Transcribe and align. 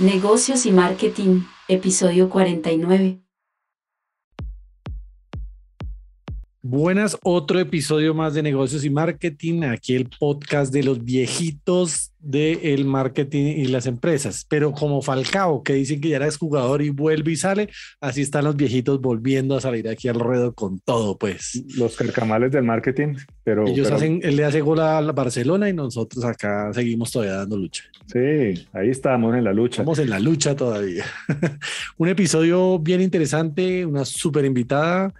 Negocios 0.00 0.64
y 0.64 0.70
Marketing, 0.70 1.40
episodio 1.66 2.30
49. 2.30 3.20
Buenas, 6.70 7.16
otro 7.22 7.58
episodio 7.60 8.12
más 8.12 8.34
de 8.34 8.42
negocios 8.42 8.84
y 8.84 8.90
marketing, 8.90 9.62
aquí 9.62 9.96
el 9.96 10.06
podcast 10.06 10.70
de 10.70 10.82
los 10.82 11.02
viejitos 11.02 12.12
del 12.18 12.84
marketing 12.84 13.54
y 13.56 13.68
las 13.68 13.86
empresas, 13.86 14.44
pero 14.46 14.72
como 14.72 15.00
Falcao, 15.00 15.62
que 15.62 15.72
dicen 15.72 15.98
que 15.98 16.10
ya 16.10 16.16
era 16.16 16.30
jugador 16.30 16.82
y 16.82 16.90
vuelve 16.90 17.32
y 17.32 17.36
sale, 17.36 17.70
así 18.02 18.20
están 18.20 18.44
los 18.44 18.54
viejitos 18.54 19.00
volviendo 19.00 19.56
a 19.56 19.62
salir 19.62 19.88
aquí 19.88 20.08
al 20.08 20.20
ruedo 20.20 20.52
con 20.52 20.78
todo, 20.80 21.16
pues. 21.16 21.64
Los 21.74 21.96
carcamales 21.96 22.52
del 22.52 22.64
marketing, 22.64 23.14
pero... 23.44 23.66
Ellos 23.66 23.90
hacen, 23.90 24.20
él 24.22 24.36
le 24.36 24.44
hace 24.44 24.60
gol 24.60 24.80
a 24.80 25.00
Barcelona 25.12 25.70
y 25.70 25.72
nosotros 25.72 26.22
acá 26.26 26.70
seguimos 26.74 27.10
todavía 27.10 27.36
dando 27.36 27.56
lucha. 27.56 27.84
Sí, 28.12 28.66
ahí 28.74 28.90
estamos 28.90 29.34
en 29.34 29.44
la 29.44 29.54
lucha. 29.54 29.80
Estamos 29.80 29.98
en 30.00 30.10
la 30.10 30.20
lucha 30.20 30.54
todavía. 30.54 31.06
Un 31.96 32.08
episodio 32.08 32.78
bien 32.78 33.00
interesante, 33.00 33.86
una 33.86 34.04
súper 34.04 34.44
invitada. 34.44 35.14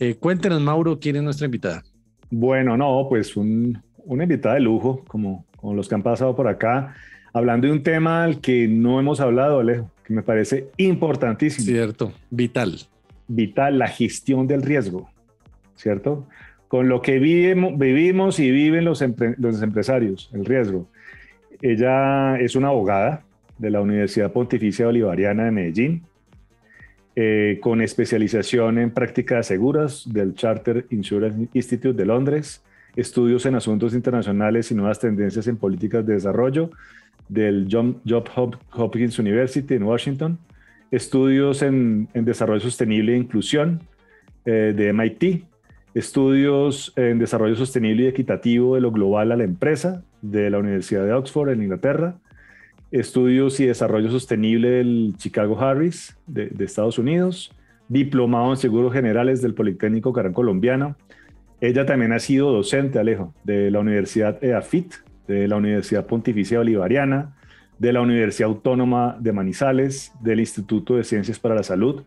Eh, 0.00 0.14
cuéntenos, 0.14 0.60
Mauro, 0.60 0.98
quién 0.98 1.16
es 1.16 1.22
nuestra 1.22 1.46
invitada. 1.46 1.82
Bueno, 2.30 2.76
no, 2.76 3.06
pues 3.08 3.36
un, 3.36 3.82
una 4.04 4.24
invitada 4.24 4.54
de 4.54 4.60
lujo, 4.60 5.04
como, 5.08 5.44
como 5.56 5.74
los 5.74 5.88
que 5.88 5.94
han 5.94 6.02
pasado 6.02 6.36
por 6.36 6.46
acá, 6.46 6.94
hablando 7.32 7.66
de 7.66 7.72
un 7.72 7.82
tema 7.82 8.24
al 8.24 8.40
que 8.40 8.68
no 8.68 9.00
hemos 9.00 9.20
hablado, 9.20 9.60
Alejo, 9.60 9.90
que 10.04 10.14
me 10.14 10.22
parece 10.22 10.68
importantísimo. 10.76 11.66
Cierto, 11.66 12.12
vital. 12.30 12.78
Vital, 13.26 13.78
la 13.78 13.88
gestión 13.88 14.46
del 14.46 14.62
riesgo, 14.62 15.10
¿cierto? 15.74 16.26
Con 16.68 16.88
lo 16.88 17.02
que 17.02 17.18
vivimos, 17.18 17.78
vivimos 17.78 18.38
y 18.38 18.50
viven 18.50 18.84
los, 18.84 19.04
los 19.38 19.62
empresarios, 19.62 20.30
el 20.32 20.44
riesgo. 20.44 20.88
Ella 21.60 22.38
es 22.38 22.56
una 22.56 22.68
abogada 22.68 23.24
de 23.58 23.70
la 23.70 23.80
Universidad 23.80 24.32
Pontificia 24.32 24.86
Bolivariana 24.86 25.44
de 25.44 25.50
Medellín, 25.50 26.02
eh, 27.20 27.58
con 27.60 27.82
especialización 27.82 28.78
en 28.78 28.92
prácticas 28.92 29.48
seguras 29.48 30.04
del 30.06 30.36
Charter 30.36 30.86
Insurance 30.90 31.48
Institute 31.52 31.98
de 31.98 32.06
Londres, 32.06 32.62
estudios 32.94 33.44
en 33.44 33.56
asuntos 33.56 33.92
internacionales 33.92 34.70
y 34.70 34.76
nuevas 34.76 35.00
tendencias 35.00 35.48
en 35.48 35.56
políticas 35.56 36.06
de 36.06 36.14
desarrollo 36.14 36.70
del 37.28 37.66
John 37.68 38.00
Hopkins 38.72 39.18
University 39.18 39.74
en 39.74 39.82
Washington, 39.82 40.38
estudios 40.92 41.62
en, 41.62 42.08
desarrollo 42.14 42.60
sostenible 42.60 43.14
e 43.14 43.16
inclusión 43.16 43.80
eh, 44.44 44.72
de 44.76 44.92
MIT, 44.92 45.44
estudios 45.94 46.92
en 46.94 47.18
desarrollo 47.18 47.56
sostenible 47.56 48.04
y 48.04 48.06
equitativo 48.06 48.76
de 48.76 48.80
lo 48.80 48.92
global 48.92 49.32
a 49.32 49.36
la 49.36 49.42
empresa 49.42 50.04
de 50.22 50.50
la 50.50 50.58
Universidad 50.58 51.04
de 51.04 51.14
Oxford 51.14 51.48
en 51.48 51.64
Inglaterra, 51.64 52.14
estudios 52.90 53.60
y 53.60 53.66
desarrollo 53.66 54.10
sostenible 54.10 54.70
del 54.70 55.14
Chicago 55.16 55.60
Harris 55.60 56.16
de, 56.26 56.52
Estados 56.64 56.98
Unidos, 56.98 57.52
diplomado 57.88 58.50
en 58.50 58.56
seguros 58.56 58.92
generales 58.92 59.42
del 59.42 59.54
Politécnico 59.54 60.12
Carán 60.12 60.32
Colombiano. 60.32 60.96
Ella 61.60 61.84
también 61.86 62.12
ha 62.12 62.18
sido 62.18 62.52
docente, 62.52 62.98
Alejo, 62.98 63.34
de 63.44 63.70
la 63.70 63.80
Universidad 63.80 64.42
EAFIT, 64.42 64.94
de 65.26 65.48
la 65.48 65.56
Universidad 65.56 66.06
Pontificia 66.06 66.58
Bolivariana, 66.58 67.36
de 67.78 67.92
la 67.92 68.00
Universidad 68.00 68.48
Autónoma 68.48 69.16
de 69.20 69.32
Manizales, 69.32 70.12
del 70.20 70.40
Instituto 70.40 70.96
de 70.96 71.04
Ciencias 71.04 71.38
para 71.38 71.54
la 71.54 71.62
Salud, 71.62 72.02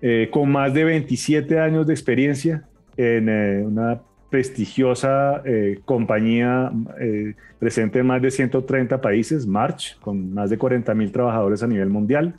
eh, 0.00 0.28
con 0.30 0.50
más 0.50 0.74
de 0.74 0.84
27 0.84 1.58
años 1.58 1.86
de 1.86 1.94
experiencia 1.94 2.64
en 2.96 3.28
eh, 3.28 3.62
una 3.64 4.00
prestigiosa 4.30 5.42
eh, 5.44 5.80
compañía 5.84 6.70
eh, 7.00 7.34
presente 7.58 8.00
en 8.00 8.06
más 8.06 8.20
de 8.20 8.30
130 8.30 9.00
países, 9.00 9.46
March, 9.46 9.98
con 10.00 10.34
más 10.34 10.50
de 10.50 10.58
40 10.58 10.94
mil 10.94 11.10
trabajadores 11.12 11.62
a 11.62 11.66
nivel 11.66 11.88
mundial. 11.88 12.34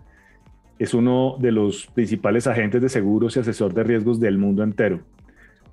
Es 0.77 0.93
uno 0.93 1.35
de 1.39 1.51
los 1.51 1.87
principales 1.87 2.47
agentes 2.47 2.81
de 2.81 2.89
seguros 2.89 3.35
y 3.35 3.39
asesor 3.39 3.73
de 3.73 3.83
riesgos 3.83 4.19
del 4.19 4.37
mundo 4.37 4.63
entero. 4.63 5.01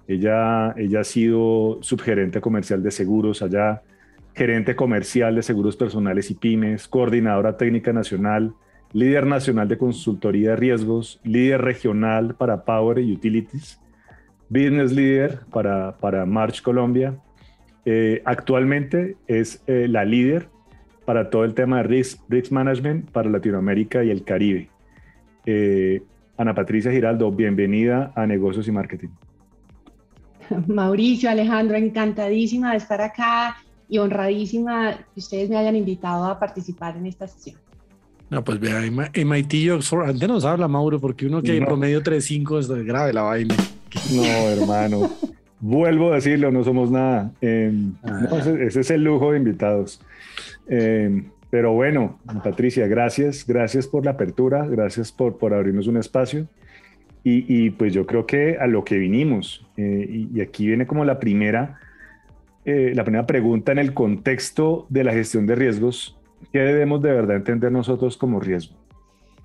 Ella, 0.08 0.72
ella 0.76 1.00
ha 1.00 1.04
sido 1.04 1.78
subgerente 1.82 2.40
comercial 2.40 2.82
de 2.82 2.90
seguros 2.90 3.42
allá, 3.42 3.82
gerente 4.34 4.74
comercial 4.74 5.34
de 5.34 5.42
seguros 5.42 5.76
personales 5.76 6.30
y 6.30 6.34
pymes, 6.34 6.88
coordinadora 6.88 7.56
técnica 7.56 7.92
nacional, 7.92 8.54
líder 8.92 9.26
nacional 9.26 9.68
de 9.68 9.78
consultoría 9.78 10.50
de 10.50 10.56
riesgos, 10.56 11.20
líder 11.24 11.60
regional 11.62 12.34
para 12.34 12.64
Power 12.64 12.98
y 12.98 13.12
Utilities 13.12 13.80
Business 14.48 14.92
Leader 14.92 15.40
para, 15.52 15.96
para 15.98 16.26
March 16.26 16.62
Colombia. 16.62 17.16
Eh, 17.84 18.22
actualmente 18.24 19.16
es 19.26 19.62
eh, 19.66 19.86
la 19.88 20.04
líder 20.04 20.48
para 21.04 21.30
todo 21.30 21.44
el 21.44 21.54
tema 21.54 21.78
de 21.78 21.82
risk, 21.84 22.20
risk 22.28 22.50
management 22.52 23.10
para 23.10 23.30
Latinoamérica 23.30 24.02
y 24.02 24.10
el 24.10 24.24
Caribe. 24.24 24.68
Eh, 25.46 26.02
Ana 26.36 26.54
Patricia 26.54 26.90
Giraldo, 26.90 27.30
bienvenida 27.30 28.12
a 28.14 28.26
Negocios 28.26 28.66
y 28.68 28.72
Marketing. 28.72 29.08
Mauricio, 30.66 31.30
Alejandro, 31.30 31.76
encantadísima 31.76 32.72
de 32.72 32.78
estar 32.78 33.00
acá 33.00 33.56
y 33.88 33.98
honradísima 33.98 34.98
que 35.14 35.20
ustedes 35.20 35.48
me 35.48 35.56
hayan 35.56 35.76
invitado 35.76 36.24
a 36.26 36.38
participar 36.38 36.96
en 36.96 37.06
esta 37.06 37.28
sesión. 37.28 37.60
No, 38.28 38.42
pues 38.42 38.58
vea, 38.58 38.80
MIT 38.80 39.54
y 39.54 39.70
Oxford, 39.70 40.08
antes 40.08 40.28
nos 40.28 40.44
habla 40.44 40.66
Mauro, 40.66 41.00
porque 41.00 41.26
uno 41.26 41.40
que 41.40 41.52
no. 41.52 41.58
en 41.58 41.64
promedio 41.64 42.02
3.5 42.02 42.58
es 42.58 42.68
grave 42.84 43.12
la 43.12 43.22
vaina. 43.22 43.54
No, 44.14 44.22
hermano. 44.22 45.10
Vuelvo 45.60 46.12
a 46.12 46.16
decirlo, 46.16 46.50
no 46.52 46.64
somos 46.64 46.90
nada. 46.90 47.32
Em, 47.40 47.94
ah. 48.02 48.42
ese, 48.60 48.80
es 48.80 48.90
el 48.90 49.04
lujo 49.04 49.32
de 49.32 49.38
invitados. 49.38 50.00
Em, 50.68 51.30
pero 51.50 51.72
bueno, 51.72 52.18
Patricia, 52.44 52.86
gracias, 52.86 53.46
gracias 53.46 53.86
por 53.86 54.04
la 54.04 54.12
apertura, 54.12 54.66
gracias 54.66 55.12
por, 55.12 55.38
por 55.38 55.54
abrirnos 55.54 55.86
un 55.86 55.96
espacio. 55.96 56.46
Y, 57.28 57.70
pues 57.70 57.92
yo 57.92 58.06
creo 58.06 58.24
que 58.24 58.56
a 58.56 58.68
lo 58.68 58.84
que 58.84 58.98
vinimos, 58.98 59.66
eh, 59.76 60.28
y, 60.32 60.40
aquí 60.40 60.64
viene 60.68 60.86
como 60.86 61.04
la 61.04 61.18
primera, 61.18 61.80
eh, 62.64 62.92
la 62.94 63.02
primera 63.02 63.26
pregunta 63.26 63.72
en 63.72 63.78
el 63.78 63.94
contexto 63.94 64.86
de 64.90 65.02
la 65.02 65.12
gestión 65.12 65.44
de 65.44 65.56
riesgos, 65.56 66.16
¿qué 66.52 66.60
debemos 66.60 67.02
de 67.02 67.10
verdad 67.10 67.34
entender 67.34 67.72
nosotros 67.72 68.16
como 68.16 68.38
riesgo? 68.38 68.76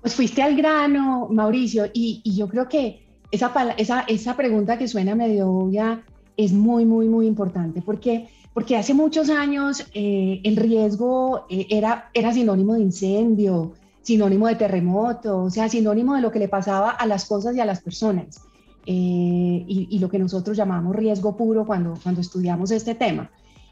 Pues 0.00 0.14
fuiste 0.14 0.42
al 0.42 0.56
grano, 0.56 1.26
Mauricio, 1.28 1.86
y, 1.92 2.20
y 2.22 2.36
yo 2.36 2.46
creo 2.46 2.68
que 2.68 3.01
esa, 3.32 4.04
esa, 4.06 4.36
pregunta 4.36 4.78
que 4.78 4.86
suena 4.86 5.14
medio 5.14 5.50
obvia 5.50 6.02
es 6.36 6.52
muy, 6.52 6.84
muy, 6.84 7.08
muy 7.08 7.26
importante 7.26 7.82
porque, 7.82 8.28
porque 8.52 8.76
hace 8.76 8.94
muchos 8.94 9.30
años 9.30 9.86
eh, 9.94 10.40
el 10.44 10.56
riesgo 10.56 11.46
eh, 11.48 11.66
era, 11.70 12.10
era 12.14 12.32
sinónimo 12.32 12.74
de 12.74 12.82
incendio, 12.82 13.72
sinónimo 14.02 14.48
de 14.48 14.56
terremoto, 14.56 15.44
o 15.44 15.50
sea, 15.50 15.68
sinónimo 15.68 16.14
de 16.14 16.20
lo 16.20 16.30
que 16.30 16.38
le 16.38 16.48
pasaba 16.48 16.90
a 16.90 17.06
las 17.06 17.24
cosas 17.24 17.56
y 17.56 17.60
a 17.60 17.64
las 17.64 17.80
personas. 17.80 18.42
Eh, 18.84 19.64
y, 19.66 19.98
lo 20.00 20.08
que 20.08 20.18
nosotros 20.18 20.56
llamamos 20.56 20.96
riesgo 20.96 21.36
puro 21.36 21.64
cuando, 21.64 21.94
cuando 22.02 22.20
estudiamos 22.20 22.72
este 22.72 22.96
tema. 22.96 23.30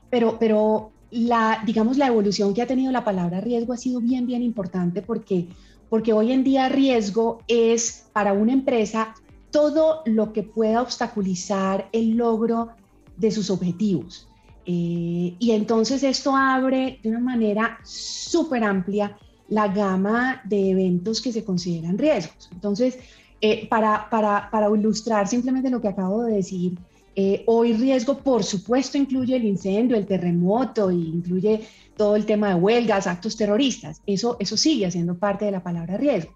Pero, 0.09 0.39
pero 0.39 0.93
la, 1.11 1.63
digamos, 1.67 1.99
la 1.99 2.07
evolución 2.07 2.55
que 2.55 2.63
ha 2.63 2.67
tenido 2.67 2.93
la 2.93 3.05
palabra 3.05 3.41
riesgo 3.41 3.73
ha 3.73 3.77
sido 3.77 4.01
bien, 4.01 4.27
bien 4.27 4.43
importante 4.43 5.03
porque, 5.03 5.49
porque 5.89 6.13
hoy 6.13 6.31
en 6.31 6.45
día 6.45 6.69
riesgo 6.69 7.41
es 7.49 8.07
para 8.13 8.33
una 8.33 8.53
empresa 8.53 9.15
todo 9.51 10.03
lo 10.07 10.33
que 10.33 10.43
pueda 10.43 10.83
obstaculizar 10.83 11.89
el 11.93 12.17
logro 12.17 12.71
de 13.17 13.31
sus 13.31 13.51
objetivos. 13.51 14.29
Eh, 14.67 15.35
y 15.39 15.51
entonces 15.53 16.03
esto 16.03 16.37
abre 16.37 17.01
de 17.03 17.11
una 17.11 17.21
manera 17.21 17.79
súper 17.83 18.63
amplia 18.63 19.17
la 19.49 19.69
gama 19.69 20.43
de 20.45 20.71
eventos 20.71 21.21
que 21.21 21.33
se 21.33 21.45
consideran 21.45 21.99
riesgos. 21.99 22.49
Entonces, 22.53 22.99
eh, 23.41 23.67
para, 23.69 24.09
para, 24.11 24.49
para, 24.51 24.69
ilustrar 24.69 25.27
simplemente 25.27 25.71
lo 25.71 25.81
que 25.81 25.89
acabo 25.89 26.23
de 26.23 26.35
decir, 26.35 26.79
eh, 27.17 27.43
hoy 27.47 27.73
riesgo, 27.73 28.19
por 28.19 28.45
supuesto, 28.45 28.97
incluye 28.97 29.35
el 29.35 29.45
incendio, 29.45 29.97
el 29.97 30.07
terremoto, 30.07 30.91
e 30.91 30.95
incluye 30.95 31.67
todo 31.97 32.17
el 32.17 32.25
tema 32.25 32.51
de 32.51 32.55
huelgas, 32.55 33.07
actos 33.07 33.37
terroristas. 33.37 34.03
Eso, 34.07 34.37
eso 34.39 34.57
sigue 34.57 34.91
siendo 34.91 35.19
parte 35.19 35.47
de 35.47 35.51
la 35.51 35.63
palabra 35.63 35.97
riesgo. 35.97 36.33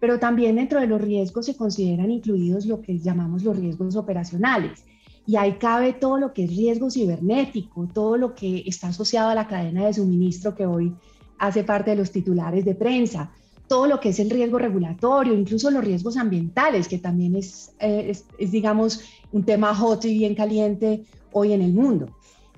Pero 0.00 0.18
también 0.18 0.56
dentro 0.56 0.80
de 0.80 0.86
los 0.86 1.00
riesgos 1.00 1.46
se 1.46 1.56
consideran 1.56 2.10
incluidos 2.10 2.66
lo 2.66 2.80
que 2.80 2.98
llamamos 2.98 3.42
los 3.42 3.56
riesgos 3.56 3.96
operacionales. 3.96 4.84
Y 5.26 5.36
ahí 5.36 5.54
cabe 5.58 5.92
todo 5.92 6.18
lo 6.18 6.32
que 6.32 6.44
es 6.44 6.50
riesgo 6.50 6.90
cibernético, 6.90 7.86
todo 7.92 8.16
lo 8.16 8.34
que 8.34 8.62
está 8.66 8.88
asociado 8.88 9.28
a 9.28 9.34
la 9.34 9.46
cadena 9.46 9.86
de 9.86 9.94
suministro 9.94 10.54
que 10.54 10.64
hoy 10.64 10.94
hace 11.38 11.64
parte 11.64 11.90
de 11.90 11.96
los 11.96 12.10
titulares 12.10 12.64
de 12.64 12.74
prensa, 12.74 13.30
todo 13.68 13.86
lo 13.86 14.00
que 14.00 14.08
es 14.08 14.18
el 14.18 14.30
riesgo 14.30 14.58
regulatorio, 14.58 15.34
incluso 15.34 15.70
los 15.70 15.84
riesgos 15.84 16.16
ambientales, 16.16 16.88
que 16.88 16.98
también 16.98 17.36
es, 17.36 17.72
eh, 17.78 18.10
es, 18.38 18.50
digamos, 18.50 19.02
un 19.30 19.44
tema 19.44 19.74
hot 19.74 20.04
y 20.06 20.18
bien 20.18 20.34
caliente 20.34 21.04
hoy 21.32 21.52
en 21.52 21.62
el 21.62 21.72
mundo. 21.72 22.08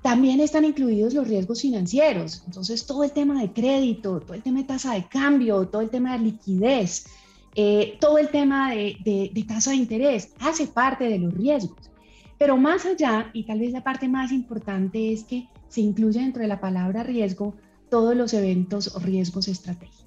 También 0.03 0.41
están 0.41 0.65
incluidos 0.65 1.13
los 1.13 1.29
riesgos 1.29 1.61
financieros, 1.61 2.43
entonces 2.47 2.87
todo 2.87 3.05
el 3.05 3.11
tema 3.11 3.43
de 3.43 3.53
crédito, 3.53 4.21
todo 4.21 4.35
el 4.35 4.43
tema 4.43 4.61
de 4.61 4.65
tasa 4.65 4.95
de 4.95 5.07
cambio, 5.07 5.67
todo 5.67 5.83
el 5.83 5.91
tema 5.91 6.17
de 6.17 6.25
liquidez, 6.25 7.05
eh, 7.55 7.99
todo 8.01 8.19
el 8.19 8.29
tema 8.29 8.71
de, 8.71 8.97
de, 9.05 9.45
tasa 9.45 9.71
de 9.71 9.77
interés 9.77 10.33
hace 10.41 10.67
parte 10.67 11.05
de 11.05 11.19
los 11.19 11.35
riesgos. 11.35 11.91
Pero 12.39 12.57
más 12.57 12.87
allá, 12.87 13.31
y 13.33 13.45
tal 13.45 13.61
vez 13.61 13.73
la 13.73 13.85
parte 13.85 14.09
más 14.09 14.33
importante 14.33 15.13
es 15.13 15.25
que 15.25 15.49
se 15.69 15.81
incluye 15.81 16.21
dentro 16.21 16.43
de 16.43 16.49
la 16.49 16.61
palabra 16.61 17.03
riesgo 17.03 17.55
todos 17.91 18.17
los 18.17 18.33
eventos 18.35 18.95
o 18.95 19.01
riesgos 19.01 19.49
estratégicos. 19.49 20.07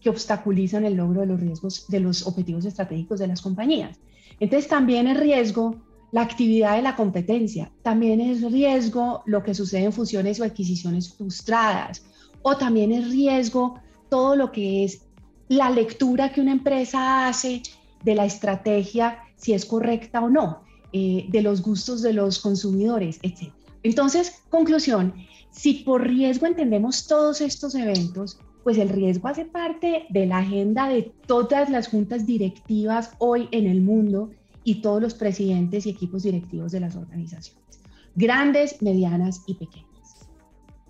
que 0.00 0.08
obstaculizan 0.08 0.86
el 0.86 0.94
logro 0.94 1.20
de 1.20 1.26
los 1.26 1.38
riesgos, 1.38 1.86
de 1.88 2.00
los 2.00 2.26
objetivos 2.26 2.64
estratégicos 2.64 3.20
de 3.20 3.26
las 3.26 3.42
compañías. 3.42 3.98
Entonces 4.40 4.66
también 4.66 5.06
es 5.06 5.20
riesgo 5.20 5.76
la 6.10 6.22
actividad 6.22 6.76
de 6.76 6.82
la 6.82 6.96
competencia, 6.96 7.70
también 7.82 8.18
es 8.22 8.40
riesgo 8.50 9.22
lo 9.26 9.42
que 9.42 9.54
sucede 9.54 9.84
en 9.84 9.92
fusiones 9.92 10.40
o 10.40 10.44
adquisiciones 10.44 11.12
frustradas, 11.12 12.02
o 12.40 12.56
también 12.56 12.92
es 12.92 13.10
riesgo 13.10 13.78
todo 14.08 14.36
lo 14.36 14.50
que 14.50 14.84
es 14.84 15.02
la 15.50 15.68
lectura 15.68 16.32
que 16.32 16.40
una 16.40 16.52
empresa 16.52 17.26
hace 17.26 17.62
de 18.04 18.14
la 18.14 18.24
estrategia, 18.24 19.18
si 19.36 19.52
es 19.52 19.66
correcta 19.66 20.20
o 20.20 20.30
no, 20.30 20.62
eh, 20.92 21.26
de 21.28 21.42
los 21.42 21.60
gustos 21.60 22.02
de 22.02 22.12
los 22.12 22.38
consumidores, 22.38 23.18
etc. 23.22 23.52
Entonces, 23.82 24.42
conclusión, 24.48 25.12
si 25.50 25.74
por 25.74 26.06
riesgo 26.06 26.46
entendemos 26.46 27.08
todos 27.08 27.40
estos 27.40 27.74
eventos, 27.74 28.38
pues 28.62 28.78
el 28.78 28.90
riesgo 28.90 29.26
hace 29.26 29.44
parte 29.44 30.06
de 30.10 30.26
la 30.26 30.38
agenda 30.38 30.88
de 30.88 31.12
todas 31.26 31.68
las 31.68 31.88
juntas 31.88 32.26
directivas 32.26 33.10
hoy 33.18 33.48
en 33.50 33.66
el 33.66 33.80
mundo 33.80 34.30
y 34.62 34.82
todos 34.82 35.02
los 35.02 35.14
presidentes 35.14 35.84
y 35.84 35.90
equipos 35.90 36.22
directivos 36.22 36.70
de 36.70 36.78
las 36.78 36.94
organizaciones, 36.94 37.80
grandes, 38.14 38.80
medianas 38.82 39.42
y 39.48 39.54
pequeñas. 39.54 40.28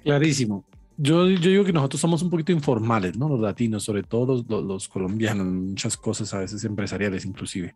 Clarísimo. 0.03 0.65
Yo, 1.03 1.27
yo 1.31 1.49
digo 1.49 1.65
que 1.65 1.73
nosotros 1.73 1.99
somos 1.99 2.21
un 2.21 2.29
poquito 2.29 2.53
informales, 2.53 3.17
¿no? 3.17 3.27
Los 3.27 3.41
latinos, 3.41 3.85
sobre 3.85 4.03
todo 4.03 4.45
los, 4.47 4.65
los, 4.65 4.87
colombianos, 4.87 5.47
muchas 5.47 5.97
cosas 5.97 6.35
a 6.35 6.41
veces 6.41 6.63
empresariales 6.65 7.25
inclusive. 7.25 7.75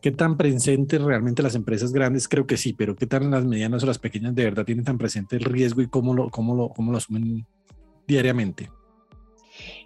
¿Qué 0.00 0.12
tan 0.12 0.36
presentes 0.36 1.02
realmente 1.02 1.42
las 1.42 1.56
empresas 1.56 1.92
grandes? 1.92 2.28
Creo 2.28 2.46
que 2.46 2.56
sí, 2.56 2.74
pero 2.74 2.94
¿qué 2.94 3.08
tan 3.08 3.32
las 3.32 3.44
medianas 3.44 3.82
o 3.82 3.86
las 3.86 3.98
pequeñas 3.98 4.36
de 4.36 4.44
verdad 4.44 4.64
tienen 4.64 4.84
tan 4.84 4.98
presente 4.98 5.34
el 5.34 5.42
riesgo 5.42 5.82
y 5.82 5.88
cómo 5.88 6.14
lo, 6.14 6.30
cómo 6.30 6.54
lo, 6.54 6.68
cómo 6.68 6.92
lo 6.92 6.98
asumen 6.98 7.44
diariamente? 8.06 8.70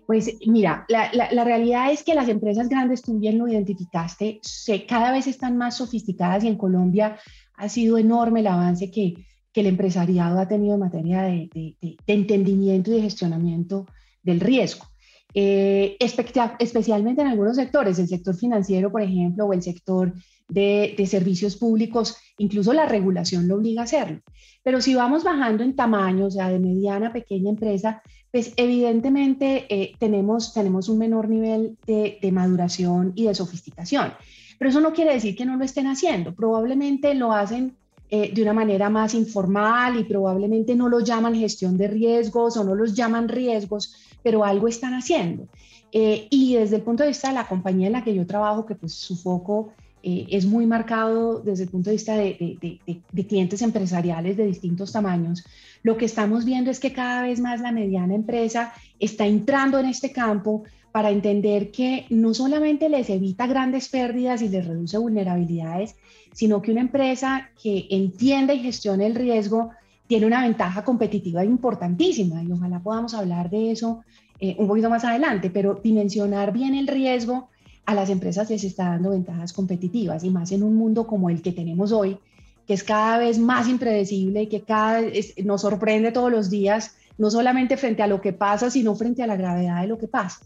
Pues 0.07 0.37
mira, 0.47 0.85
la, 0.91 1.11
la, 1.11 1.45
realidad 1.45 1.91
es 1.91 2.03
que 2.03 2.15
las 2.15 2.29
empresas 2.29 2.69
grandes, 2.69 3.01
tú 3.01 3.19
bien 3.19 3.39
lo 3.39 3.49
identificaste, 3.49 4.41
se, 4.43 4.85
cada 4.85 5.11
vez 5.11 5.27
están 5.27 5.57
más 5.57 5.79
sofisticadas 5.79 6.45
y 6.45 6.49
en 6.49 6.59
Colombia 6.59 7.17
ha 7.57 7.71
sido 7.71 7.97
enorme 7.97 8.41
el 8.41 8.49
avance 8.49 8.91
que, 8.91 9.15
que 9.53 9.61
el 9.61 9.67
empresariado 9.67 10.39
ha 10.39 10.49
tenido 10.49 10.75
en 10.75 10.81
materia 10.81 11.23
de, 11.23 11.77
entendimiento 12.07 12.91
y 12.91 12.95
de 12.95 13.03
gestionamiento 13.03 13.87
del 14.23 14.41
riesgo. 14.41 14.87
Eh, 15.35 15.97
especialmente 15.99 17.23
en 17.23 17.29
algunos 17.29 17.57
sectores, 17.57 17.99
el 17.99 18.09
sector 18.09 18.37
financiero, 18.37 18.91
por 18.91 19.03
ejemplo, 19.03 19.47
o 19.47 19.53
el 19.53 19.63
sector 19.63 20.13
de, 20.49 21.07
servicios 21.07 21.57
públicos, 21.57 22.17
incluso 22.39 22.73
la 22.73 22.87
regulación 22.87 23.49
lo 23.49 23.57
obliga 23.57 23.83
a 23.83 23.85
hacerlo. 23.85 24.21
Pero 24.63 24.81
si 24.81 24.95
vamos 24.95 25.25
bajando 25.25 25.65
en 25.65 25.75
tamaño, 25.75 26.27
o 26.27 26.31
sea, 26.31 26.49
de 26.49 26.59
mediana 26.59 27.09
a 27.09 27.13
pequeña 27.13 27.51
empresa, 27.51 28.03
pues 28.31 28.53
evidentemente 28.57 29.67
eh, 29.69 29.95
tenemos, 29.99 30.55
tenemos 30.55 30.89
un 30.89 30.99
menor 30.99 31.29
nivel 31.29 31.77
de, 31.87 32.19
maduración 32.33 33.13
y 33.15 33.25
de 33.25 33.35
sofisticación. 33.35 34.13
Pero 34.59 34.71
eso 34.71 34.81
no 34.81 34.93
quiere 34.93 35.15
decir 35.15 35.35
que 35.35 35.45
no 35.45 35.57
lo 35.57 35.65
estén 35.65 35.87
haciendo. 35.87 36.35
Probablemente 36.35 37.15
lo 37.15 37.33
hacen 37.33 37.77
eh, 38.15 38.31
de 38.31 38.43
una 38.43 38.53
manera 38.53 38.91
más 38.91 39.15
informal 39.15 39.99
y 39.99 40.05
probablemente 40.05 40.75
no 40.75 40.91
lo 40.91 41.01
llaman 41.01 41.35
gestión 41.35 41.79
de 41.79 41.89
riesgos 41.89 42.59
o 42.59 42.63
no 42.63 42.75
los 42.75 42.93
llaman 42.93 43.27
riesgos, 43.27 43.95
pero 44.23 44.45
algo 44.45 44.69
están 44.69 44.93
haciendo. 44.93 45.49
Eh, 45.93 46.27
y 46.29 46.57
desde 46.57 46.77
el 46.77 46.83
punto 46.83 47.05
de 47.05 47.09
vista 47.09 47.29
de 47.29 47.35
la 47.37 47.49
compañía 47.49 47.87
en 47.87 47.95
la 47.95 48.05
que 48.05 48.15
yo 48.15 48.27
trabajo, 48.27 48.67
que 48.67 48.75
pues 48.75 48.93
su 48.93 49.17
foco 49.17 49.73
es 50.05 50.45
muy 50.45 50.67
marcado 50.67 51.41
desde 51.41 51.63
el 51.63 51.71
punto 51.71 51.89
de 51.89 51.97
vista 51.97 52.15
de, 52.17 52.59
de, 52.61 53.27
clientes 53.27 53.63
empresariales 53.63 54.37
de 54.37 54.47
distintos 54.47 54.91
tamaños, 54.91 55.45
lo 55.83 55.97
que 55.97 56.05
estamos 56.05 56.45
viendo 56.45 56.71
es 56.71 56.81
que 56.81 56.93
cada 56.93 57.23
vez 57.23 57.41
más 57.41 57.63
la 57.63 57.73
mediana 57.73 58.15
empresa 58.15 58.75
está 58.99 59.27
entrando 59.27 59.79
en 59.79 59.87
este 59.87 60.13
campo 60.13 60.65
para 60.93 61.11
entender 61.11 61.71
que 61.71 62.05
no 62.11 62.35
solamente 62.35 62.91
les 62.91 63.09
evita 63.09 63.47
grandes 63.47 63.89
pérdidas 63.89 64.43
y 64.43 64.49
les 64.49 64.67
reduce 64.67 64.99
vulnerabilidades, 64.99 65.97
sino 66.33 66.61
que 66.61 66.71
una 66.71 66.83
empresa 66.83 67.51
que 67.61 67.87
entiende 67.91 68.55
y 68.55 68.61
gestione 68.61 69.07
el 69.07 69.15
riesgo 69.15 69.71
tiene 70.07 70.27
una 70.27 70.43
ventaja 70.43 70.85
competitiva 70.85 71.45
importantísima 71.45 72.43
y 72.43 72.53
ojalá 72.53 72.81
podamos 72.81 73.15
hablar 73.15 73.49
de 73.49 73.71
eso 73.71 74.03
eh, 74.39 74.55
un 74.59 74.69
poquito 74.69 74.91
más 74.91 75.05
adelante, 75.05 75.49
pero 75.49 75.81
dimensionar 75.83 76.53
bien 76.53 76.75
el 76.75 76.87
riesgo 76.87 77.49
a 77.87 77.95
las 77.95 78.11
empresas 78.11 78.51
les 78.51 78.63
está 78.63 78.91
dando 78.91 79.11
ventajas 79.11 79.53
competitivas 79.53 80.25
y 80.25 80.31
más 80.31 80.53
en 80.53 80.63
un 80.63 80.75
mundo 80.75 81.07
como 81.07 81.31
el 81.31 81.41
que 81.41 81.53
tenemos 81.53 81.93
hoy, 81.93 82.19
que 82.67 82.75
es 82.75 82.85
cada 82.85 83.19
vez 83.19 83.39
más 83.39 83.69
impredecible 83.69 84.43
y 84.43 84.47
que 84.49 84.61
cada, 84.61 85.01
nos 85.45 85.63
sorprende 85.63 86.13
todos 86.13 86.31
los 86.31 86.51
días, 86.51 86.95
no 87.17 87.31
solamente 87.31 87.77
frente 87.77 88.03
a 88.03 88.07
lo 88.07 88.21
que 88.21 88.33
pasa, 88.33 88.71
sino 88.71 88.95
frente 88.95 89.23
a 89.23 89.27
la 89.27 89.37
gravedad 89.37 89.81
de 89.81 89.89
lo 89.89 89.99
que 89.99 90.09
pasa. 90.09 90.41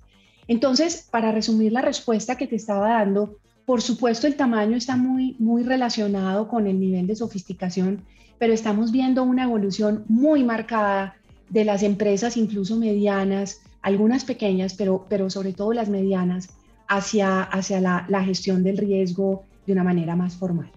Entonces, 0.48 1.08
para 1.10 1.32
resumir 1.32 1.72
la 1.72 1.82
respuesta 1.82 2.36
que 2.36 2.46
te 2.46 2.56
estaba 2.56 2.90
dando, 2.90 3.36
por 3.64 3.82
supuesto 3.82 4.26
el 4.26 4.36
tamaño 4.36 4.76
está 4.76 4.96
muy, 4.96 5.34
muy 5.38 5.64
relacionado 5.64 6.48
con 6.48 6.66
el 6.66 6.78
nivel 6.78 7.06
de 7.06 7.16
sofisticación, 7.16 8.02
pero 8.38 8.52
estamos 8.52 8.92
viendo 8.92 9.24
una 9.24 9.44
evolución 9.44 10.04
muy 10.08 10.44
marcada 10.44 11.16
de 11.50 11.64
las 11.64 11.82
empresas, 11.82 12.36
incluso 12.36 12.76
medianas, 12.76 13.62
algunas 13.82 14.24
pequeñas, 14.24 14.74
pero, 14.74 15.06
pero 15.08 15.30
sobre 15.30 15.52
todo 15.52 15.72
las 15.72 15.88
medianas, 15.88 16.48
hacia, 16.88 17.42
hacia 17.42 17.80
la, 17.80 18.24
gestión 18.24 18.62
del 18.62 18.78
riesgo 18.78 19.44
de 19.66 19.72
una 19.72 19.84
manera 19.84 20.14
más 20.14 20.36
formal. 20.36 20.70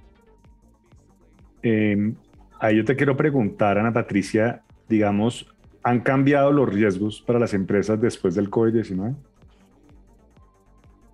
Eh, 1.61 2.13
ahí 2.59 2.77
yo 2.77 2.85
te 2.85 2.95
quiero 2.95 3.15
preguntar, 3.15 3.77
Ana 3.77 3.93
Patricia, 3.93 4.63
digamos, 4.87 5.45
¿han 5.83 6.01
cambiado 6.01 6.51
los 6.51 6.69
riesgos 6.69 7.21
para 7.21 7.39
las 7.39 7.53
empresas 7.53 7.99
después 8.01 8.35
del 8.35 8.49
COVID-19? 8.49 9.15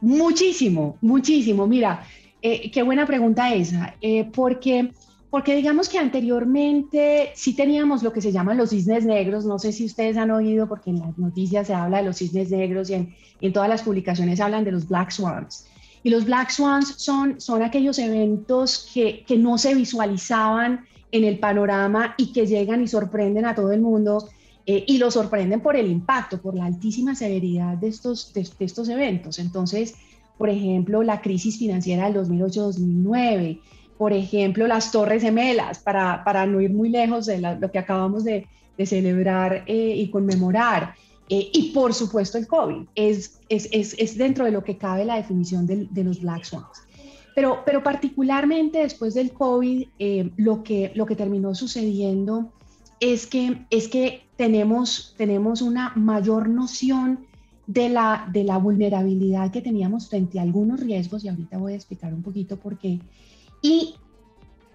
Muchísimo, 0.05 0.97
muchísimo. 1.01 1.65
Mira, 1.65 2.05
eh, 2.39 2.69
qué 2.69 2.83
buena 2.83 3.07
pregunta 3.07 3.51
esa, 3.55 3.95
eh, 4.01 4.29
porque, 4.31 4.91
porque 5.31 5.55
digamos 5.55 5.89
que 5.89 5.97
anteriormente 5.97 7.31
sí 7.33 7.55
teníamos 7.55 8.03
lo 8.03 8.13
que 8.13 8.21
se 8.21 8.31
llaman 8.31 8.55
los 8.57 8.69
cisnes 8.69 9.03
negros, 9.03 9.45
no 9.45 9.57
sé 9.57 9.71
si 9.71 9.83
ustedes 9.83 10.15
han 10.15 10.29
oído, 10.29 10.69
porque 10.69 10.91
en 10.91 10.99
las 10.99 11.17
noticias 11.17 11.65
se 11.65 11.73
habla 11.73 11.97
de 11.97 12.03
los 12.03 12.17
cisnes 12.17 12.51
negros 12.51 12.91
y 12.91 12.93
en, 12.93 13.15
en 13.41 13.51
todas 13.51 13.67
las 13.67 13.81
publicaciones 13.81 14.39
hablan 14.39 14.63
de 14.63 14.73
los 14.73 14.87
black 14.87 15.09
swans. 15.09 15.65
Y 16.03 16.11
los 16.11 16.25
Black 16.25 16.51
Swans 16.51 16.93
son, 16.97 17.41
son 17.41 17.63
aquellos 17.63 17.97
eventos 17.97 18.91
que, 18.93 19.23
que 19.25 19.39
no 19.39 19.57
se 19.57 19.73
visualizaban 19.73 20.85
en 21.11 21.23
el 21.23 21.39
panorama 21.39 22.13
y 22.15 22.31
que 22.31 22.45
llegan 22.45 22.83
y 22.83 22.87
sorprenden 22.87 23.47
a 23.47 23.55
todo 23.55 23.71
el 23.71 23.81
mundo 23.81 24.29
eh, 24.65 24.83
y 24.87 24.97
lo 24.97 25.11
sorprenden 25.11 25.61
por 25.61 25.75
el 25.75 25.89
impacto, 25.89 26.41
por 26.41 26.55
la 26.55 26.65
altísima 26.65 27.15
severidad 27.15 27.77
de 27.77 27.87
estos, 27.87 28.33
de, 28.33 28.47
estos 28.59 28.89
eventos. 28.89 29.39
Entonces, 29.39 29.95
por 30.37 30.49
ejemplo, 30.49 31.03
la 31.03 31.21
crisis 31.21 31.57
financiera 31.57 32.09
del 32.09 32.21
2008-2009, 32.25 33.59
por 33.97 34.11
ejemplo, 34.11 34.67
las 34.67 34.91
Torres 34.91 35.21
Gemelas, 35.21 35.79
para, 35.79 36.23
para 36.23 36.45
no 36.45 36.59
ir 36.61 36.73
muy 36.73 36.89
lejos 36.89 37.25
de 37.25 37.39
lo 37.39 37.71
que 37.71 37.79
acabamos 37.79 38.23
de, 38.23 38.47
de 38.77 38.85
celebrar 38.85 39.63
eh, 39.67 39.95
y 39.97 40.09
conmemorar. 40.09 40.95
Eh, 41.27 41.49
y 41.53 41.71
por 41.71 41.93
supuesto 41.93 42.37
el 42.37 42.45
COVID 42.45 42.85
es, 42.93 43.39
es, 43.49 43.67
es, 43.71 43.95
es, 43.97 44.15
dentro 44.15 44.45
de 44.45 44.51
lo 44.51 44.63
que 44.63 44.77
cabe 44.77 45.05
la 45.05 45.15
definición 45.15 45.65
de, 45.65 45.87
de 45.89 46.03
los 46.03 46.21
Black 46.21 46.43
Swans. 46.43 46.83
Pero, 47.33 47.63
pero 47.65 47.81
particularmente 47.83 48.79
después 48.79 49.13
del 49.15 49.31
COVID, 49.31 49.87
eh, 49.97 50.29
lo, 50.37 50.63
que, 50.63 50.91
lo 50.95 51.05
que 51.05 51.15
terminó 51.15 51.55
sucediendo 51.55 52.51
es 52.99 53.27
que, 53.27 53.65
es 53.69 53.87
que 53.87 54.23
tenemos, 54.35 55.13
tenemos 55.17 55.61
una 55.61 55.91
mayor 55.95 56.49
noción 56.49 57.25
de 57.67 57.89
la, 57.89 58.29
de 58.31 58.43
la 58.43 58.57
vulnerabilidad 58.57 59.51
que 59.51 59.61
teníamos 59.61 60.09
frente 60.09 60.39
a 60.39 60.43
algunos 60.43 60.79
riesgos, 60.79 61.23
y 61.23 61.29
ahorita 61.29 61.57
voy 61.57 61.73
a 61.73 61.75
explicar 61.75 62.13
un 62.13 62.21
poquito 62.21 62.57
por 62.57 62.77
qué. 62.77 62.99
Y 63.61 63.95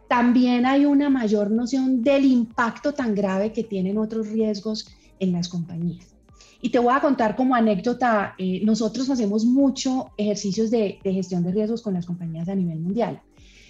también 0.09 0.67
hay 0.67 0.87
una 0.87 1.09
mayor 1.09 1.53
noción 1.53 2.03
del 2.03 2.25
impacto 2.25 2.93
tan 2.93 3.15
grave 3.15 3.53
que 3.53 3.63
tienen 3.63 3.97
otros 3.97 4.29
riesgos 4.29 4.89
en 5.21 5.33
las 5.33 5.49
compañías. 5.49 6.17
Y 6.63 6.71
te 6.71 6.79
voy 6.79 6.93
a 6.93 7.01
contar 7.01 7.37
como 7.37 7.55
anécdota, 7.55 8.35
eh, 8.37 8.61
nosotros 8.65 9.09
hacemos 9.09 9.45
mucho 9.45 10.11
ejercicios 10.17 10.71
de, 10.71 10.99
gestión 11.03 11.43
de 11.45 11.53
riesgos 11.53 11.81
con 11.81 11.95
las 11.95 12.07
compañías 12.07 12.49
a 12.49 12.55
nivel 12.55 12.81
mundial. 12.81 13.23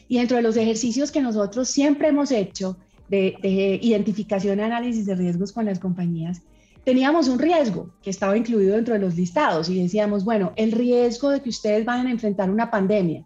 Y 0.08 0.16
dentro 0.16 0.38
de 0.38 0.42
los 0.42 0.56
ejercicios 0.56 1.12
que 1.12 1.20
nosotros 1.20 1.68
siempre 1.68 2.08
hemos 2.08 2.32
hecho 2.32 2.78
de, 3.10 3.36
de 3.42 3.78
identificación 3.82 4.60
análisis 4.60 5.04
de 5.04 5.16
riesgos 5.16 5.52
con 5.52 5.66
las 5.66 5.78
compañías, 5.78 6.42
teníamos 6.84 7.28
un 7.28 7.38
riesgo 7.38 7.90
que 8.02 8.10
estaba 8.10 8.36
incluido 8.36 8.76
dentro 8.76 8.94
de 8.94 9.00
los 9.00 9.16
listados 9.16 9.68
y 9.68 9.82
decíamos, 9.82 10.24
bueno, 10.24 10.52
el 10.56 10.72
riesgo 10.72 11.30
de 11.30 11.42
que 11.42 11.50
ustedes 11.50 11.84
vayan 11.84 12.06
a 12.06 12.10
enfrentar 12.10 12.50
una 12.50 12.70
pandemia. 12.70 13.24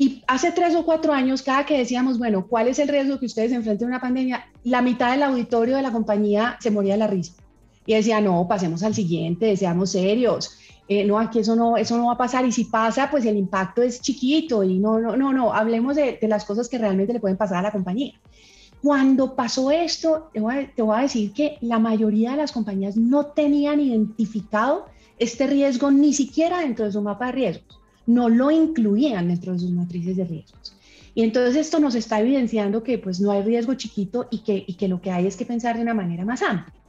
Y 0.00 0.22
hace 0.28 0.52
tres 0.52 0.76
o 0.76 0.84
cuatro 0.84 1.12
años, 1.12 1.42
cada 1.42 1.66
que 1.66 1.76
decíamos, 1.76 2.18
bueno, 2.18 2.46
¿cuál 2.46 2.68
es 2.68 2.78
el 2.78 2.86
riesgo 2.86 3.18
que 3.18 3.26
ustedes 3.26 3.50
enfrenten 3.50 3.88
una 3.88 4.00
pandemia? 4.00 4.46
La 4.62 4.80
mitad 4.80 5.10
del 5.10 5.24
auditorio 5.24 5.74
de 5.74 5.82
la 5.82 5.90
compañía 5.90 6.56
se 6.60 6.70
moría 6.70 6.92
de 6.92 7.00
la 7.00 7.08
risa 7.08 7.32
y 7.84 7.94
decía, 7.94 8.20
no, 8.20 8.46
pasemos 8.46 8.82
al 8.84 8.94
siguiente, 8.94 9.56
seamos 9.56 9.90
serios. 9.90 10.56
Eh, 10.86 11.04
no, 11.04 11.18
aquí 11.18 11.40
eso 11.40 11.56
no, 11.56 11.76
eso 11.76 11.98
no 11.98 12.06
va 12.06 12.12
a 12.12 12.18
pasar 12.18 12.46
y 12.46 12.52
si 12.52 12.64
pasa, 12.64 13.10
pues 13.10 13.24
el 13.26 13.36
impacto 13.36 13.82
es 13.82 14.00
chiquito 14.00 14.62
y 14.62 14.78
no, 14.78 15.00
no, 15.00 15.16
no, 15.16 15.32
no, 15.32 15.52
hablemos 15.52 15.96
de 15.96 16.18
las 16.22 16.44
cosas 16.44 16.68
que 16.68 16.78
realmente 16.78 17.12
le 17.12 17.20
pueden 17.20 17.36
pasar 17.36 17.58
a 17.58 17.62
la 17.62 17.72
compañía. 17.72 18.12
Cuando 18.82 19.34
pasó 19.34 19.70
esto, 19.70 20.30
te 20.32 20.40
voy, 20.40 20.54
a, 20.54 20.74
te 20.74 20.82
voy, 20.82 20.98
a, 20.98 21.02
decir 21.02 21.32
que 21.32 21.58
la 21.60 21.78
mayoría 21.78 22.32
de 22.32 22.36
las 22.36 22.52
compañías 22.52 22.96
no 22.96 23.26
tenían 23.26 23.80
identificado 23.80 24.86
este 25.18 25.46
riesgo 25.46 25.90
ni 25.90 26.12
siquiera 26.12 26.60
dentro 26.60 26.84
de 26.84 26.92
su 26.92 27.02
mapa 27.02 27.26
de 27.26 27.32
riesgos, 27.32 27.80
no 28.06 28.28
lo 28.28 28.50
incluían 28.50 29.28
dentro 29.28 29.52
de 29.52 29.58
sus 29.58 29.70
matrices 29.70 30.16
de 30.16 30.24
riesgos. 30.24 30.74
Y 31.14 31.24
entonces 31.24 31.56
esto 31.56 31.80
nos 31.80 31.96
está 31.96 32.20
evidenciando 32.20 32.84
que 32.84 32.98
pues 32.98 33.20
no 33.20 33.32
hay 33.32 33.42
riesgo 33.42 33.74
chiquito 33.74 34.28
y 34.30 34.38
que, 34.38 34.62
y 34.64 34.74
que 34.74 34.86
lo 34.86 35.00
que 35.00 35.10
hay 35.10 35.26
es 35.26 35.36
que 35.36 35.44
pensar 35.44 35.76
de 35.76 35.82
una 35.82 35.94
manera 35.94 36.24
más 36.24 36.42
amplia. 36.42 36.80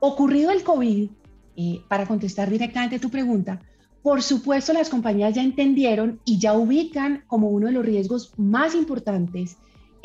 Ocurrido 0.00 0.50
el 0.50 0.64
COVID, 0.64 1.08
eh, 1.56 1.80
para 1.86 2.06
contestar 2.06 2.50
directamente 2.50 2.98
tu 2.98 3.10
pregunta, 3.10 3.62
por 4.02 4.22
supuesto 4.22 4.72
las 4.72 4.88
compañías 4.88 5.34
ya 5.34 5.42
entendieron 5.42 6.20
y 6.24 6.38
ya 6.38 6.54
ubican 6.54 7.22
como 7.28 7.48
uno 7.50 7.66
de 7.66 7.72
los 7.72 7.86
riesgos 7.86 8.32
más 8.36 8.74
importantes 8.74 9.56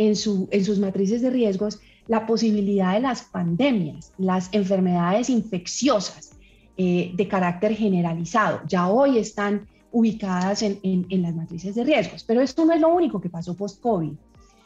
en, 0.07 0.15
su, 0.15 0.47
en 0.51 0.65
sus 0.65 0.79
matrices 0.79 1.21
de 1.21 1.29
riesgos 1.29 1.79
la 2.07 2.25
posibilidad 2.25 2.93
de 2.93 3.01
las 3.01 3.21
pandemias, 3.21 4.11
las 4.17 4.49
enfermedades 4.51 5.29
infecciosas 5.29 6.31
eh, 6.77 7.11
de 7.13 7.27
carácter 7.27 7.75
generalizado. 7.75 8.61
Ya 8.67 8.89
hoy 8.89 9.19
están 9.19 9.67
ubicadas 9.91 10.63
en, 10.63 10.79
en, 10.81 11.21
las 11.21 11.35
matrices 11.35 11.75
de 11.75 11.83
riesgos, 11.83 12.23
pero 12.23 12.41
esto 12.41 12.65
no 12.65 12.73
es 12.73 12.81
lo 12.81 12.89
único 12.89 13.21
que 13.21 13.29
pasó 13.29 13.55
post-COVID. 13.55 14.13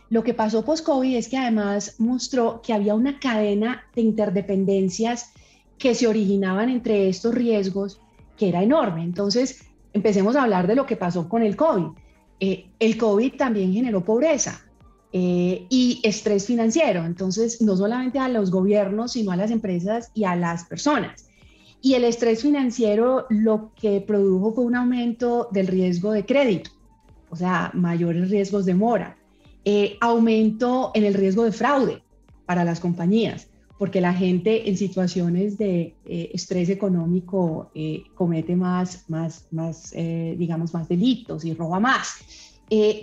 Lo 0.10 0.24
que 0.24 0.34
pasó 0.34 0.64
post-COVID 0.64 1.18
es 1.18 1.28
que 1.28 1.38
además 1.38 1.96
mostró 1.98 2.62
que 2.62 2.74
había 2.74 2.96
una 2.96 3.20
cadena 3.20 3.84
de 3.96 4.04
interdependencias 4.04 5.32
que 5.78 5.96
se 5.96 6.08
originaban 6.08 6.70
entre 6.70 7.10
estos 7.10 7.36
riesgos 7.36 8.00
que 8.38 8.50
era 8.50 8.64
enorme. 8.64 9.04
Entonces, 9.04 9.66
empecemos 9.94 10.36
a 10.36 10.44
hablar 10.44 10.68
de 10.68 10.76
lo 10.76 10.86
que 10.86 10.96
pasó 10.96 11.28
con 11.28 11.42
el 11.42 11.56
COVID. 11.56 11.88
Eh, 12.40 12.68
el 12.80 12.98
COVID 12.98 13.36
también 13.36 13.74
generó 13.74 14.06
pobreza 14.06 14.66
eh, 15.18 15.66
y 15.70 16.02
estrés 16.04 16.46
financiero, 16.46 17.06
entonces 17.06 17.62
no 17.62 17.78
solamente 17.78 18.20
a 18.20 18.28
los 18.28 18.52
gobiernos, 18.52 19.14
sino 19.14 19.32
a 19.32 19.38
las 19.38 19.50
empresas 19.50 20.12
y 20.14 20.26
a 20.26 20.36
las 20.36 20.66
personas. 20.66 21.28
Y 21.82 21.94
el 21.94 22.04
estrés 22.04 22.42
financiero 22.42 23.26
lo 23.30 23.72
que 23.80 24.02
produjo 24.02 24.54
fue 24.54 24.66
un 24.66 24.76
aumento 24.76 25.48
del 25.54 25.68
riesgo 25.68 26.12
de 26.12 26.26
crédito, 26.26 26.72
o 27.30 27.38
sea, 27.38 27.72
mayores 27.74 28.30
riesgos 28.30 28.66
de 28.66 28.74
mora, 28.74 29.16
eh, 29.64 29.96
aumento 30.02 30.92
en 30.94 31.06
el 31.06 31.14
riesgo 31.14 31.46
de 31.46 31.54
fraude 31.54 32.04
para 32.46 32.66
las 32.66 32.82
compañías, 32.82 33.48
porque 33.80 34.02
la 34.02 34.14
gente 34.14 34.70
en 34.70 34.76
situaciones 34.76 35.58
de 35.58 35.96
eh, 36.04 36.32
estrés 36.34 36.68
económico 36.68 37.72
eh, 37.74 38.04
comete 38.16 38.58
más, 38.58 39.10
más, 39.10 39.48
más 39.52 39.94
digamos, 39.94 40.74
más 40.74 40.90
delitos 40.90 41.46
y 41.46 41.54
roba 41.54 41.80
más. 41.80 42.55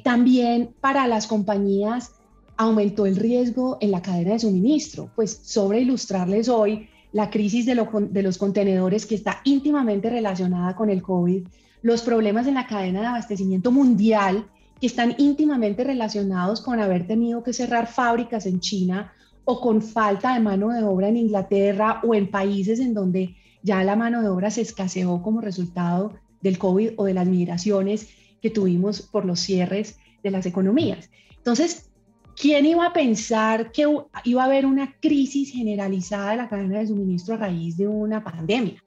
También 0.02 0.74
para 0.80 1.06
las 1.06 1.26
compañías 1.26 2.12
aumentó 2.56 3.06
el 3.06 3.16
riesgo 3.16 3.78
en 3.80 3.90
la 3.90 4.02
cadena 4.02 4.32
de 4.32 4.40
suministro. 4.40 5.10
Pues 5.14 5.40
sobre 5.42 5.80
ilustrarles 5.80 6.48
hoy, 6.48 6.88
la 7.12 7.30
crisis 7.30 7.66
de, 7.66 7.74
de, 8.10 8.22
los 8.22 8.38
contenedores 8.38 9.06
que 9.06 9.14
está 9.14 9.40
íntimamente 9.44 10.10
relacionada 10.10 10.74
con 10.74 10.90
el 10.90 11.02
COVID, 11.02 11.46
los 11.82 12.02
problemas 12.02 12.46
en 12.46 12.54
la 12.54 12.66
cadena 12.66 13.00
de 13.00 13.06
abastecimiento 13.06 13.70
mundial 13.70 14.46
que 14.80 14.86
están 14.86 15.14
íntimamente 15.18 15.84
relacionados 15.84 16.60
con 16.60 16.80
haber 16.80 17.06
tenido 17.06 17.42
que 17.42 17.52
cerrar 17.52 17.86
fábricas 17.86 18.46
en 18.46 18.60
China 18.60 19.12
o 19.44 19.60
con 19.60 19.82
falta 19.82 20.34
de 20.34 20.40
mano 20.40 20.70
de 20.70 20.82
obra 20.84 21.08
en 21.08 21.16
Inglaterra 21.16 22.00
o 22.04 22.14
en 22.14 22.30
países 22.30 22.80
en 22.80 22.94
donde 22.94 23.36
ya 23.62 23.82
la 23.84 23.96
mano 23.96 24.22
de 24.22 24.28
obra 24.28 24.50
se 24.50 24.60
escaseó 24.60 25.22
como 25.22 25.40
resultado 25.40 26.14
del 26.40 26.58
COVID 26.58 26.92
o 26.96 27.04
de 27.04 27.14
las 27.14 27.26
migraciones 27.26 28.08
que 28.42 28.50
tuvimos 28.50 29.00
por 29.00 29.24
los 29.24 29.40
cierres 29.40 29.98
de 30.22 30.30
las 30.30 30.44
economías. 30.44 31.08
Entonces, 31.36 31.90
¿quién 32.36 32.66
iba 32.66 32.86
a 32.86 32.92
pensar 32.92 33.72
que 33.72 33.86
iba 34.24 34.42
a 34.42 34.46
haber 34.46 34.66
una 34.66 34.96
crisis 35.00 35.52
generalizada 35.52 36.32
de 36.32 36.36
la 36.36 36.48
cadena 36.48 36.80
de 36.80 36.88
suministro 36.88 37.34
a 37.34 37.38
raíz 37.38 37.76
de 37.76 37.88
una 37.88 38.22
pandemia? 38.22 38.82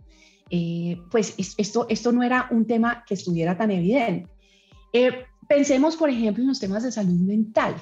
Eh, 0.49 0.97
pues 1.09 1.33
esto, 1.57 1.87
esto 1.89 2.11
no 2.11 2.21
era 2.21 2.47
un 2.51 2.65
tema 2.65 3.03
que 3.07 3.15
estuviera 3.15 3.57
tan 3.57 3.71
evidente. 3.71 4.29
Eh, 4.93 5.25
pensemos, 5.47 5.95
por 5.95 6.09
ejemplo, 6.09 6.43
en 6.43 6.49
los 6.49 6.59
temas 6.59 6.83
de 6.83 6.91
salud 6.91 7.19
mental. 7.19 7.75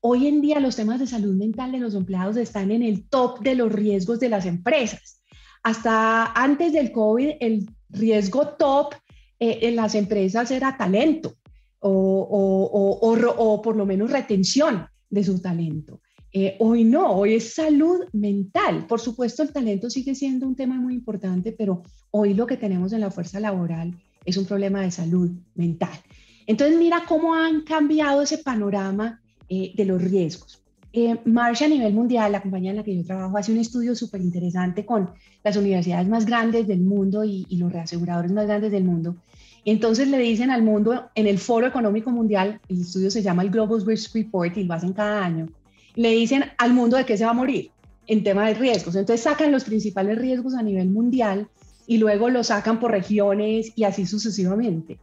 Hoy 0.00 0.26
en 0.26 0.40
día 0.40 0.60
los 0.60 0.76
temas 0.76 0.98
de 0.98 1.06
salud 1.06 1.34
mental 1.34 1.72
de 1.72 1.78
los 1.78 1.94
empleados 1.94 2.36
están 2.36 2.70
en 2.70 2.82
el 2.82 3.08
top 3.08 3.40
de 3.40 3.54
los 3.54 3.70
riesgos 3.70 4.18
de 4.20 4.30
las 4.30 4.46
empresas. 4.46 5.22
Hasta 5.62 6.32
antes 6.32 6.72
del 6.72 6.90
COVID, 6.90 7.32
el 7.40 7.70
riesgo 7.90 8.48
top 8.58 8.94
eh, 9.40 9.58
en 9.62 9.76
las 9.76 9.94
empresas 9.94 10.50
era 10.50 10.76
talento 10.76 11.34
o, 11.80 13.08
o, 13.38 13.62
por 13.62 13.76
lo 13.76 13.86
menos 13.86 14.10
retención 14.10 14.86
de 15.08 15.24
su 15.24 15.40
talento. 15.40 16.00
Eh, 16.32 16.56
hoy 16.60 16.84
no, 16.84 17.12
hoy 17.12 17.34
es 17.34 17.54
salud 17.54 18.04
mental. 18.12 18.86
Por 18.86 19.00
supuesto, 19.00 19.42
el 19.42 19.52
talento 19.52 19.90
sigue 19.90 20.14
siendo 20.14 20.46
un 20.46 20.54
tema 20.54 20.76
muy 20.76 20.94
importante, 20.94 21.52
pero 21.52 21.82
hoy 22.12 22.34
lo 22.34 22.46
que 22.46 22.56
tenemos 22.56 22.92
en 22.92 23.00
la 23.00 23.10
fuerza 23.10 23.40
laboral 23.40 23.94
es 24.24 24.36
un 24.36 24.44
problema 24.44 24.82
de 24.82 24.90
salud 24.90 25.30
mental. 25.54 25.98
Entonces, 26.46 26.78
mira 26.78 27.04
cómo 27.08 27.34
han 27.34 27.62
cambiado 27.62 28.22
ese 28.22 28.38
panorama 28.38 29.20
eh, 29.48 29.72
de 29.74 29.84
los 29.84 30.00
riesgos. 30.00 30.62
Eh, 30.92 31.16
Marsh 31.24 31.62
a 31.62 31.68
nivel 31.68 31.94
mundial, 31.94 32.32
la 32.32 32.42
compañía 32.42 32.70
en 32.70 32.76
la 32.76 32.84
que 32.84 32.96
yo 32.96 33.04
trabajo, 33.04 33.36
hace 33.36 33.52
un 33.52 33.58
estudio 33.58 33.94
súper 33.94 34.20
interesante 34.20 34.84
con 34.84 35.10
las 35.44 35.56
universidades 35.56 36.08
más 36.08 36.26
grandes 36.26 36.66
del 36.66 36.80
mundo 36.80 37.24
y, 37.24 37.46
y, 37.48 37.56
los 37.58 37.72
reaseguradores 37.72 38.32
más 38.32 38.46
grandes 38.46 38.72
del 38.72 38.84
mundo. 38.84 39.16
Entonces 39.64 40.08
le 40.08 40.18
dicen 40.18 40.50
al 40.50 40.62
mundo, 40.62 41.10
en 41.14 41.26
el 41.26 41.38
Foro 41.38 41.66
Económico 41.66 42.10
Mundial, 42.10 42.60
el 42.68 42.80
estudio 42.80 43.10
se 43.10 43.22
llama 43.22 43.42
el 43.42 43.50
Global 43.50 43.84
Risk 43.84 44.14
Report 44.14 44.56
y 44.56 44.64
lo 44.64 44.74
hacen 44.74 44.92
cada 44.92 45.24
año, 45.24 45.48
le 45.94 46.10
dicen 46.12 46.44
al 46.58 46.72
mundo 46.72 46.96
de 46.96 47.04
qué 47.04 47.16
se 47.16 47.24
va 47.24 47.30
a 47.30 47.34
morir 47.34 47.70
en 48.06 48.24
tema 48.24 48.46
de 48.46 48.54
riesgos. 48.54 48.96
Entonces 48.96 49.22
sacan 49.22 49.52
los 49.52 49.64
principales 49.64 50.18
riesgos 50.18 50.54
a 50.54 50.62
nivel 50.62 50.88
mundial 50.88 51.48
y 51.86 51.98
luego 51.98 52.30
los 52.30 52.48
sacan 52.48 52.80
por 52.80 52.90
regiones 52.90 53.72
y 53.76 53.84
así 53.84 54.06
sucesivamente. 54.06 54.98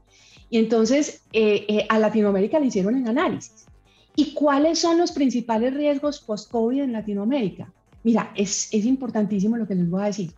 Y 0.49 0.57
entonces 0.57 1.21
eh, 1.33 1.65
eh, 1.67 1.85
a 1.89 1.99
Latinoamérica 1.99 2.59
le 2.59 2.67
hicieron 2.67 2.95
el 2.95 3.07
análisis. 3.07 3.65
¿Y 4.15 4.33
cuáles 4.33 4.79
son 4.79 4.97
los 4.97 5.11
principales 5.11 5.73
riesgos 5.73 6.19
post-COVID 6.21 6.81
en 6.81 6.93
Latinoamérica? 6.93 7.71
Mira, 8.03 8.31
es, 8.35 8.69
es 8.71 8.85
importantísimo 8.85 9.57
lo 9.57 9.67
que 9.67 9.75
les 9.75 9.89
voy 9.89 10.01
a 10.01 10.05
decir. 10.05 10.31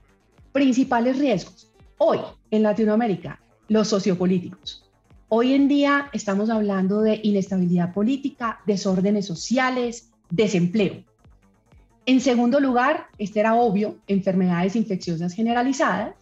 Principales 0.52 1.18
riesgos. 1.18 1.72
Hoy 1.98 2.20
en 2.52 2.64
Latinoamérica, 2.64 3.40
los 3.70 3.88
sociopolíticos. 3.88 4.84
Hoy 5.30 5.54
en 5.54 5.68
día 5.68 6.10
estamos 6.12 6.50
hablando 6.50 7.02
de 7.02 7.20
inestabilidad 7.24 7.94
política, 7.94 8.60
desórdenes 8.66 9.28
sociales, 9.28 10.10
desempleo. 10.32 11.04
En 12.08 12.20
segundo 12.20 12.60
lugar, 12.60 13.06
este 13.20 13.40
era 13.40 13.54
obvio, 13.54 13.98
enfermedades 14.08 14.76
infecciosas 14.76 15.34
generalizadas. 15.34 16.16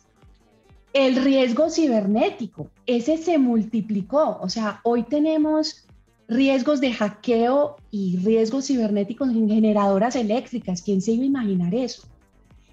El 0.92 1.16
riesgo 1.24 1.70
cibernético, 1.70 2.70
ese 2.86 3.18
se 3.18 3.38
multiplicó. 3.38 4.38
O 4.42 4.50
sea, 4.50 4.82
hoy 4.84 5.04
tenemos 5.04 5.88
riesgos 6.28 6.82
de 6.82 6.92
hackeo 6.92 7.78
y 7.90 8.18
riesgos 8.18 8.68
cibernéticos 8.68 9.30
en 9.30 9.48
generadoras 9.48 10.18
eléctricas. 10.18 10.82
¿Quién 10.82 11.02
se 11.02 11.14
iba 11.14 11.24
a 11.24 11.28
imaginar 11.28 11.74
eso? 11.74 12.04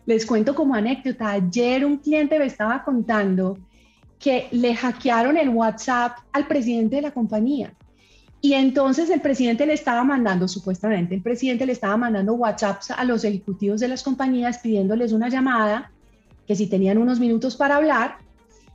Les 0.07 0.26
cuento 0.26 0.57
como 0.57 0.75
anécdota, 0.75 1.31
ayer 1.31 1.85
un 1.85 1.99
cliente 1.99 2.38
me 2.38 2.47
estaba 2.47 2.83
contando 2.83 3.57
que 4.18 4.49
le 4.52 4.75
hackearon 4.75 5.37
el 5.37 5.49
WhatsApp 5.50 6.18
al 6.33 6.47
presidente 6.47 6.97
de 6.97 7.02
la 7.02 7.11
compañía. 7.12 7.75
Y 8.40 8.52
entonces 8.52 9.09
el 9.09 9.23
presidente 9.23 9.64
le 9.64 9.73
estaba 9.73 10.04
mandando, 10.04 10.49
supuestamente 10.49 11.14
el 11.14 11.23
presidente 11.23 11.64
le 11.64 11.73
estaba 11.73 11.97
mandando 11.97 12.35
WhatsApps 12.35 12.90
a 12.90 13.02
los 13.04 13.25
ejecutivos 13.25 13.80
de 13.80 13.88
las 13.88 14.02
compañías 14.02 14.59
pidiéndoles 14.59 15.12
una 15.12 15.30
llamada 15.30 15.90
que 16.47 16.54
si 16.54 16.66
tenían 16.66 16.99
unos 16.99 17.21
minutos 17.21 17.56
para 17.56 17.76
hablar, 17.76 18.18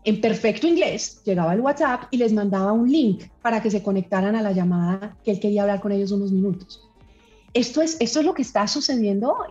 en 0.05 0.21
perfecto 0.21 0.65
inglés, 0.65 1.21
llegaba 1.23 1.53
el 1.53 1.59
WhatsApp 1.59 2.05
y 2.09 2.17
les 2.17 2.33
mandaba 2.33 2.71
un 2.71 2.91
link 2.91 3.25
para 3.41 3.61
que 3.61 3.69
se 3.69 3.83
conectaran 3.83 4.35
a 4.35 4.41
la 4.41 4.53
llamada 4.53 5.15
que 5.23 5.31
él 5.31 5.39
quería 5.39 5.61
hablar 5.61 5.81
con 5.81 5.91
ellos 5.91 6.11
unos 6.11 6.31
minutos. 6.31 6.89
Esto 7.53 7.81
es, 7.81 7.97
esto 7.99 8.19
es 8.19 8.25
lo 8.25 8.33
que 8.33 8.41
está 8.41 8.67
sucediendo 8.67 9.33
hoy. 9.33 9.49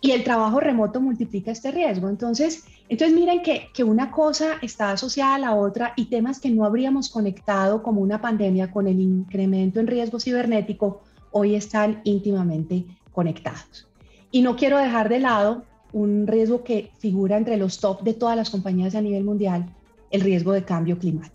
Y 0.00 0.12
el 0.12 0.22
trabajo 0.22 0.60
remoto 0.60 1.00
multiplica 1.00 1.50
este 1.50 1.72
riesgo. 1.72 2.08
Entonces, 2.08 2.64
entonces 2.88 3.16
miren 3.18 3.42
que, 3.42 3.68
que 3.74 3.82
una 3.82 4.10
cosa 4.12 4.58
está 4.62 4.92
asociada 4.92 5.34
a 5.34 5.38
la 5.38 5.54
otra 5.54 5.92
y 5.96 6.06
temas 6.06 6.38
que 6.38 6.50
no 6.50 6.64
habríamos 6.64 7.08
conectado 7.08 7.82
como 7.82 8.00
una 8.00 8.20
pandemia 8.20 8.70
con 8.70 8.86
el 8.86 9.00
incremento 9.00 9.80
en 9.80 9.88
riesgo 9.88 10.20
cibernético, 10.20 11.02
hoy 11.32 11.56
están 11.56 12.00
íntimamente 12.04 12.84
conectados. 13.12 13.88
Y 14.30 14.42
no 14.42 14.56
quiero 14.56 14.78
dejar 14.78 15.08
de 15.08 15.18
lado 15.18 15.64
un 15.92 16.26
riesgo 16.26 16.62
que 16.62 16.90
figura 16.98 17.36
entre 17.36 17.56
los 17.56 17.80
top 17.80 18.02
de 18.02 18.14
todas 18.14 18.36
las 18.36 18.50
compañías 18.50 18.94
a 18.94 19.00
nivel 19.00 19.24
mundial, 19.24 19.66
el 20.10 20.20
riesgo 20.20 20.52
de 20.52 20.64
cambio 20.64 20.98
climático. 20.98 21.34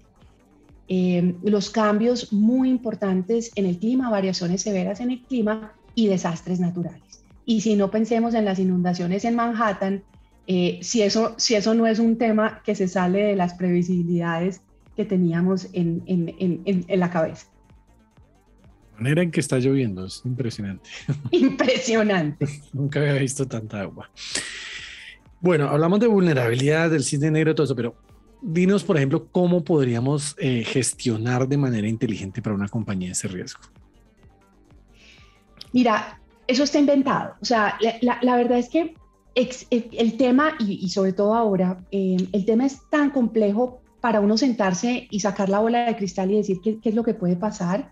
Eh, 0.87 1.35
los 1.43 1.69
cambios 1.69 2.33
muy 2.33 2.69
importantes 2.69 3.51
en 3.55 3.65
el 3.65 3.79
clima, 3.79 4.09
variaciones 4.09 4.61
severas 4.61 4.99
en 4.99 5.11
el 5.11 5.21
clima 5.23 5.73
y 5.95 6.07
desastres 6.07 6.59
naturales. 6.59 7.02
Y 7.45 7.61
si 7.61 7.75
no 7.75 7.91
pensemos 7.91 8.33
en 8.33 8.45
las 8.45 8.59
inundaciones 8.59 9.25
en 9.25 9.35
Manhattan, 9.35 10.03
eh, 10.47 10.79
si, 10.81 11.01
eso, 11.01 11.35
si 11.37 11.55
eso 11.55 11.73
no 11.73 11.87
es 11.87 11.99
un 11.99 12.17
tema 12.17 12.61
que 12.65 12.75
se 12.75 12.87
sale 12.87 13.23
de 13.23 13.35
las 13.35 13.53
previsibilidades 13.53 14.61
que 14.95 15.05
teníamos 15.05 15.69
en, 15.73 16.03
en, 16.05 16.35
en, 16.39 16.85
en 16.87 16.99
la 16.99 17.09
cabeza. 17.09 17.47
La 18.93 18.99
manera 18.99 19.23
en 19.23 19.31
que 19.31 19.39
está 19.39 19.57
lloviendo 19.57 20.05
es 20.05 20.21
impresionante. 20.23 20.89
Impresionante. 21.31 22.47
Nunca 22.73 22.99
había 22.99 23.13
visto 23.13 23.47
tanta 23.47 23.81
agua. 23.81 24.09
Bueno, 25.41 25.67
hablamos 25.67 25.99
de 25.99 26.07
vulnerabilidad, 26.07 26.89
del 26.91 27.03
cisne 27.03 27.31
negro, 27.31 27.55
todo 27.55 27.65
eso, 27.65 27.75
pero 27.75 27.95
dinos, 28.41 28.83
por 28.83 28.97
ejemplo, 28.97 29.27
cómo 29.31 29.63
podríamos 29.63 30.35
eh, 30.37 30.63
gestionar 30.63 31.47
de 31.47 31.57
manera 31.57 31.87
inteligente 31.87 32.41
para 32.41 32.55
una 32.55 32.67
compañía 32.67 33.11
ese 33.11 33.27
riesgo. 33.27 33.61
Mira, 35.71 36.21
eso 36.47 36.63
está 36.63 36.79
inventado. 36.79 37.35
O 37.41 37.45
sea, 37.45 37.77
la, 38.01 38.35
verdad 38.35 38.57
es 38.57 38.69
que 38.69 38.95
el, 39.35 40.17
tema, 40.17 40.55
y, 40.59 40.89
sobre 40.89 41.13
todo 41.13 41.33
ahora, 41.33 41.83
eh, 41.91 42.17
el 42.31 42.45
tema 42.45 42.65
es 42.65 42.79
tan 42.89 43.09
complejo 43.09 43.81
para 44.01 44.19
uno 44.19 44.37
sentarse 44.37 45.07
y 45.09 45.19
sacar 45.21 45.49
la 45.49 45.59
bola 45.59 45.85
de 45.85 45.95
cristal 45.95 46.29
y 46.31 46.35
decir 46.35 46.59
qué, 46.61 46.77
es 46.83 46.93
lo 46.93 47.03
que 47.03 47.13
puede 47.13 47.37
pasar, 47.37 47.91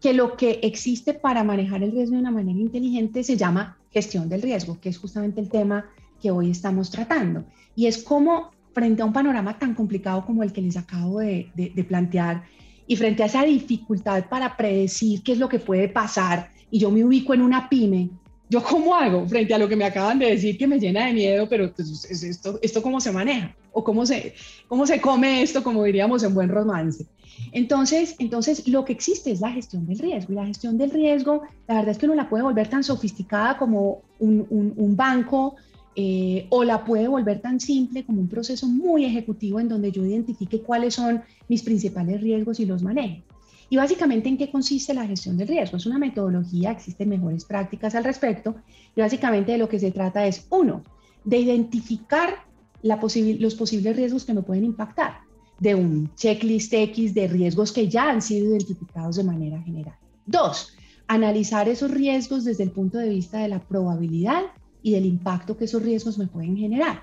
que 0.00 0.12
lo 0.12 0.36
que 0.36 0.58
existe 0.62 1.14
para 1.14 1.44
manejar 1.44 1.82
el 1.82 1.92
riesgo 1.92 2.14
de 2.14 2.20
una 2.20 2.32
manera 2.32 2.58
inteligente 2.58 3.22
se 3.22 3.36
llama 3.36 3.78
gestión 3.92 4.28
del 4.28 4.42
riesgo, 4.42 4.80
que 4.80 4.88
es 4.88 4.98
justamente 4.98 5.40
el 5.40 5.48
tema 5.48 5.86
que 6.20 6.30
hoy 6.30 6.50
estamos 6.50 6.90
tratando. 6.90 7.44
Y 7.76 7.86
es 7.86 8.02
como 8.02 8.50
frente 8.74 9.02
a 9.02 9.04
un 9.04 9.12
panorama 9.12 9.58
tan 9.58 9.74
complicado 9.74 10.26
como 10.26 10.42
el 10.42 10.52
que 10.52 10.62
les 10.62 10.76
acabo 10.76 11.20
de, 11.20 11.50
plantear 11.88 12.42
y 12.86 12.96
frente 12.96 13.22
a 13.22 13.26
esa 13.26 13.44
dificultad 13.44 14.28
para 14.28 14.56
predecir 14.56 15.22
qué 15.22 15.32
es 15.32 15.38
lo 15.38 15.48
que 15.48 15.58
puede 15.58 15.88
pasar 15.88 16.50
y 16.70 16.78
yo 16.78 16.90
me 16.90 17.04
ubico 17.04 17.34
en 17.34 17.42
una 17.42 17.68
pyme, 17.68 18.10
¿yo 18.48 18.62
cómo 18.62 18.94
hago 18.94 19.26
frente 19.26 19.54
a 19.54 19.58
lo 19.58 19.68
que 19.68 19.76
me 19.76 19.84
acaban 19.84 20.18
de 20.18 20.30
decir 20.30 20.56
que 20.58 20.66
me 20.66 20.78
llena 20.78 21.06
de 21.06 21.12
miedo, 21.12 21.48
pero 21.48 21.72
pues, 21.72 22.04
esto, 22.10 22.58
esto 22.62 22.82
cómo 22.82 23.00
se 23.00 23.12
maneja 23.12 23.54
o 23.72 23.82
cómo 23.84 24.06
se, 24.06 24.34
cómo 24.68 24.86
se 24.86 25.00
come 25.00 25.42
esto, 25.42 25.62
como 25.62 25.84
diríamos 25.84 26.22
en 26.22 26.34
buen 26.34 26.48
romance? 26.48 27.06
Entonces, 27.52 28.16
entonces, 28.18 28.66
lo 28.68 28.84
que 28.84 28.92
existe 28.92 29.30
es 29.30 29.40
la 29.40 29.50
gestión 29.50 29.86
del 29.86 29.98
riesgo. 29.98 30.32
Y 30.32 30.36
la 30.36 30.46
gestión 30.46 30.78
del 30.78 30.90
riesgo, 30.90 31.42
la 31.68 31.76
verdad 31.76 31.90
es 31.90 31.98
que 31.98 32.06
uno 32.06 32.14
la 32.14 32.28
puede 32.28 32.42
volver 32.42 32.68
tan 32.68 32.84
sofisticada 32.84 33.58
como 33.58 34.02
un, 34.18 34.74
un, 34.76 34.96
banco 34.96 35.56
eh, 35.94 36.46
o 36.50 36.64
la 36.64 36.84
puede 36.84 37.08
volver 37.08 37.40
tan 37.40 37.60
simple 37.60 38.04
como 38.04 38.20
un 38.20 38.28
proceso 38.28 38.66
muy 38.66 39.04
ejecutivo 39.04 39.60
en 39.60 39.68
donde 39.68 39.92
yo 39.92 40.04
identifique 40.04 40.60
cuáles 40.60 40.94
son 40.94 41.22
mis 41.48 41.62
principales 41.62 42.20
riesgos 42.20 42.60
y 42.60 42.66
los 42.66 42.82
maneje. 42.82 43.22
Y 43.68 43.76
básicamente 43.76 44.28
en 44.28 44.38
qué 44.38 44.50
consiste 44.50 44.94
la 44.94 45.06
gestión 45.06 45.36
del 45.36 45.48
riesgo. 45.48 45.76
Es 45.76 45.86
una 45.86 45.98
metodología, 45.98 46.70
existen 46.70 47.08
mejores 47.08 47.44
prácticas 47.44 47.94
al 47.94 48.04
respecto 48.04 48.56
y 48.94 49.00
básicamente 49.00 49.52
de 49.52 49.58
lo 49.58 49.68
que 49.68 49.80
se 49.80 49.90
trata 49.90 50.26
es, 50.26 50.46
uno, 50.50 50.82
de 51.24 51.38
identificar 51.38 52.46
la 52.82 53.00
los 53.40 53.54
posibles 53.54 53.96
riesgos 53.96 54.24
que 54.24 54.34
me 54.34 54.42
pueden 54.42 54.64
impactar, 54.64 55.20
de 55.58 55.74
un 55.74 56.14
checklist 56.14 56.72
X 56.72 57.14
de 57.14 57.26
riesgos 57.26 57.72
que 57.72 57.88
ya 57.88 58.10
han 58.10 58.22
sido 58.22 58.48
identificados 58.50 59.16
de 59.16 59.24
manera 59.24 59.60
general. 59.62 59.96
Dos, 60.26 60.76
analizar 61.08 61.68
esos 61.68 61.90
riesgos 61.90 62.44
desde 62.44 62.64
el 62.64 62.70
punto 62.70 62.98
de 62.98 63.08
vista 63.08 63.40
de 63.40 63.48
la 63.48 63.60
probabilidad 63.60 64.42
y 64.82 64.92
del 64.92 65.06
impacto 65.06 65.56
que 65.56 65.64
esos 65.64 65.82
riesgos 65.82 66.18
me 66.18 66.26
pueden 66.26 66.56
generar. 66.56 67.02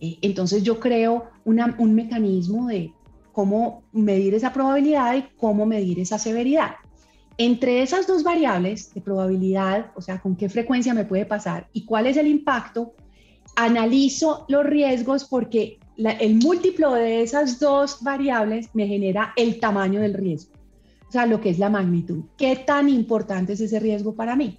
Eh, 0.00 0.18
entonces 0.22 0.62
yo 0.64 0.80
creo 0.80 1.30
un 1.44 1.94
mecanismo 1.94 2.66
de 2.66 2.92
cómo 3.32 3.82
medir 3.92 4.34
esa 4.34 4.52
probabilidad 4.52 5.16
y 5.16 5.24
cómo 5.36 5.66
medir 5.66 6.00
esa 6.00 6.18
severidad. 6.18 6.72
Entre 7.38 7.82
esas 7.82 8.06
dos 8.06 8.22
variables 8.22 8.92
de 8.94 9.00
probabilidad, 9.00 9.90
o 9.94 10.02
sea, 10.02 10.20
con 10.20 10.36
qué 10.36 10.48
frecuencia 10.48 10.94
me 10.94 11.04
puede 11.04 11.24
pasar 11.24 11.66
y 11.72 11.84
cuál 11.84 12.06
es 12.06 12.16
el 12.16 12.26
impacto, 12.26 12.94
analizo 13.56 14.44
los 14.48 14.64
riesgos 14.64 15.24
porque 15.24 15.78
el 15.96 16.36
múltiplo 16.36 16.92
de 16.92 17.22
esas 17.22 17.58
dos 17.58 17.98
variables 18.02 18.68
me 18.74 18.86
genera 18.86 19.32
el 19.36 19.60
tamaño 19.60 20.00
del 20.00 20.14
riesgo, 20.14 20.52
o 21.08 21.12
sea, 21.12 21.26
lo 21.26 21.40
que 21.40 21.50
es 21.50 21.58
la 21.58 21.70
magnitud. 21.70 22.24
¿Qué 22.36 22.56
tan 22.56 22.88
importante 22.88 23.54
es 23.54 23.60
ese 23.60 23.80
riesgo 23.80 24.14
para 24.14 24.36
mí? 24.36 24.58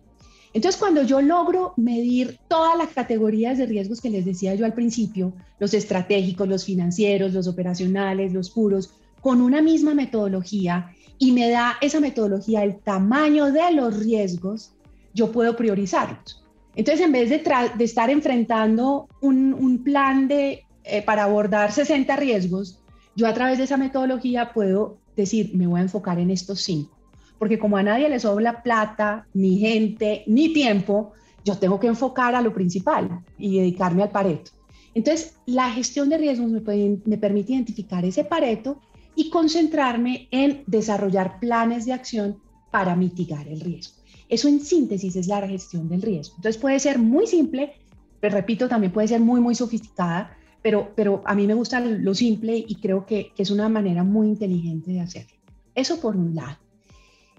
Entonces, 0.53 0.79
cuando 0.79 1.01
yo 1.01 1.19
logro 1.19 1.73
medir 1.77 2.39
todas 2.47 2.77
las 2.77 2.89
categorías 2.89 3.57
de 3.57 3.65
riesgos 3.65 3.99
que 3.99 4.11
les 4.11 4.23
decía 4.23 4.53
yo 4.53 4.65
al 4.65 4.73
principio, 4.73 5.33
los 5.59 5.73
estratégicos, 5.73 6.47
los 6.47 6.63
financieros, 6.63 7.33
los 7.33 7.47
operacionales, 7.47 8.33
los 8.33 8.51
puros, 8.51 8.91
con 9.19 9.41
una 9.41 9.61
misma 9.61 9.95
metodología 9.95 10.91
y 11.17 11.31
me 11.31 11.49
da 11.49 11.77
esa 11.81 11.99
metodología 11.99 12.63
el 12.63 12.77
tamaño 12.77 13.51
de 13.51 13.71
los 13.73 13.97
riesgos, 13.99 14.73
yo 15.13 15.31
puedo 15.31 15.55
priorizarlos. 15.55 16.43
Entonces, 16.75 17.05
en 17.05 17.11
vez 17.11 17.29
de, 17.29 17.43
estar 17.83 18.09
enfrentando 18.09 19.07
un, 19.21 19.81
plan 19.83 20.27
de, 20.27 20.65
eh, 20.83 21.01
para 21.01 21.23
abordar 21.23 21.71
60 21.71 22.15
riesgos, 22.15 22.79
yo 23.15 23.27
a 23.27 23.33
través 23.33 23.57
de 23.57 23.63
esa 23.63 23.77
metodología 23.77 24.53
puedo 24.53 24.97
decir, 25.15 25.51
me 25.55 25.67
voy 25.67 25.79
a 25.79 25.83
enfocar 25.83 26.19
en 26.19 26.31
estos 26.31 26.61
cinco 26.61 27.02
porque 27.43 27.59
como 27.59 27.75
a 27.75 27.83
nadie 27.83 28.07
le 28.07 28.21
sobra 28.21 28.63
plata, 28.63 29.27
ni 29.33 29.57
gente, 29.57 30.23
ni 30.27 30.53
tiempo, 30.53 31.11
yo 31.43 31.57
tengo 31.57 31.77
que 31.77 31.87
enfocar 31.87 32.35
a 32.35 32.41
lo 32.41 32.53
principal 32.53 33.19
y 33.37 33.57
dedicarme 33.57 34.01
al 34.01 34.11
pareto. 34.11 34.51
Entonces, 34.93 35.35
la 35.45 35.69
gestión 35.69 36.07
de 36.07 36.19
riesgos 36.19 36.49
me, 36.49 36.61
me 37.03 37.17
permite 37.17 37.51
identificar 37.51 38.05
ese 38.05 38.23
pareto 38.23 38.79
y 39.13 39.29
concentrarme 39.29 40.29
en 40.31 40.63
desarrollar 40.67 41.41
planes 41.41 41.85
de 41.85 41.91
acción 41.91 42.37
para 42.71 42.95
mitigar 42.95 43.45
el 43.49 43.59
riesgo. 43.59 43.95
Eso 44.29 44.47
en 44.47 44.61
síntesis 44.61 45.17
es 45.17 45.27
la 45.27 45.45
gestión 45.45 45.89
del 45.89 46.01
riesgo. 46.01 46.35
Entonces 46.37 46.61
puede 46.61 46.79
ser 46.79 46.97
muy 46.97 47.27
simple, 47.27 47.73
pero 48.21 48.35
repito, 48.35 48.69
también 48.69 48.93
puede 48.93 49.09
ser 49.09 49.19
muy, 49.19 49.41
muy 49.41 49.53
sofisticada, 49.53 50.37
pero, 50.61 50.93
pero 50.95 51.21
a 51.25 51.35
mí 51.35 51.45
me 51.45 51.55
gusta 51.55 51.81
lo 51.81 52.15
simple 52.15 52.55
y 52.55 52.75
creo 52.75 53.05
que, 53.05 53.33
que 53.35 53.43
es 53.43 53.51
una 53.51 53.67
manera 53.67 54.05
muy 54.05 54.29
inteligente 54.29 54.91
de 54.91 55.01
hacerlo. 55.01 55.33
Eso 55.75 55.99
por 55.99 56.15
un 56.15 56.35
lado. 56.35 56.62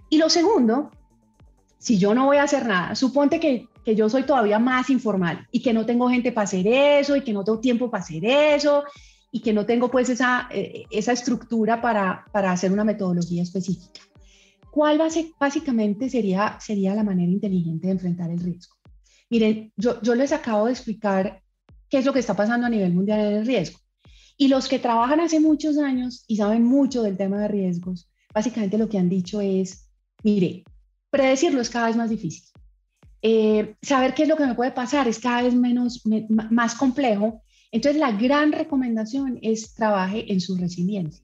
Y 0.08 0.18
lo 0.18 0.28
segundo, 0.28 0.90
si 1.78 1.98
yo 1.98 2.14
no 2.14 2.26
voy 2.26 2.36
a 2.38 2.44
hacer 2.44 2.66
nada, 2.66 2.94
suponte 2.94 3.40
que, 3.40 3.68
que 3.84 3.94
yo 3.94 4.08
soy 4.08 4.24
todavía 4.24 4.58
más 4.58 4.90
informal 4.90 5.46
y 5.50 5.62
que 5.62 5.72
no 5.72 5.84
tengo 5.84 6.08
gente 6.08 6.32
para 6.32 6.44
hacer 6.44 6.66
eso 6.66 7.16
y 7.16 7.22
que 7.22 7.32
no 7.32 7.44
tengo 7.44 7.60
tiempo 7.60 7.90
para 7.90 8.02
hacer 8.02 8.24
eso 8.24 8.84
y 9.30 9.40
que 9.40 9.52
no 9.52 9.66
tengo 9.66 9.90
pues 9.90 10.08
esa, 10.08 10.48
eh, 10.52 10.84
esa 10.90 11.12
estructura 11.12 11.80
para, 11.80 12.24
para 12.32 12.52
hacer 12.52 12.72
una 12.72 12.84
metodología 12.84 13.42
específica. 13.42 14.00
¿Cuál 14.70 15.00
básicamente 15.38 16.08
sería, 16.08 16.58
sería 16.60 16.94
la 16.94 17.04
manera 17.04 17.30
inteligente 17.30 17.86
de 17.86 17.92
enfrentar 17.92 18.30
el 18.30 18.40
riesgo? 18.40 18.74
Miren, 19.30 19.72
yo, 19.76 20.00
yo 20.02 20.14
les 20.14 20.32
acabo 20.32 20.66
de 20.66 20.72
explicar 20.72 21.42
qué 21.88 21.98
es 21.98 22.04
lo 22.04 22.12
que 22.12 22.20
está 22.20 22.34
pasando 22.34 22.66
a 22.66 22.70
nivel 22.70 22.92
mundial 22.92 23.20
en 23.20 23.32
el 23.34 23.46
riesgo. 23.46 23.78
Y 24.36 24.48
los 24.48 24.68
que 24.68 24.78
trabajan 24.78 25.20
hace 25.20 25.38
muchos 25.38 25.78
años 25.78 26.24
y 26.26 26.36
saben 26.36 26.64
mucho 26.64 27.02
del 27.02 27.16
tema 27.16 27.38
de 27.40 27.48
riesgos, 27.48 28.10
básicamente 28.32 28.78
lo 28.78 28.88
que 28.88 28.98
han 28.98 29.08
dicho 29.08 29.40
es, 29.40 29.83
Mire, 30.24 30.64
predecirlo 31.10 31.60
es 31.60 31.70
cada 31.70 31.86
vez 31.86 31.96
más 31.96 32.10
difícil. 32.10 32.42
Eh, 33.20 33.76
saber 33.82 34.14
qué 34.14 34.22
es 34.24 34.28
lo 34.28 34.36
que 34.36 34.46
me 34.46 34.54
puede 34.54 34.72
pasar 34.72 35.06
es 35.06 35.18
cada 35.18 35.42
vez 35.42 35.54
menos, 35.54 36.02
más 36.28 36.74
complejo. 36.74 37.42
Entonces, 37.70 38.00
la 38.00 38.12
gran 38.12 38.52
recomendación 38.52 39.38
es 39.42 39.74
trabaje 39.74 40.32
en 40.32 40.40
su 40.40 40.56
resiliencia. 40.56 41.22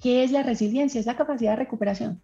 ¿Qué 0.00 0.22
es 0.22 0.30
la 0.30 0.42
resiliencia? 0.44 1.00
Es 1.00 1.06
la 1.06 1.16
capacidad 1.16 1.52
de 1.52 1.64
recuperación. 1.64 2.22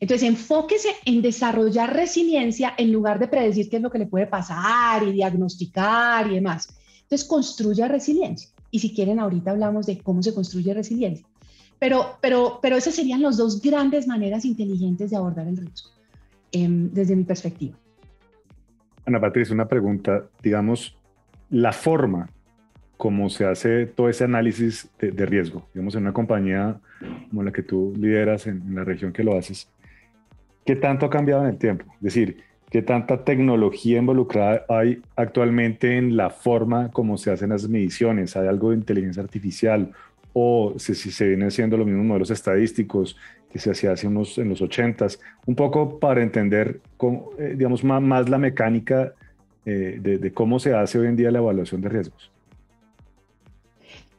Entonces, 0.00 0.28
enfóquese 0.28 0.88
en 1.06 1.22
desarrollar 1.22 1.94
resiliencia 1.94 2.74
en 2.76 2.92
lugar 2.92 3.18
de 3.18 3.28
predecir 3.28 3.70
qué 3.70 3.76
es 3.76 3.82
lo 3.82 3.90
que 3.90 3.98
le 3.98 4.06
puede 4.06 4.26
pasar 4.26 5.02
y 5.02 5.12
diagnosticar 5.12 6.30
y 6.30 6.34
demás. 6.34 6.68
Entonces, 7.02 7.26
construya 7.26 7.88
resiliencia. 7.88 8.50
Y 8.70 8.80
si 8.80 8.94
quieren, 8.94 9.18
ahorita 9.18 9.52
hablamos 9.52 9.86
de 9.86 9.98
cómo 9.98 10.22
se 10.22 10.34
construye 10.34 10.74
resiliencia. 10.74 11.26
Pero, 11.78 12.18
pero, 12.20 12.58
pero 12.60 12.76
esas 12.76 12.94
serían 12.94 13.22
las 13.22 13.36
dos 13.36 13.62
grandes 13.62 14.06
maneras 14.06 14.44
inteligentes 14.44 15.10
de 15.10 15.16
abordar 15.16 15.46
el 15.46 15.56
riesgo, 15.56 15.90
em, 16.52 16.90
desde 16.90 17.14
mi 17.14 17.24
perspectiva. 17.24 17.76
Ana 19.06 19.20
Patricia, 19.20 19.54
una 19.54 19.68
pregunta, 19.68 20.24
digamos, 20.42 20.98
la 21.50 21.72
forma 21.72 22.28
como 22.98 23.30
se 23.30 23.46
hace 23.46 23.86
todo 23.86 24.08
ese 24.08 24.24
análisis 24.24 24.90
de, 24.98 25.24
riesgo, 25.24 25.66
digamos, 25.72 25.94
en 25.94 26.02
una 26.02 26.12
compañía 26.12 26.78
como 27.30 27.44
la 27.44 27.52
que 27.52 27.62
tú 27.62 27.94
lideras 27.96 28.48
en, 28.48 28.74
la 28.74 28.84
región 28.84 29.12
que 29.12 29.22
lo 29.22 29.38
haces, 29.38 29.70
¿qué 30.66 30.74
tanto 30.74 31.06
ha 31.06 31.10
cambiado 31.10 31.42
en 31.44 31.50
el 31.50 31.58
tiempo? 31.58 31.84
Es 31.94 32.02
decir, 32.02 32.42
¿qué 32.70 32.82
tanta 32.82 33.24
tecnología 33.24 33.98
involucrada 33.98 34.64
hay 34.68 35.00
actualmente 35.14 35.96
en 35.96 36.16
la 36.16 36.28
forma 36.28 36.90
como 36.90 37.16
se 37.16 37.30
hacen 37.30 37.50
las 37.50 37.68
mediciones? 37.68 38.36
¿Hay 38.36 38.48
algo 38.48 38.70
de 38.70 38.76
inteligencia 38.76 39.22
artificial 39.22 39.92
o 40.40 40.74
si, 40.78 40.94
se 40.94 41.26
vienen 41.26 41.48
haciendo 41.48 41.76
los 41.76 41.84
mismos 41.84 42.06
modelos 42.06 42.30
estadísticos 42.30 43.16
que 43.50 43.58
se 43.58 43.72
hacía 43.72 43.90
hace 43.92 44.06
unos 44.06 44.38
en 44.38 44.48
los 44.50 44.62
80s, 44.62 45.18
un 45.46 45.56
poco 45.56 45.98
para 45.98 46.22
entender, 46.22 46.80
cómo, 46.96 47.30
eh, 47.38 47.54
digamos, 47.56 47.82
más, 47.82 48.00
más, 48.00 48.28
la 48.28 48.38
mecánica 48.38 49.14
eh, 49.66 49.98
de, 50.00 50.32
cómo 50.32 50.60
se 50.60 50.74
hace 50.74 51.00
hoy 51.00 51.08
en 51.08 51.16
día 51.16 51.32
la 51.32 51.38
evaluación 51.38 51.80
de 51.80 51.88
riesgos. 51.88 52.30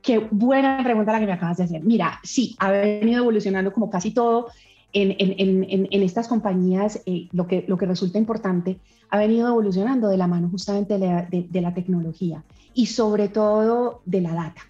Qué 0.02 0.20
buena 0.20 0.84
pregunta 0.84 1.14
la 1.14 1.20
que 1.22 1.26
me 1.26 1.32
acabas 1.34 1.58
de 1.58 1.64
hacer. 1.64 1.84
Mira, 1.84 2.20
sí, 2.24 2.58
ha 2.60 2.72
venido 2.72 3.20
evolucionando 3.20 3.72
como 3.72 3.90
casi 3.90 4.12
todo 4.12 4.48
en, 4.92 5.12
en, 5.20 5.64
en, 5.70 5.88
en 5.90 6.04
estas 6.04 6.28
compañías. 6.28 7.02
Eh, 7.06 7.30
lo, 7.32 7.48
que, 7.48 7.64
lo 7.66 7.78
que 7.78 7.86
resulta 7.86 8.18
importante 8.18 8.78
ha 9.10 9.18
venido 9.18 9.48
evolucionando 9.48 10.10
de 10.10 10.18
la 10.18 10.28
mano 10.28 10.50
justamente 10.50 10.98
de 10.98 11.48
de 11.50 11.62
la 11.62 11.74
tecnología 11.74 12.44
y 12.74 12.88
sobre 12.88 13.30
todo 13.30 14.02
de 14.06 14.22
la 14.22 14.34
data. 14.34 14.62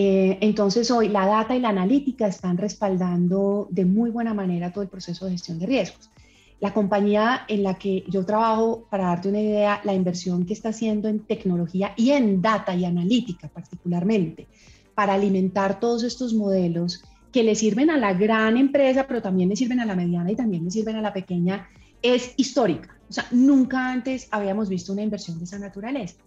Eh, 0.00 0.38
entonces 0.42 0.92
hoy 0.92 1.08
la 1.08 1.26
data 1.26 1.56
y 1.56 1.58
la 1.58 1.70
analítica 1.70 2.28
están 2.28 2.56
respaldando 2.56 3.66
de 3.68 3.84
muy 3.84 4.10
buena 4.10 4.32
manera 4.32 4.72
todo 4.72 4.82
el 4.82 4.88
proceso 4.88 5.24
de 5.24 5.32
gestión 5.32 5.58
de 5.58 5.66
riesgos. 5.66 6.08
La 6.60 6.72
compañía 6.72 7.40
en 7.48 7.64
la 7.64 7.74
que 7.74 8.04
yo 8.06 8.24
trabajo, 8.24 8.86
para 8.90 9.06
darte 9.06 9.28
una 9.28 9.40
idea, 9.40 9.80
la 9.82 9.94
inversión 9.94 10.46
que 10.46 10.52
está 10.52 10.68
haciendo 10.68 11.08
en 11.08 11.26
tecnología 11.26 11.94
y 11.96 12.12
en 12.12 12.40
data 12.40 12.76
y 12.76 12.84
analítica 12.84 13.48
particularmente, 13.48 14.46
para 14.94 15.14
alimentar 15.14 15.80
todos 15.80 16.04
estos 16.04 16.32
modelos 16.32 17.02
que 17.32 17.42
le 17.42 17.56
sirven 17.56 17.90
a 17.90 17.96
la 17.96 18.14
gran 18.14 18.56
empresa, 18.56 19.04
pero 19.08 19.20
también 19.20 19.48
le 19.48 19.56
sirven 19.56 19.80
a 19.80 19.84
la 19.84 19.96
mediana 19.96 20.30
y 20.30 20.36
también 20.36 20.64
le 20.64 20.70
sirven 20.70 20.94
a 20.94 21.02
la 21.02 21.12
pequeña, 21.12 21.66
es 22.02 22.34
histórica. 22.36 22.96
O 23.10 23.12
sea, 23.12 23.26
nunca 23.32 23.90
antes 23.90 24.28
habíamos 24.30 24.68
visto 24.68 24.92
una 24.92 25.02
inversión 25.02 25.38
de 25.38 25.44
esa 25.44 25.58
naturaleza. 25.58 26.22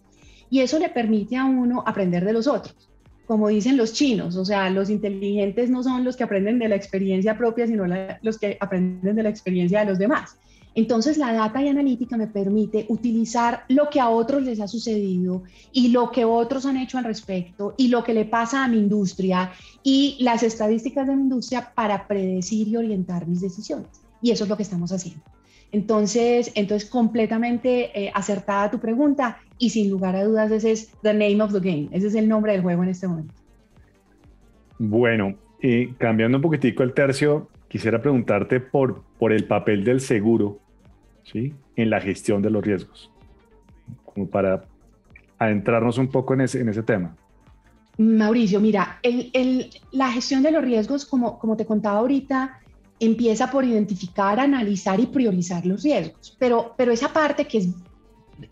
Y 0.50 0.60
eso 0.60 0.78
le 0.78 0.90
permite 0.90 1.38
a 1.38 1.46
uno 1.46 1.82
aprender 1.86 2.22
de 2.22 2.34
los 2.34 2.46
otros. 2.46 2.91
Como 3.26 3.48
dicen 3.48 3.76
los 3.76 3.92
chinos, 3.92 4.36
o 4.36 4.44
sea, 4.44 4.68
los 4.70 4.90
inteligentes 4.90 5.70
no 5.70 5.82
son 5.82 6.04
los 6.04 6.16
que 6.16 6.24
aprenden 6.24 6.58
de 6.58 6.68
la 6.68 6.74
experiencia 6.74 7.38
propia, 7.38 7.66
sino 7.66 7.84
los 8.20 8.38
que 8.38 8.56
aprenden 8.60 9.16
de 9.16 9.22
la 9.22 9.28
experiencia 9.28 9.80
de 9.80 9.86
los 9.86 9.98
demás. 9.98 10.36
Entonces, 10.74 11.18
la 11.18 11.32
data 11.32 11.62
y 11.62 11.68
analítica 11.68 12.16
me 12.16 12.26
permite 12.26 12.86
utilizar 12.88 13.64
lo 13.68 13.90
que 13.90 14.00
a 14.00 14.08
otros 14.08 14.42
les 14.42 14.58
ha 14.60 14.68
sucedido 14.68 15.42
y 15.70 15.88
lo 15.88 16.10
que 16.10 16.24
otros 16.24 16.64
han 16.64 16.78
hecho 16.78 16.96
al 16.98 17.04
respecto 17.04 17.74
y 17.76 17.88
lo 17.88 18.02
que 18.02 18.14
le 18.14 18.24
pasa 18.24 18.64
a 18.64 18.68
mi 18.68 18.78
industria 18.78 19.52
y 19.82 20.16
las 20.20 20.42
estadísticas 20.42 21.06
de 21.06 21.16
mi 21.16 21.22
industria 21.22 21.72
para 21.74 22.06
predecir 22.06 22.68
y 22.68 22.76
orientar 22.76 23.26
mis 23.26 23.42
decisiones. 23.42 23.90
Y 24.22 24.30
eso 24.30 24.44
es 24.44 24.50
lo 24.50 24.56
que 24.56 24.62
estamos 24.62 24.92
haciendo. 24.92 25.22
Entonces, 25.72 26.52
entonces 26.54 26.88
completamente 26.88 27.98
eh, 27.98 28.12
acertada 28.14 28.70
tu 28.70 28.78
pregunta 28.78 29.38
y 29.62 29.70
sin 29.70 29.90
lugar 29.90 30.16
a 30.16 30.24
dudas 30.24 30.50
ese 30.50 30.72
es 30.72 30.90
the 31.02 31.14
name 31.14 31.40
of 31.40 31.52
the 31.52 31.60
game, 31.60 31.88
ese 31.92 32.08
es 32.08 32.16
el 32.16 32.28
nombre 32.28 32.50
del 32.50 32.62
juego 32.62 32.82
en 32.82 32.88
este 32.88 33.06
momento. 33.06 33.32
Bueno, 34.76 35.36
y 35.60 35.92
cambiando 35.92 36.38
un 36.38 36.42
poquitico 36.42 36.82
el 36.82 36.92
tercio, 36.92 37.48
quisiera 37.68 38.02
preguntarte 38.02 38.58
por, 38.58 39.04
por 39.20 39.32
el 39.32 39.44
papel 39.44 39.84
del 39.84 40.00
seguro 40.00 40.58
¿sí? 41.22 41.54
en 41.76 41.90
la 41.90 42.00
gestión 42.00 42.42
de 42.42 42.50
los 42.50 42.64
riesgos, 42.64 43.12
como 44.04 44.26
para 44.28 44.64
adentrarnos 45.38 45.96
un 45.96 46.08
poco 46.08 46.34
en 46.34 46.40
ese, 46.40 46.60
en 46.60 46.68
ese 46.68 46.82
tema. 46.82 47.14
Mauricio, 47.98 48.58
mira, 48.58 48.98
el, 49.04 49.30
el, 49.32 49.70
la 49.92 50.10
gestión 50.10 50.42
de 50.42 50.50
los 50.50 50.64
riesgos, 50.64 51.06
como, 51.06 51.38
como 51.38 51.56
te 51.56 51.66
contaba 51.66 52.00
ahorita, 52.00 52.58
empieza 52.98 53.48
por 53.48 53.64
identificar, 53.64 54.40
analizar 54.40 54.98
y 54.98 55.06
priorizar 55.06 55.64
los 55.66 55.84
riesgos, 55.84 56.36
pero, 56.40 56.74
pero 56.76 56.90
esa 56.90 57.12
parte 57.12 57.46
que 57.46 57.58
es 57.58 57.68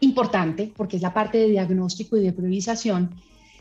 importante, 0.00 0.72
porque 0.76 0.96
es 0.96 1.02
la 1.02 1.12
parte 1.12 1.38
de 1.38 1.48
diagnóstico 1.48 2.16
y 2.16 2.22
de 2.22 2.32
priorización, 2.32 3.10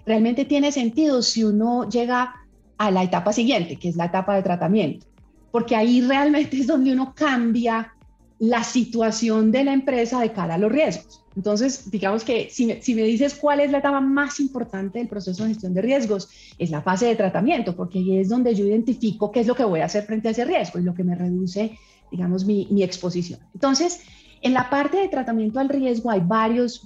realmente 0.05 0.45
tiene 0.45 0.71
sentido 0.71 1.21
si 1.21 1.43
uno 1.43 1.89
llega 1.89 2.35
a 2.77 2.91
la 2.91 3.03
etapa 3.03 3.33
siguiente, 3.33 3.75
que 3.75 3.89
es 3.89 3.95
la 3.95 4.05
etapa 4.05 4.35
de 4.35 4.43
tratamiento 4.43 5.09
porque 5.51 5.75
ahí 5.75 6.01
realmente 6.01 6.57
es 6.57 6.67
donde 6.67 6.93
uno 6.93 7.13
cambia 7.15 7.93
la 8.39 8.63
situación 8.63 9.51
de 9.51 9.63
la 9.65 9.73
empresa 9.73 10.21
de 10.21 10.31
cara 10.31 10.55
a 10.55 10.57
los 10.57 10.71
riesgos. 10.71 11.23
Entonces, 11.35 11.89
digamos 11.91 12.23
que 12.23 12.49
si 12.49 12.65
me, 12.65 13.03
dices 13.03 13.35
cuál 13.35 13.59
es 13.59 13.71
la 13.71 13.79
etapa 13.79 14.01
más 14.01 14.39
importante 14.39 14.99
del 14.99 15.07
proceso 15.07 15.43
de 15.43 15.49
gestión 15.49 15.73
de 15.73 15.81
riesgos, 15.81 16.29
es 16.57 16.69
la 16.69 16.81
fase 16.81 17.05
de 17.07 17.15
tratamiento, 17.15 17.75
porque 17.75 17.99
ahí 17.99 18.17
es 18.17 18.29
donde 18.29 18.55
yo 18.55 18.65
identifico 18.65 19.31
qué 19.31 19.41
es 19.41 19.47
lo 19.47 19.55
que 19.55 19.63
voy 19.63 19.81
a 19.81 19.85
hacer 19.85 20.05
frente 20.05 20.27
a 20.27 20.31
ese 20.31 20.45
riesgo 20.45 20.79
y 20.79 20.83
lo 20.83 20.93
que 20.93 21.03
me 21.03 21.15
reduce, 21.15 21.77
digamos, 22.11 22.45
mi 22.45 22.83
exposición. 22.83 23.39
Entonces, 23.53 24.01
en 24.41 24.53
la 24.53 24.69
parte 24.69 24.97
de 24.97 25.07
tratamiento 25.07 25.59
al 25.59 25.69
riesgo 25.69 26.11
hay 26.11 26.21
varias 26.21 26.81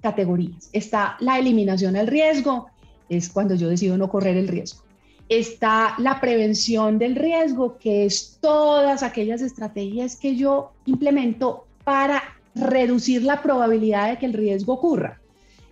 categorías. 0.00 0.68
Está 0.72 1.16
la 1.20 1.38
eliminación 1.38 1.96
al 1.96 2.06
riesgo, 2.06 2.68
es 3.08 3.28
cuando 3.28 3.54
yo 3.54 3.68
decido 3.68 3.96
no 3.96 4.08
correr 4.08 4.36
el 4.36 4.48
riesgo 4.48 4.82
está 5.30 5.94
la 5.98 6.20
prevención 6.20 6.98
del 6.98 7.14
riesgo, 7.14 7.78
que 7.78 8.04
es 8.04 8.36
todas 8.40 9.04
aquellas 9.04 9.40
estrategias 9.40 10.16
que 10.16 10.34
yo 10.34 10.72
implemento 10.86 11.66
para 11.84 12.20
reducir 12.54 13.22
la 13.22 13.40
probabilidad 13.40 14.10
de 14.10 14.18
que 14.18 14.26
el 14.26 14.32
riesgo 14.32 14.74
ocurra. 14.74 15.20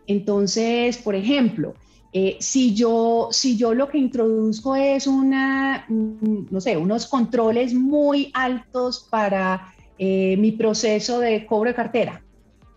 Entonces, 0.07 0.97
por 0.97 1.17
ejemplo, 1.17 1.75
eh, 2.13 2.37
si, 2.39 2.73
yo, 2.73 3.29
si 3.33 3.57
yo 3.57 3.75
lo 3.75 3.89
que 3.89 3.99
introduzco 3.99 4.77
es 4.77 5.09
una, 5.09 5.85
mm, 5.89 6.47
no 6.51 6.61
sé, 6.61 6.77
unos 6.77 7.09
controles 7.09 7.75
muy 7.75 8.31
altos 8.35 9.09
para 9.11 9.75
eh, 9.99 10.37
mi 10.37 10.53
proceso 10.53 11.21
de 11.21 11.45
cobro 11.47 11.71
de 11.71 11.75
cartera, 11.75 12.23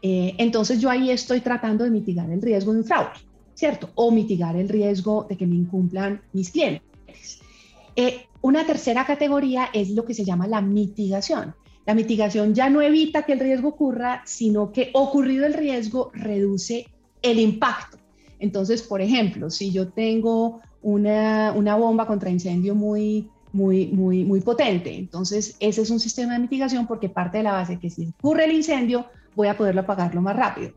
eh, 0.01 0.34
entonces 0.38 0.79
yo 0.79 0.89
ahí 0.89 1.12
estoy 1.12 1.41
tratando 1.41 1.84
de 1.84 1.91
mitigar 1.91 2.29
el 2.29 2.41
riesgo 2.41 2.73
de 2.73 2.79
un 2.79 2.86
fraude. 2.86 3.12
¿cierto? 3.62 3.91
O 3.93 4.10
mitigar 4.10 4.55
el 4.55 4.69
riesgo 4.69 5.27
de 5.29 5.38
que 5.38 5.45
me 5.45 5.55
incumplan 5.55 6.19
mis 6.34 6.49
clientes. 6.49 7.39
Eh, 7.95 8.25
una 8.41 8.65
tercera 8.65 9.05
categoría 9.05 9.69
es 9.71 9.91
lo 9.91 10.03
que 10.03 10.15
se 10.15 10.25
llama 10.25 10.47
la 10.47 10.62
mitigación. 10.62 11.53
La 11.86 11.93
mitigación 11.93 12.55
ya 12.55 12.71
no 12.71 12.81
evita 12.81 13.21
que 13.21 13.34
el 13.34 13.39
riesgo 13.39 13.69
ocurra, 13.69 14.23
sino 14.25 14.71
que 14.71 14.89
ocurrido 14.93 15.45
el 15.45 15.53
riesgo 15.53 16.10
reduce 16.15 16.88
el 17.21 17.39
impacto. 17.39 17.97
Entonces, 18.39 18.81
por 18.81 18.99
ejemplo, 18.99 19.51
si 19.51 19.71
yo 19.71 19.89
tengo 19.89 20.62
una, 20.81 21.53
una 21.55 21.75
bomba 21.75 22.07
contra 22.07 22.31
incendio 22.31 22.73
muy, 22.73 23.29
muy, 23.53 23.87
muy, 23.87 24.23
muy 24.23 24.41
potente, 24.41 24.95
entonces 24.95 25.55
ese 25.59 25.81
es 25.81 25.89
un 25.89 25.99
sistema 25.99 26.33
de 26.33 26.39
mitigación 26.39 26.87
porque 26.87 27.09
parte 27.09 27.39
de 27.39 27.43
la 27.43 27.53
base 27.53 27.79
que 27.79 27.89
si 27.89 28.13
ocurre 28.19 28.45
el 28.45 28.53
incendio, 28.53 29.07
voy 29.35 29.47
a 29.47 29.57
poderlo 29.57 29.81
apagarlo 29.81 30.21
más 30.21 30.35
rápido 30.35 30.73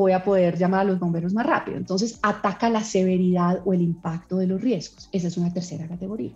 voy 0.00 0.12
a 0.12 0.22
poder 0.22 0.58
llamar 0.58 0.80
a 0.80 0.84
los 0.84 0.98
bomberos 0.98 1.32
más 1.32 1.46
rápido. 1.46 1.76
Entonces, 1.76 2.18
ataca 2.22 2.68
la 2.68 2.84
severidad 2.84 3.62
o 3.64 3.72
el 3.72 3.80
impacto 3.80 4.36
de 4.36 4.46
los 4.46 4.60
riesgos. 4.60 5.08
Esa 5.12 5.28
es 5.28 5.36
una 5.36 5.52
tercera 5.52 5.88
categoría. 5.88 6.32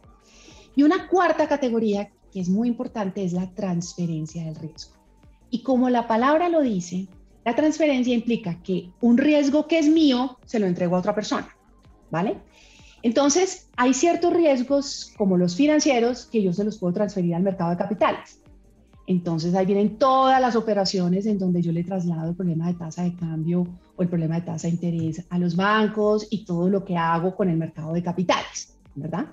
Y 0.75 0.83
una 0.83 1.09
cuarta 1.09 1.47
categoría 1.47 2.11
que 2.33 2.41
es 2.41 2.49
muy 2.49 2.69
importante 2.69 3.25
es 3.25 3.33
la 3.33 3.51
transferencia 3.51 4.45
del 4.45 4.55
riesgo. 4.55 4.95
Y 5.51 5.63
como 5.63 5.91
la 5.91 6.07
palabra 6.07 6.49
lo 6.49 6.63
dice, 6.63 7.09
la 7.45 7.55
transferencia 7.55 8.15
implica 8.15 8.63
que 8.63 8.91
un 9.01 9.19
riesgo 9.19 9.67
que 9.67 9.79
es 9.79 9.89
mío 9.89 10.39
se 10.47 10.59
lo 10.59 10.67
entrego 10.67 10.97
a 10.97 11.01
otra 11.01 11.15
persona, 11.15 11.49
¿vale? 12.11 12.39
Entonces, 13.03 13.69
hay 13.77 13.95
ciertos 13.95 14.33
riesgos 14.33 15.13
como 15.17 15.37
los 15.37 15.57
financieros 15.57 16.27
que 16.27 16.43
yo 16.43 16.53
se 16.53 16.65
los 16.65 16.79
puedo 16.79 16.93
transferir 16.93 17.35
al 17.35 17.43
mercado 17.43 17.71
de 17.71 17.77
capitales. 17.77 18.41
Entonces 19.07 19.57
ahí 19.57 19.67
vienen 19.67 19.99
todas 19.99 20.41
las 20.41 20.55
operaciones 20.55 21.27
en 21.27 21.37
donde 21.37 21.63
yo 21.63 21.73
le 21.73 21.83
traslado 21.83 22.29
el 22.29 22.37
problema 22.37 22.69
de 22.69 22.75
tasa 22.75 23.03
de 23.03 23.17
cambio 23.17 23.67
o 23.97 24.03
el 24.03 24.09
problema 24.09 24.37
de 24.37 24.43
tasa 24.43 24.69
de 24.69 24.75
interés 24.75 25.25
a 25.31 25.39
los 25.39 25.57
bancos 25.57 26.29
y 26.31 26.45
todo 26.45 26.69
lo 26.69 26.85
que 26.85 26.97
hago 26.97 27.35
con 27.35 27.49
el 27.49 27.57
mercado 27.57 27.93
de 27.93 28.05
capitales, 28.05 28.77
¿verdad? 28.95 29.27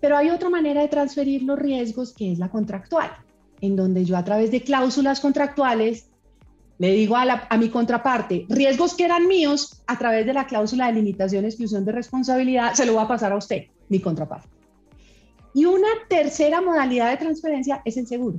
Pero 0.00 0.16
hay 0.16 0.30
otra 0.30 0.48
manera 0.48 0.82
de 0.82 0.86
transferir 0.86 1.42
los 1.42 1.58
riesgos 1.58 2.12
que 2.12 2.30
es 2.30 2.38
la 2.38 2.50
contractual, 2.50 3.10
en 3.60 3.74
donde 3.74 4.04
yo 4.04 4.16
a 4.16 4.24
través 4.24 4.52
de 4.52 4.62
cláusulas 4.62 5.18
contractuales 5.18 6.09
le 6.80 6.92
digo 6.92 7.14
a, 7.14 7.58
mi 7.58 7.68
contraparte, 7.68 8.46
riesgos 8.48 8.94
que 8.94 9.04
eran 9.04 9.28
míos, 9.28 9.82
a 9.86 9.98
través 9.98 10.24
de 10.24 10.32
la 10.32 10.46
cláusula 10.46 10.86
de 10.86 10.94
limitación, 10.94 11.44
exclusión 11.44 11.84
de 11.84 11.92
responsabilidad, 11.92 12.72
se 12.72 12.86
lo 12.86 12.94
va 12.94 13.02
a 13.02 13.08
pasar 13.08 13.32
a 13.32 13.36
usted, 13.36 13.64
mi 13.90 14.00
contraparte. 14.00 14.48
Y 15.52 15.66
una 15.66 15.88
tercera 16.08 16.62
modalidad 16.62 17.10
de 17.10 17.18
transferencia 17.18 17.82
es 17.84 17.98
el 17.98 18.06
seguro. 18.06 18.38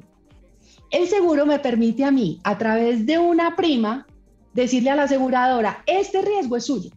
El 0.90 1.08
seguro 1.08 1.46
me 1.46 1.60
permite 1.60 2.04
a 2.04 2.10
mí, 2.10 2.40
a 2.44 2.58
través 2.58 3.06
de 3.06 3.20
una 3.20 3.56
prima, 3.56 4.08
decirle 4.56 4.90
a 4.90 4.96
la 4.96 5.04
aseguradora, 5.04 5.84
este 5.86 6.24
riesgo 6.24 6.58
es 6.58 6.66
suyo. 6.66 6.90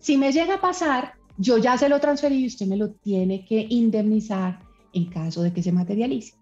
Si 0.00 0.16
me 0.16 0.32
llega 0.32 0.54
a 0.54 0.60
pasar, 0.60 1.12
yo 1.38 1.58
ya 1.58 1.78
se 1.78 1.88
lo 1.88 2.00
transferí 2.00 2.38
y 2.38 2.46
usted 2.48 2.66
me 2.66 2.76
lo 2.76 2.90
tiene 2.90 3.44
que 3.44 3.64
indemnizar 3.70 4.58
en 4.92 5.04
caso 5.04 5.44
de 5.44 5.52
que 5.52 5.62
se 5.62 5.70
materialice. 5.70 6.34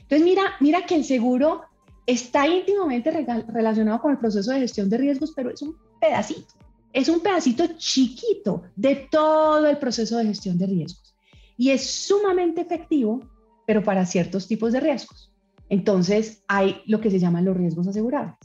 Entonces, 0.00 0.24
mira, 0.24 0.42
mira 0.60 0.86
que 0.86 0.94
el 0.94 1.04
seguro 1.04 1.64
está 2.06 2.46
íntimamente 2.46 3.10
relacionado 3.48 4.00
con 4.00 4.12
el 4.12 4.18
proceso 4.18 4.52
de 4.52 4.60
gestión 4.60 4.88
de 4.88 4.98
riesgos, 4.98 5.32
pero 5.34 5.50
es 5.50 5.62
un 5.62 5.76
pedacito, 6.00 6.54
es 6.92 7.08
un 7.08 7.20
pedacito 7.20 7.66
chiquito 7.76 8.62
de 8.76 9.08
todo 9.10 9.66
el 9.66 9.78
proceso 9.78 10.18
de 10.18 10.26
gestión 10.26 10.58
de 10.58 10.66
riesgos. 10.66 11.14
Y 11.56 11.70
es 11.70 11.88
sumamente 11.88 12.60
efectivo, 12.60 13.20
pero 13.66 13.82
para 13.82 14.06
ciertos 14.06 14.48
tipos 14.48 14.72
de 14.72 14.80
riesgos. 14.80 15.32
Entonces, 15.68 16.42
hay 16.48 16.82
lo 16.86 17.00
que 17.00 17.10
se 17.10 17.18
llaman 17.18 17.44
los 17.44 17.56
riesgos 17.56 17.86
asegurables. 17.88 18.36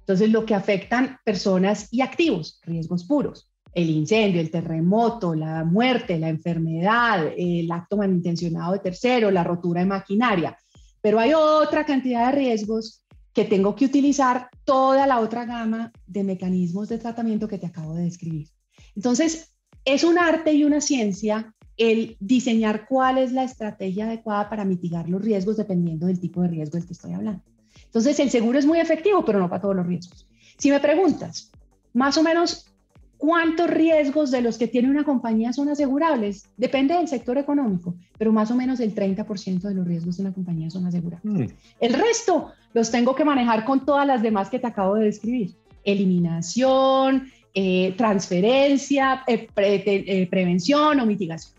Entonces, 0.00 0.30
lo 0.30 0.44
que 0.44 0.54
afectan 0.54 1.18
personas 1.24 1.88
y 1.92 2.00
activos, 2.00 2.60
riesgos 2.64 3.04
puros, 3.04 3.50
el 3.74 3.90
incendio, 3.90 4.40
el 4.40 4.50
terremoto, 4.50 5.34
la 5.34 5.64
muerte, 5.64 6.18
la 6.18 6.28
enfermedad, 6.28 7.32
el 7.36 7.70
acto 7.70 7.96
malintencionado 7.96 8.72
de 8.72 8.78
tercero, 8.78 9.30
la 9.30 9.44
rotura 9.44 9.80
de 9.80 9.86
maquinaria. 9.86 10.56
Pero 11.04 11.20
hay 11.20 11.34
otra 11.34 11.84
cantidad 11.84 12.30
de 12.30 12.38
riesgos 12.38 13.04
que 13.34 13.44
tengo 13.44 13.76
que 13.76 13.84
utilizar 13.84 14.48
toda 14.64 15.06
la 15.06 15.20
otra 15.20 15.44
gama 15.44 15.92
de 16.06 16.24
mecanismos 16.24 16.88
de 16.88 16.96
tratamiento 16.96 17.46
que 17.46 17.58
te 17.58 17.66
acabo 17.66 17.92
de 17.92 18.04
describir. 18.04 18.48
Entonces, 18.96 19.54
es 19.84 20.02
un 20.02 20.18
arte 20.18 20.54
y 20.54 20.64
una 20.64 20.80
ciencia 20.80 21.54
el 21.76 22.16
diseñar 22.20 22.86
cuál 22.88 23.18
es 23.18 23.32
la 23.32 23.44
estrategia 23.44 24.06
adecuada 24.06 24.48
para 24.48 24.64
mitigar 24.64 25.10
los 25.10 25.20
riesgos 25.20 25.58
dependiendo 25.58 26.06
del 26.06 26.20
tipo 26.20 26.40
de 26.40 26.48
riesgo 26.48 26.78
del 26.78 26.86
que 26.86 26.94
estoy 26.94 27.12
hablando. 27.12 27.42
Entonces, 27.84 28.18
el 28.18 28.30
seguro 28.30 28.58
es 28.58 28.64
muy 28.64 28.78
efectivo, 28.80 29.26
pero 29.26 29.38
no 29.38 29.50
para 29.50 29.60
todos 29.60 29.76
los 29.76 29.86
riesgos. 29.86 30.26
Si 30.56 30.70
me 30.70 30.80
preguntas, 30.80 31.52
más 31.92 32.16
o 32.16 32.22
menos, 32.22 32.73
¿cuántos 33.18 33.70
riesgos 33.70 34.30
de 34.30 34.42
los 34.42 34.58
que 34.58 34.68
tiene 34.68 34.90
una 34.90 35.04
compañía 35.04 35.52
son 35.52 35.68
asegurables? 35.68 36.48
Depende 36.56 36.94
del 36.94 37.08
sector 37.08 37.38
económico, 37.38 37.94
pero 38.18 38.32
más 38.32 38.50
o 38.50 38.54
menos 38.54 38.80
el 38.80 38.94
30% 38.94 39.60
de 39.60 39.74
los 39.74 39.86
riesgos 39.86 40.16
de 40.16 40.24
una 40.24 40.32
compañía 40.32 40.70
son 40.70 40.86
asegurables. 40.86 41.52
Mm. 41.52 41.54
El 41.80 41.94
resto 41.94 42.52
los 42.72 42.90
tengo 42.90 43.14
que 43.14 43.24
manejar 43.24 43.64
con 43.64 43.84
todas 43.84 44.06
las 44.06 44.22
demás 44.22 44.50
que 44.50 44.58
te 44.58 44.66
acabo 44.66 44.96
de 44.96 45.04
describir. 45.04 45.54
Eliminación, 45.84 47.28
eh, 47.54 47.94
transferencia, 47.96 49.22
eh, 49.26 49.48
eh, 49.56 50.26
prevención 50.28 50.98
o 50.98 51.06
mitigación. 51.06 51.53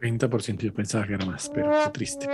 30% 0.00 0.58
yo 0.60 0.72
pensaba 0.72 1.06
que 1.06 1.14
era 1.14 1.26
más, 1.26 1.50
pero 1.52 1.70
qué 1.84 1.90
triste. 1.90 2.26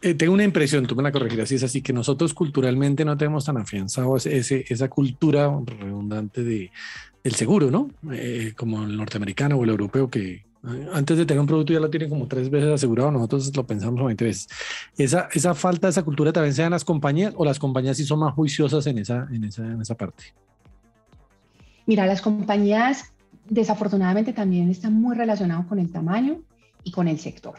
tengo 0.16 0.32
una 0.32 0.44
impresión, 0.44 0.86
tú 0.86 0.96
me 0.96 1.02
la 1.02 1.12
corregirás, 1.12 1.48
si 1.48 1.56
es 1.56 1.62
así, 1.62 1.82
que 1.82 1.92
nosotros 1.92 2.32
culturalmente 2.34 3.04
no 3.04 3.16
tenemos 3.16 3.44
tan 3.44 3.56
afianzado 3.58 4.16
ese, 4.16 4.64
esa 4.68 4.88
cultura 4.88 5.52
redundante 5.64 6.42
de, 6.42 6.70
del 7.22 7.34
seguro, 7.34 7.70
¿no? 7.70 7.90
como 8.56 8.84
el 8.84 8.96
norteamericano 8.96 9.56
o 9.56 9.64
el 9.64 9.70
europeo, 9.70 10.08
que 10.08 10.44
antes 10.92 11.18
de 11.18 11.26
tener 11.26 11.40
un 11.40 11.46
producto 11.46 11.72
ya 11.72 11.80
lo 11.80 11.90
tienen 11.90 12.08
como 12.08 12.26
tres 12.26 12.48
veces 12.48 12.70
asegurado, 12.70 13.10
nosotros 13.10 13.54
lo 13.54 13.66
pensamos 13.66 14.04
20 14.04 14.24
veces. 14.24 14.48
Esa, 14.96 15.28
esa 15.32 15.54
falta, 15.54 15.88
esa 15.88 16.02
cultura 16.02 16.32
también 16.32 16.54
se 16.54 16.62
da 16.62 16.66
en 16.66 16.72
las 16.72 16.84
compañías 16.84 17.34
o 17.36 17.44
las 17.44 17.58
compañías 17.58 17.96
sí 17.96 18.04
son 18.04 18.20
más 18.20 18.34
juiciosas 18.34 18.86
en 18.86 18.98
esa, 18.98 19.26
en 19.30 19.44
esa, 19.44 19.62
en 19.62 19.80
esa 19.80 19.94
parte. 19.94 20.24
Mira, 21.86 22.06
las 22.06 22.22
compañías 22.22 23.12
desafortunadamente 23.48 24.32
también 24.32 24.70
están 24.70 24.94
muy 24.94 25.16
relacionadas 25.16 25.66
con 25.66 25.78
el 25.78 25.90
tamaño 25.90 26.40
y 26.82 26.90
con 26.90 27.08
el 27.08 27.18
sector. 27.18 27.54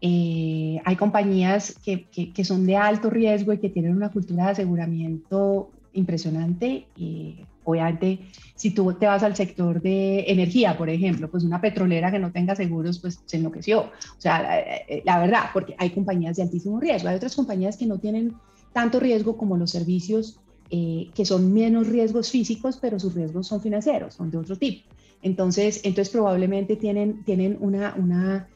Eh, 0.00 0.80
hay 0.84 0.96
compañías 0.96 1.74
que, 1.84 2.04
que, 2.04 2.44
son 2.44 2.64
de 2.64 2.76
alto 2.76 3.10
riesgo 3.10 3.52
y 3.52 3.58
que 3.58 3.68
tienen 3.68 3.94
una 3.94 4.08
cultura 4.08 4.46
de 4.46 4.50
aseguramiento 4.52 5.70
impresionante. 5.92 6.86
y 6.96 7.44
obviamente, 7.64 8.18
si 8.54 8.70
tú 8.70 8.92
te 8.94 9.06
vas 9.06 9.22
al 9.22 9.36
sector 9.36 9.80
de 9.80 10.24
energía, 10.28 10.76
por 10.76 10.88
ejemplo, 10.88 11.30
pues 11.30 11.44
una 11.44 11.60
petrolera 11.60 12.10
que 12.10 12.18
no 12.18 12.32
tenga 12.32 12.54
seguros, 12.56 12.98
pues 12.98 13.20
se 13.26 13.36
enloqueció. 13.36 13.82
O 13.82 14.20
sea, 14.20 14.64
la, 15.04 15.18
verdad, 15.18 15.44
porque 15.52 15.74
hay 15.78 15.90
compañías 15.90 16.36
de 16.36 16.42
altísimo 16.44 16.80
riesgo. 16.80 17.08
Hay 17.08 17.16
otras 17.16 17.36
compañías 17.36 17.76
que 17.76 17.86
no 17.86 17.98
tienen 17.98 18.34
tanto 18.72 19.00
riesgo 19.00 19.36
como 19.36 19.56
los 19.56 19.70
servicios, 19.70 20.40
eh, 20.70 21.10
que 21.14 21.24
son 21.24 21.52
menos 21.52 21.88
riesgos 21.88 22.30
físicos, 22.30 22.78
pero 22.80 22.98
sus 22.98 23.14
riesgos 23.14 23.46
son 23.46 23.60
financieros, 23.60 24.14
son 24.14 24.30
de 24.30 24.38
otro 24.38 24.56
tipo. 24.56 24.88
Entonces, 25.22 25.80
entonces 25.84 26.10
probablemente 26.10 26.76
tienen, 26.76 27.24
tienen 27.24 27.58
una, 27.60 27.94
una, 27.96 28.48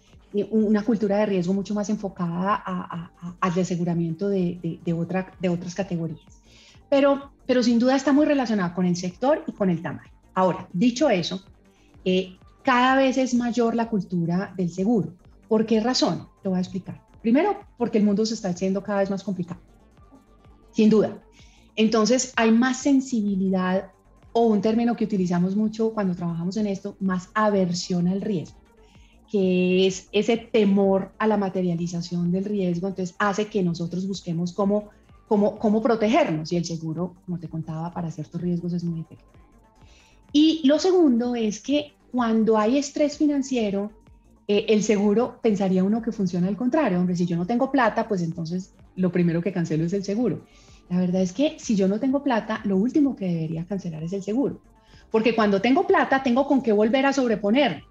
una 0.50 0.82
cultura 0.82 1.18
de 1.18 1.26
riesgo 1.26 1.52
mucho 1.52 1.74
más 1.74 1.90
enfocada 1.90 2.54
al 2.54 3.60
aseguramiento 3.60 4.28
de, 4.28 4.80
de, 4.82 4.92
otra, 4.92 5.32
de 5.40 5.48
otras 5.48 5.74
categorías 5.74 6.44
pero, 6.94 7.32
pero 7.44 7.60
sin 7.60 7.80
duda 7.80 7.96
está 7.96 8.12
muy 8.12 8.24
relacionado 8.24 8.72
con 8.72 8.86
el 8.86 8.94
sector 8.94 9.42
y 9.48 9.52
con 9.52 9.68
el 9.68 9.82
tamaño. 9.82 10.12
Ahora, 10.32 10.68
dicho 10.72 11.10
eso, 11.10 11.42
eh, 12.04 12.36
cada 12.62 12.94
vez 12.94 13.18
es 13.18 13.34
mayor 13.34 13.74
la 13.74 13.88
cultura 13.88 14.54
del 14.56 14.70
seguro. 14.70 15.14
¿Por 15.48 15.66
qué 15.66 15.80
razón? 15.80 16.28
Te 16.42 16.48
voy 16.48 16.58
a 16.58 16.60
explicar. 16.60 17.02
Primero, 17.20 17.58
porque 17.78 17.98
el 17.98 18.04
mundo 18.04 18.24
se 18.24 18.34
está 18.34 18.50
haciendo 18.50 18.82
cada 18.82 19.00
vez 19.00 19.10
más 19.10 19.24
complicado, 19.24 19.60
sin 20.70 20.88
duda. 20.88 21.20
Entonces, 21.74 22.32
hay 22.36 22.52
más 22.52 22.76
sensibilidad 22.78 23.90
o 24.34 24.46
un 24.46 24.60
término 24.60 24.94
que 24.94 25.04
utilizamos 25.04 25.56
mucho 25.56 25.94
cuando 25.94 26.14
trabajamos 26.14 26.58
en 26.58 26.66
esto, 26.66 26.96
más 27.00 27.30
aversión 27.32 28.06
al 28.08 28.20
riesgo, 28.20 28.58
que 29.30 29.86
es 29.86 30.08
ese 30.12 30.36
temor 30.36 31.12
a 31.18 31.26
la 31.26 31.38
materialización 31.38 32.30
del 32.30 32.44
riesgo, 32.44 32.88
entonces 32.88 33.16
hace 33.18 33.46
que 33.46 33.62
nosotros 33.62 34.06
busquemos 34.06 34.52
cómo 34.52 34.90
cómo, 35.28 35.58
cómo 35.58 35.82
protegernos 35.82 36.52
y 36.52 36.56
el 36.56 36.64
seguro, 36.64 37.14
como 37.24 37.38
te 37.38 37.48
contaba, 37.48 37.92
para 37.92 38.10
ciertos 38.10 38.40
riesgos 38.40 38.72
es 38.72 38.84
muy 38.84 39.00
efectivo. 39.00 39.30
Y 40.32 40.66
lo 40.66 40.78
segundo 40.78 41.34
es 41.34 41.60
que 41.60 41.92
cuando 42.10 42.58
hay 42.58 42.78
estrés 42.78 43.16
financiero, 43.16 43.90
eh, 44.48 44.66
el 44.68 44.82
seguro 44.82 45.38
pensaría 45.42 45.84
uno 45.84 46.02
que 46.02 46.12
funciona 46.12 46.48
al 46.48 46.56
contrario. 46.56 46.98
Hombre, 46.98 47.16
si 47.16 47.26
yo 47.26 47.36
no 47.36 47.46
tengo 47.46 47.70
plata, 47.70 48.08
pues 48.08 48.20
entonces 48.22 48.72
lo 48.96 49.10
primero 49.10 49.42
que 49.42 49.52
cancelo 49.52 49.84
es 49.84 49.92
el 49.92 50.04
seguro. 50.04 50.42
La 50.88 50.98
verdad 50.98 51.22
es 51.22 51.32
que 51.32 51.56
si 51.58 51.76
yo 51.76 51.88
no 51.88 51.98
tengo 51.98 52.22
plata, 52.22 52.60
lo 52.64 52.76
último 52.76 53.16
que 53.16 53.26
debería 53.26 53.64
cancelar 53.64 54.02
es 54.02 54.12
el 54.12 54.22
seguro. 54.22 54.60
Porque 55.10 55.34
cuando 55.34 55.60
tengo 55.60 55.86
plata, 55.86 56.22
tengo 56.22 56.46
con 56.46 56.62
qué 56.62 56.72
volver 56.72 57.06
a 57.06 57.12
sobreponer. 57.12 57.82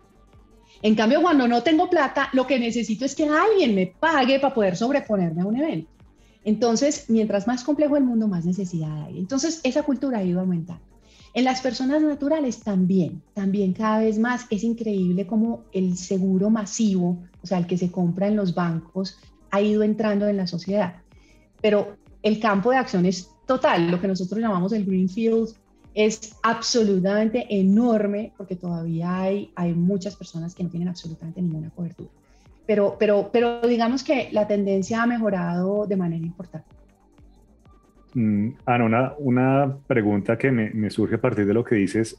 En 0.82 0.96
cambio, 0.96 1.22
cuando 1.22 1.48
no 1.48 1.64
tengo 1.64 1.90
plata, 1.90 2.30
lo 2.34 2.46
que 2.46 2.60
necesito 2.60 3.06
es 3.06 3.16
que 3.16 3.28
alguien 3.28 3.74
me 3.76 3.88
pague 3.88 4.40
para 4.40 4.54
poder 4.54 4.76
sobreponerme 4.76 5.42
a 5.42 5.46
un 5.46 5.56
evento. 5.56 5.90
Entonces, 6.44 7.06
mientras 7.10 7.48
más 7.48 7.64
complejo 7.64 7.96
el 7.96 8.04
mundo, 8.04 8.28
más 8.28 8.46
necesidad 8.46 9.04
hay. 9.04 9.18
Entonces, 9.18 9.62
esa 9.64 9.84
cultura 9.84 10.20
ha 10.20 10.24
ido 10.24 10.42
aumentando. 10.42 10.84
En 11.34 11.46
las 11.46 11.62
personas 11.62 12.02
naturales 12.02 12.60
también, 12.60 13.24
también 13.34 13.74
cada 13.74 14.00
vez 14.00 14.20
más 14.20 14.46
es 14.52 14.64
increíble 14.64 15.26
cómo 15.26 15.64
el 15.72 15.98
seguro 15.98 16.50
masivo, 16.50 17.24
o 17.42 17.48
sea, 17.48 17.58
el 17.58 17.66
que 17.66 17.78
se 17.78 17.90
compra 17.92 18.28
en 18.28 18.36
los 18.36 18.54
bancos, 18.54 19.18
ha 19.50 19.62
ido 19.62 19.82
entrando 19.84 20.28
en 20.28 20.38
la 20.38 20.46
sociedad. 20.46 20.98
Pero 21.62 21.96
el 22.24 22.40
campo 22.40 22.72
de 22.72 22.78
acción 22.78 23.06
es 23.06 23.30
total, 23.46 23.92
lo 23.92 24.02
que 24.02 24.08
nosotros 24.08 24.40
llamamos 24.40 24.74
el 24.74 24.86
Greenfield 24.86 25.50
es 25.94 26.36
absolutamente 26.42 27.46
enorme 27.50 28.34
porque 28.36 28.56
todavía 28.56 29.22
hay, 29.22 29.52
hay 29.56 29.74
muchas 29.74 30.16
personas 30.16 30.56
que 30.56 30.64
no 30.64 30.70
tienen 30.70 30.90
absolutamente 30.90 31.42
ninguna 31.42 31.70
cobertura 31.70 32.10
pero, 32.66 32.96
pero, 32.98 33.30
pero 33.32 33.62
digamos 33.62 34.04
que 34.04 34.30
la 34.32 34.48
tendencia 34.48 35.04
ha 35.04 35.06
mejorado 35.06 35.86
de 35.86 35.96
manera 35.96 36.26
importante. 36.26 36.68
Mm, 38.14 38.50
Ana, 38.66 38.86
una, 38.86 39.14
una 39.18 39.78
pregunta 39.88 40.38
que 40.38 40.52
me, 40.52 40.70
me, 40.72 40.90
surge 40.90 41.16
a 41.16 41.22
partir 41.22 41.46
de 41.46 41.54
lo 41.54 41.64
que 41.64 41.76
dices, 41.76 42.18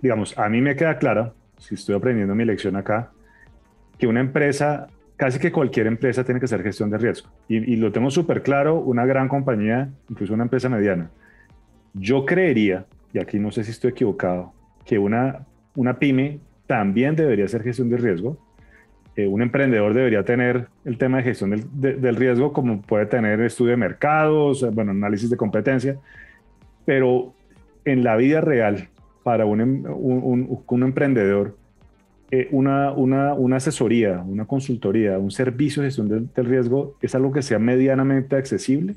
digamos, 0.00 0.36
a 0.38 0.48
mí 0.48 0.60
me 0.60 0.74
queda 0.74 0.98
claro, 0.98 1.34
si 1.58 1.74
estoy 1.74 1.94
aprendiendo 1.94 2.34
mi 2.34 2.44
lección 2.44 2.76
acá, 2.76 3.12
que 3.98 4.06
una 4.06 4.20
empresa, 4.20 4.88
casi 5.16 5.38
que 5.38 5.52
cualquier 5.52 5.86
empresa 5.86 6.24
tiene 6.24 6.40
que 6.40 6.46
hacer 6.46 6.62
gestión 6.62 6.90
de 6.90 6.98
riesgo. 6.98 7.28
Y, 7.48 7.76
lo 7.76 7.92
tengo 7.92 8.10
súper 8.10 8.42
claro, 8.42 8.80
una 8.80 9.06
gran 9.06 9.28
compañía, 9.28 9.88
incluso 10.08 10.34
una 10.34 10.44
empresa 10.44 10.68
mediana. 10.68 11.10
Yo 11.92 12.24
creería, 12.24 12.86
y 13.12 13.18
aquí 13.18 13.38
no 13.38 13.50
sé 13.52 13.64
si 13.64 13.70
estoy 13.70 13.90
equivocado, 13.90 14.52
que 14.84 14.98
una, 14.98 15.46
una 15.76 15.98
pyme 15.98 16.40
también 16.66 17.14
debería 17.14 17.44
hacer 17.44 17.62
gestión 17.62 17.88
de 17.88 17.96
riesgo, 17.96 18.38
un 19.16 19.42
emprendedor 19.42 19.94
debería 19.94 20.24
tener 20.24 20.66
el 20.84 20.98
tema 20.98 21.18
de 21.18 21.22
gestión 21.22 21.50
del, 21.72 22.16
riesgo 22.16 22.52
como 22.52 22.82
puede 22.82 23.06
tener 23.06 23.40
estudio 23.42 23.70
de 23.70 23.76
mercados, 23.76 24.68
bueno, 24.74 24.90
análisis 24.90 25.30
de 25.30 25.36
competencia, 25.36 25.96
pero 26.84 27.32
en 27.84 28.02
la 28.02 28.16
vida 28.16 28.40
real, 28.40 28.88
para 29.22 29.46
un, 29.46 29.60
em, 29.60 29.84
un, 29.86 30.82
emprendedor, 30.82 31.56
eh, 32.30 32.48
una, 32.52 32.92
una, 32.92 33.34
una, 33.34 33.56
asesoría, 33.56 34.22
una 34.26 34.46
consultoría, 34.46 35.18
un 35.18 35.30
servicio 35.30 35.82
de 35.82 35.88
gestión 35.88 36.08
del, 36.08 36.32
del 36.34 36.46
riesgo, 36.46 36.96
¿es 37.00 37.14
algo 37.14 37.32
que 37.32 37.42
sea 37.42 37.58
medianamente 37.58 38.36
accesible? 38.36 38.96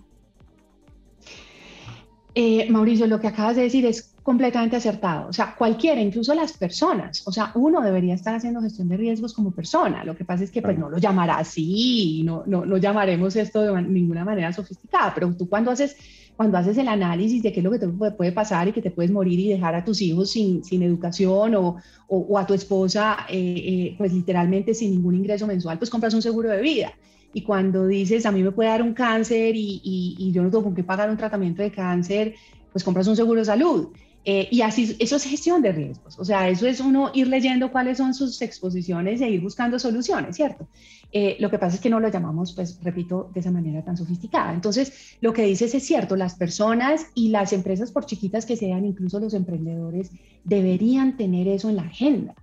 Eh, 2.40 2.70
Mauricio, 2.70 3.08
lo 3.08 3.20
que 3.20 3.26
acabas 3.26 3.56
de 3.56 3.64
decir 3.64 3.84
es 3.88 4.14
completamente 4.22 4.76
acertado. 4.76 5.28
O 5.28 5.34
sea, 5.34 5.56
cualquiera, 5.56 6.00
incluso 6.00 6.36
las 6.36 6.54
personas, 6.54 7.26
o 7.26 7.32
sea, 7.32 7.52
uno 7.56 7.82
debería 7.82 8.14
estar 8.14 8.36
haciendo 8.36 8.62
gestión 8.62 8.90
de 8.90 8.96
riesgos 8.96 9.34
como 9.34 9.50
persona. 9.50 10.04
Lo 10.04 10.16
que 10.16 10.24
pasa 10.24 10.44
es 10.44 10.52
que 10.52 10.62
pues 10.62 10.78
no 10.78 10.88
lo 10.88 11.00
llamará 11.00 11.38
así, 11.38 12.22
no, 12.24 12.44
no, 12.46 12.64
no 12.64 12.78
llamaremos 12.78 13.36
esto 13.36 13.62
de 13.62 13.82
ninguna 13.82 14.24
manera 14.24 14.54
sofisticada, 14.54 15.14
pero 15.16 15.34
tú 15.34 15.50
cuando 15.50 15.72
haces, 15.72 15.96
cuando 16.38 16.58
haces 16.60 16.78
el 16.78 16.88
análisis 16.88 17.42
de 17.42 17.52
qué 17.52 17.60
es 17.60 17.64
lo 17.64 17.72
que 17.72 17.80
te 17.80 17.88
puede 17.88 18.32
pasar 18.32 18.68
y 18.68 18.72
que 18.72 18.82
te 18.82 18.92
puedes 18.92 19.12
morir 19.12 19.40
y 19.40 19.50
dejar 19.50 19.74
a 19.74 19.84
tus 19.84 20.02
hijos 20.02 20.32
sin, 20.32 20.64
sin 20.64 20.84
educación 20.84 21.56
o, 21.56 21.78
o, 22.08 22.38
a 22.38 22.46
tu 22.46 22.54
esposa, 22.54 23.26
eh, 23.28 23.36
eh, 23.38 23.96
pues 23.98 24.14
literalmente 24.14 24.76
sin 24.76 24.92
ningún 24.92 25.16
ingreso 25.16 25.48
mensual, 25.48 25.80
pues 25.80 25.90
compras 25.90 26.14
un 26.14 26.22
seguro 26.22 26.50
de 26.50 26.62
vida 26.62 26.94
y 27.34 27.42
cuando 27.42 27.88
dices, 27.88 28.26
a 28.26 28.32
mí 28.32 28.44
me 28.44 28.52
puede 28.52 28.70
dar 28.70 28.84
un 28.84 28.94
cáncer 28.94 29.56
y, 29.56 29.82
y, 29.84 30.32
yo 30.32 30.44
no 30.44 30.50
tengo 30.50 30.64
con 30.64 30.76
qué 30.76 30.84
pagar 30.84 31.10
un 31.10 31.18
tratamiento 31.18 31.62
de 31.62 31.72
cáncer, 31.72 32.36
pues 32.72 32.84
compras 32.84 33.08
un 33.08 33.16
seguro 33.16 33.40
de 33.40 33.46
salud. 33.46 33.90
Eh, 34.30 34.50
y 34.52 34.60
así, 34.60 34.94
eso 35.00 35.16
es 35.16 35.24
gestión 35.24 35.62
de 35.62 35.72
riesgos. 35.72 36.20
O 36.20 36.26
sea, 36.26 36.50
eso 36.50 36.68
es 36.68 36.82
uno 36.82 37.12
ir 37.14 37.30
leyendo 37.30 37.72
cuáles 37.72 37.98
son 37.98 38.14
sus 38.14 38.42
exposiciones 38.42 39.22
e 39.22 39.30
ir 39.30 39.40
buscando 39.40 39.80
soluciones, 39.80 40.36
¿cierto? 40.36 40.68
Eh, 41.14 41.38
lo 41.40 41.50
que 41.50 41.58
pasa 41.58 41.76
es 41.76 41.82
que 41.82 41.90
no 41.90 42.02
lo 42.02 42.10
llamamos, 42.10 42.52
pues, 42.52 42.78
repito, 42.84 43.32
de 43.34 43.40
esa 43.40 43.52
manera 43.52 43.86
tan 43.86 43.96
sofisticada. 43.96 44.54
Entonces, 44.54 45.16
lo 45.22 45.32
que 45.32 45.44
dices 45.44 45.74
es 45.74 45.86
cierto, 45.86 46.18
las 46.18 46.36
personas 46.36 47.06
y 47.16 47.30
las 47.30 47.54
empresas, 47.54 47.94
por 47.94 48.06
chiquitas 48.06 48.46
que 48.46 48.58
sean, 48.58 48.84
incluso 48.84 49.18
los 49.22 49.34
emprendedores, 49.34 50.12
deberían 50.44 51.16
tener 51.16 51.48
eso 51.48 51.70
en 51.70 51.78
la 51.78 51.84
agenda. 51.84 52.36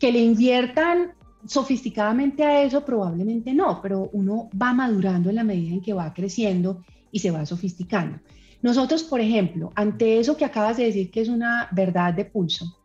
Que 0.00 0.10
le 0.10 0.18
inviertan 0.18 1.12
sofisticadamente 1.46 2.42
a 2.42 2.64
eso, 2.64 2.84
probablemente 2.84 3.54
no, 3.54 3.80
pero 3.80 4.10
uno 4.12 4.50
va 4.60 4.72
madurando 4.72 5.30
en 5.30 5.36
la 5.36 5.44
medida 5.44 5.72
en 5.72 5.82
que 5.82 5.92
va 5.92 6.12
creciendo 6.12 6.82
y 7.12 7.20
se 7.20 7.30
va 7.30 7.46
sofisticando. 7.46 8.18
Nosotros, 8.62 9.02
por 9.02 9.20
ejemplo, 9.20 9.72
ante 9.74 10.18
eso 10.18 10.36
que 10.36 10.44
acabas 10.44 10.76
de 10.76 10.84
decir 10.84 11.10
que 11.10 11.20
es 11.20 11.28
una 11.28 11.68
verdad 11.72 12.14
de 12.14 12.24
pulso, 12.24 12.78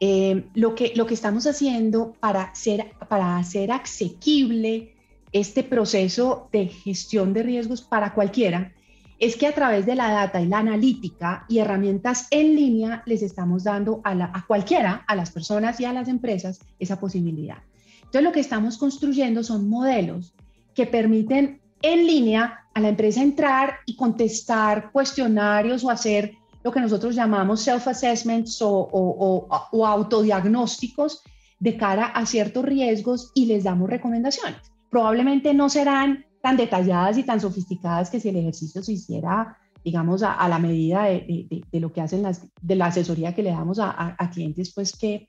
eh, 0.00 0.46
lo, 0.54 0.74
que, 0.74 0.92
lo 0.96 1.04
que 1.04 1.12
estamos 1.12 1.46
haciendo 1.46 2.14
para, 2.20 2.54
ser, 2.54 2.92
para 3.08 3.36
hacer 3.36 3.70
asequible 3.70 4.94
este 5.32 5.62
proceso 5.62 6.48
de 6.52 6.68
gestión 6.68 7.34
de 7.34 7.42
riesgos 7.42 7.82
para 7.82 8.14
cualquiera 8.14 8.72
es 9.18 9.36
que 9.36 9.46
a 9.46 9.54
través 9.54 9.84
de 9.84 9.94
la 9.94 10.10
data 10.10 10.40
y 10.40 10.46
la 10.46 10.58
analítica 10.58 11.44
y 11.46 11.58
herramientas 11.58 12.26
en 12.30 12.56
línea 12.56 13.02
les 13.04 13.20
estamos 13.20 13.64
dando 13.64 14.00
a, 14.02 14.12
a 14.12 14.46
cualquiera, 14.46 15.04
a 15.06 15.14
las 15.14 15.30
personas 15.30 15.78
y 15.78 15.84
a 15.84 15.92
las 15.92 16.08
empresas, 16.08 16.60
esa 16.78 16.98
posibilidad. 16.98 17.58
Entonces 17.98 18.22
lo 18.22 18.32
que 18.32 18.40
estamos 18.40 18.78
construyendo 18.78 19.44
son 19.44 19.68
modelos 19.68 20.32
que 20.74 20.86
permiten 20.86 21.60
en 21.82 22.06
línea 22.06 22.66
a 22.74 22.80
la 22.80 22.88
empresa 22.88 23.22
entrar 23.22 23.76
y 23.86 23.96
contestar 23.96 24.90
cuestionarios 24.92 25.84
o 25.84 25.90
hacer 25.90 26.34
lo 26.62 26.72
que 26.72 26.80
nosotros 26.80 27.14
llamamos 27.14 27.66
self-assessments 27.66 28.60
o, 28.62 28.70
o, 28.70 29.48
o, 29.72 29.86
autodiagnósticos 29.86 31.22
de 31.58 31.76
cara 31.76 32.06
a 32.06 32.26
ciertos 32.26 32.64
riesgos 32.64 33.32
y 33.34 33.46
les 33.46 33.64
damos 33.64 33.88
recomendaciones. 33.88 34.60
Probablemente 34.90 35.54
no 35.54 35.68
serán 35.68 36.24
tan 36.42 36.56
detalladas 36.56 37.18
y 37.18 37.22
tan 37.22 37.40
sofisticadas 37.40 38.10
que 38.10 38.20
si 38.20 38.28
el 38.28 38.36
ejercicio 38.36 38.82
se 38.82 38.92
hiciera, 38.92 39.56
digamos, 39.84 40.22
a, 40.22 40.48
la 40.48 40.58
medida 40.58 41.04
de, 41.04 41.62
lo 41.72 41.92
que 41.92 42.00
hacen 42.00 42.22
las, 42.22 42.46
de 42.60 42.76
la 42.76 42.86
asesoría 42.86 43.34
que 43.34 43.42
le 43.42 43.50
damos 43.50 43.78
a, 43.78 44.16
clientes, 44.32 44.72
pues 44.74 44.96
que, 44.96 45.28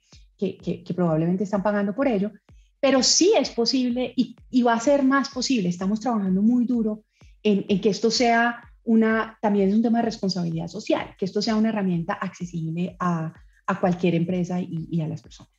probablemente 0.94 1.44
están 1.44 1.62
pagando 1.62 1.94
por 1.94 2.08
ello, 2.08 2.30
pero 2.82 3.00
sí 3.04 3.32
es 3.38 3.50
posible 3.50 4.12
y, 4.16 4.34
y, 4.50 4.64
va 4.64 4.74
a 4.74 4.80
ser 4.80 5.04
más 5.04 5.28
posible. 5.28 5.68
Estamos 5.68 6.00
trabajando 6.00 6.42
muy 6.42 6.64
duro 6.64 7.04
en, 7.44 7.64
en 7.68 7.80
que 7.80 7.90
esto 7.90 8.10
sea 8.10 8.60
una, 8.82 9.38
también 9.40 9.68
es 9.68 9.74
un 9.76 9.82
tema 9.82 10.00
de 10.00 10.06
responsabilidad 10.06 10.66
social, 10.66 11.14
que 11.16 11.24
esto 11.24 11.40
sea 11.40 11.54
una 11.54 11.68
herramienta 11.68 12.14
accesible 12.14 12.96
a, 12.98 13.32
a 13.66 13.80
cualquier 13.80 14.16
empresa 14.16 14.60
y, 14.60 14.88
y, 14.90 15.00
a 15.00 15.06
las 15.06 15.22
personas. 15.22 15.52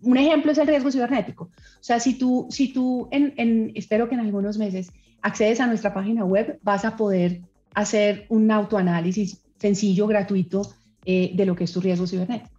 Un 0.00 0.16
ejemplo 0.16 0.52
es 0.52 0.56
el 0.56 0.68
riesgo 0.68 0.90
cibernético. 0.90 1.44
O 1.44 1.82
sea, 1.82 2.00
si 2.00 2.14
tú, 2.14 2.46
si 2.48 2.72
tú 2.72 3.10
en, 3.12 3.34
en, 3.36 3.72
espero 3.74 4.08
que 4.08 4.14
en 4.14 4.22
algunos 4.22 4.56
meses 4.56 4.90
accedes 5.20 5.60
a 5.60 5.66
nuestra 5.66 5.92
página 5.92 6.24
web, 6.24 6.58
vas 6.62 6.86
a 6.86 6.96
poder 6.96 7.42
hacer 7.74 8.24
un 8.30 8.50
autoanálisis 8.50 9.44
sencillo, 9.58 10.06
gratuito, 10.06 10.62
eh, 11.04 11.32
de 11.34 11.44
lo 11.44 11.54
que 11.54 11.64
es 11.64 11.72
tu 11.72 11.82
riesgo 11.82 12.06
cibernético. 12.06 12.58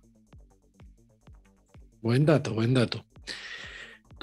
Buen 2.03 2.23
dato, 2.23 2.53
buen 2.53 2.75
dato 2.75 3.03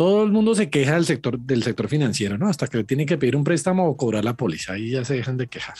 todo 0.00 0.24
el 0.24 0.32
mundo 0.32 0.54
se 0.54 0.70
queja 0.70 0.94
del 0.94 1.04
sector, 1.04 1.38
del 1.38 1.62
sector 1.62 1.86
financiero, 1.86 2.38
¿no? 2.38 2.48
Hasta 2.48 2.66
que 2.68 2.78
le 2.78 2.84
tienen 2.84 3.06
que 3.06 3.18
pedir 3.18 3.36
un 3.36 3.44
préstamo 3.44 3.86
o 3.86 3.98
cobrar 3.98 4.24
la 4.24 4.34
póliza, 4.34 4.72
ahí 4.72 4.92
ya 4.92 5.04
se 5.04 5.12
dejan 5.12 5.36
de 5.36 5.46
quejar. 5.46 5.74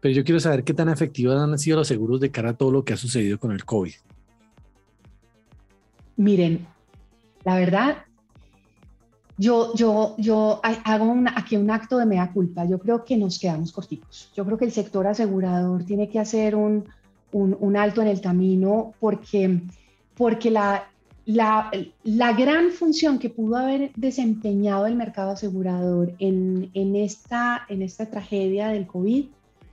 Pero 0.00 0.14
yo 0.14 0.24
quiero 0.24 0.40
saber 0.40 0.64
qué 0.64 0.72
tan 0.72 0.88
efectivos 0.88 1.36
han 1.36 1.58
sido 1.58 1.76
los 1.76 1.86
seguros 1.86 2.18
de 2.18 2.30
cara 2.30 2.48
a 2.48 2.56
todo 2.56 2.70
lo 2.70 2.82
que 2.82 2.94
ha 2.94 2.96
sucedido 2.96 3.38
con 3.38 3.52
el 3.52 3.66
COVID. 3.66 3.92
Miren, 6.16 6.66
la 7.44 7.56
verdad, 7.56 7.98
yo, 9.36 9.74
yo, 9.74 10.14
yo 10.16 10.62
hago 10.62 11.14
aquí 11.34 11.58
un 11.58 11.70
acto 11.70 11.98
de 11.98 12.06
mea 12.06 12.32
culpa. 12.32 12.64
Yo 12.64 12.78
creo 12.78 13.04
que 13.04 13.18
nos 13.18 13.38
quedamos 13.38 13.70
corticos. 13.70 14.32
Yo 14.34 14.46
creo 14.46 14.56
que 14.56 14.64
el 14.64 14.72
sector 14.72 15.06
asegurador 15.06 15.84
tiene 15.84 16.08
que 16.08 16.18
hacer 16.18 16.54
un, 16.54 16.86
un, 17.32 17.54
un 17.60 17.76
alto 17.76 18.00
en 18.00 18.08
el 18.08 18.22
camino 18.22 18.94
porque, 18.98 19.60
porque 20.16 20.50
la, 20.50 20.88
la, 21.26 21.70
gran 22.32 22.70
función 22.70 23.18
que 23.18 23.30
pudo 23.30 23.56
haber 23.56 23.92
desempeñado 23.96 24.86
el 24.86 24.94
mercado 24.94 25.32
asegurador 25.32 26.14
en, 26.20 26.70
esta, 26.96 27.66
en 27.68 27.82
esta 27.82 28.06
tragedia 28.06 28.68
del 28.68 28.86
COVID 28.86 29.26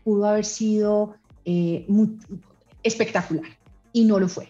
pudo 0.03 0.25
haber 0.25 0.45
sido 0.45 1.15
eh, 1.45 1.87
espectacular 2.81 3.45
y 3.93 4.05
no 4.05 4.19
lo 4.19 4.27
fue. 4.27 4.49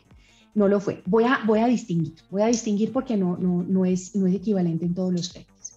No 0.55 0.67
lo 0.67 0.79
fue. 0.79 1.01
Voy 1.05 1.25
a, 1.25 1.39
voy 1.45 1.59
a 1.59 1.67
distinguir, 1.67 2.13
voy 2.29 2.43
a 2.43 2.47
distinguir 2.47 2.91
porque 2.91 3.17
no, 3.17 3.37
no, 3.37 3.85
es, 3.85 4.15
no 4.15 4.27
es 4.27 4.35
equivalente 4.35 4.85
en 4.85 4.93
todos 4.93 5.11
los 5.11 5.31
frentes. 5.31 5.75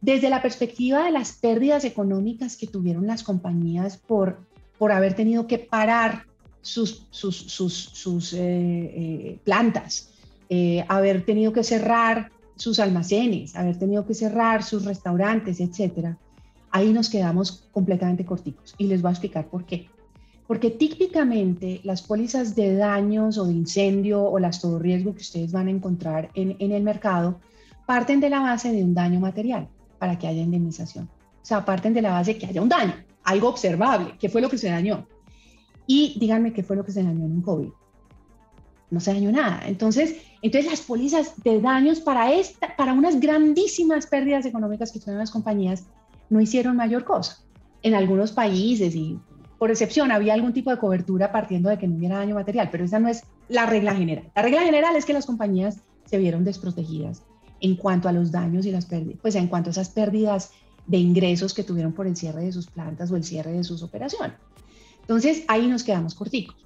Desde 0.00 0.30
la 0.30 0.42
perspectiva 0.42 1.04
de 1.04 1.12
las 1.12 1.32
pérdidas 1.32 1.84
económicas 1.84 2.56
que 2.56 2.66
tuvieron 2.66 3.06
las 3.06 3.22
compañías 3.22 3.96
por, 3.96 4.38
por 4.78 4.92
haber 4.92 5.14
tenido 5.14 5.46
que 5.46 5.58
parar 5.58 6.26
sus, 6.60 7.06
sus, 7.10 7.36
sus, 7.36 8.32
eh, 8.32 8.38
eh, 8.40 9.38
plantas, 9.44 10.11
eh, 10.54 10.84
haber 10.86 11.24
tenido 11.24 11.50
que 11.54 11.64
cerrar 11.64 12.30
sus 12.56 12.78
almacenes, 12.78 13.56
haber 13.56 13.78
tenido 13.78 14.04
que 14.04 14.12
cerrar 14.12 14.62
sus 14.62 14.84
restaurantes, 14.84 15.60
etcétera, 15.60 16.18
ahí 16.70 16.92
nos 16.92 17.08
quedamos 17.08 17.70
completamente 17.72 18.26
corticos. 18.26 18.74
Y 18.76 18.86
les 18.86 19.00
voy 19.00 19.08
a 19.08 19.12
explicar 19.12 19.46
por 19.46 19.64
qué. 19.64 19.88
Porque 20.46 20.68
típicamente 20.68 21.80
las 21.84 22.02
pólizas 22.02 22.54
de 22.54 22.76
daños 22.76 23.38
o 23.38 23.46
de 23.46 23.54
incendio 23.54 24.22
o 24.22 24.38
las 24.38 24.60
todo 24.60 24.78
riesgo 24.78 25.14
que 25.14 25.22
ustedes 25.22 25.52
van 25.52 25.68
a 25.68 25.70
encontrar 25.70 26.28
en, 26.34 26.54
en 26.58 26.72
el 26.72 26.82
mercado 26.82 27.40
parten 27.86 28.20
de 28.20 28.28
la 28.28 28.40
base 28.40 28.72
de 28.72 28.84
un 28.84 28.92
daño 28.92 29.20
material 29.20 29.68
para 29.98 30.18
que 30.18 30.26
haya 30.26 30.42
indemnización. 30.42 31.06
O 31.06 31.46
sea, 31.46 31.64
parten 31.64 31.94
de 31.94 32.02
la 32.02 32.10
base 32.10 32.36
que 32.36 32.44
haya 32.44 32.60
un 32.60 32.68
daño, 32.68 32.92
algo 33.24 33.48
observable, 33.48 34.16
qué 34.20 34.28
fue 34.28 34.42
lo 34.42 34.50
que 34.50 34.58
se 34.58 34.68
dañó. 34.68 35.06
Y 35.86 36.18
díganme 36.20 36.52
qué 36.52 36.62
fue 36.62 36.76
lo 36.76 36.84
que 36.84 36.92
se 36.92 37.02
dañó 37.02 37.24
en 37.24 37.32
un 37.32 37.40
COVID. 37.40 37.70
No 38.90 39.00
se 39.00 39.14
dañó 39.14 39.32
nada. 39.32 39.62
Entonces, 39.66 40.16
entonces, 40.42 40.68
las 40.68 40.80
pólizas 40.80 41.40
de 41.44 41.60
daños 41.60 42.00
para, 42.00 42.32
esta, 42.32 42.74
para 42.76 42.92
unas 42.92 43.20
grandísimas 43.20 44.06
pérdidas 44.08 44.44
económicas 44.44 44.90
que 44.90 44.98
tuvieron 44.98 45.20
las 45.20 45.30
compañías 45.30 45.84
no 46.30 46.40
hicieron 46.40 46.76
mayor 46.76 47.04
cosa. 47.04 47.38
En 47.82 47.94
algunos 47.94 48.32
países, 48.32 48.94
y 48.96 49.18
por 49.58 49.70
excepción, 49.70 50.10
había 50.10 50.34
algún 50.34 50.52
tipo 50.52 50.70
de 50.70 50.78
cobertura 50.78 51.30
partiendo 51.30 51.70
de 51.70 51.78
que 51.78 51.86
no 51.86 51.96
hubiera 51.96 52.18
daño 52.18 52.34
material, 52.34 52.70
pero 52.72 52.84
esa 52.84 52.98
no 52.98 53.08
es 53.08 53.22
la 53.48 53.66
regla 53.66 53.94
general. 53.94 54.32
La 54.34 54.42
regla 54.42 54.62
general 54.62 54.96
es 54.96 55.04
que 55.04 55.12
las 55.12 55.26
compañías 55.26 55.78
se 56.06 56.18
vieron 56.18 56.42
desprotegidas 56.42 57.22
en 57.60 57.76
cuanto 57.76 58.08
a 58.08 58.12
los 58.12 58.32
daños 58.32 58.66
y 58.66 58.72
las 58.72 58.86
pérdidas, 58.86 59.20
pues 59.22 59.36
en 59.36 59.46
cuanto 59.46 59.70
a 59.70 59.72
esas 59.72 59.90
pérdidas 59.90 60.50
de 60.88 60.98
ingresos 60.98 61.54
que 61.54 61.62
tuvieron 61.62 61.92
por 61.92 62.08
el 62.08 62.16
cierre 62.16 62.42
de 62.42 62.52
sus 62.52 62.66
plantas 62.66 63.12
o 63.12 63.16
el 63.16 63.22
cierre 63.22 63.52
de 63.52 63.62
sus 63.62 63.84
operaciones. 63.84 64.36
Entonces, 65.02 65.44
ahí 65.46 65.68
nos 65.68 65.84
quedamos 65.84 66.16
corticos. 66.16 66.56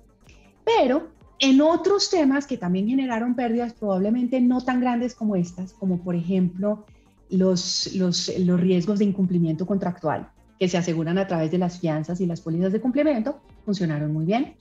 Pero 0.64 1.08
en 1.38 1.60
otros 1.60 2.10
temas 2.10 2.46
que 2.46 2.56
también 2.56 2.88
generaron 2.88 3.34
pérdidas 3.34 3.74
probablemente 3.74 4.40
no 4.40 4.62
tan 4.62 4.80
grandes 4.80 5.14
como 5.14 5.36
estas, 5.36 5.72
como 5.74 5.98
por 5.98 6.14
ejemplo 6.14 6.84
los, 7.30 7.94
los, 7.94 8.32
los 8.38 8.60
riesgos 8.60 8.98
de 8.98 9.04
incumplimiento 9.04 9.66
contractual 9.66 10.30
que 10.58 10.68
se 10.68 10.78
aseguran 10.78 11.18
a 11.18 11.26
través 11.26 11.50
de 11.50 11.58
las 11.58 11.78
fianzas 11.78 12.20
y 12.20 12.26
las 12.26 12.40
pólizas 12.40 12.72
de 12.72 12.80
cumplimiento, 12.80 13.40
funcionaron 13.64 14.12
muy 14.12 14.24
bien. 14.24 14.54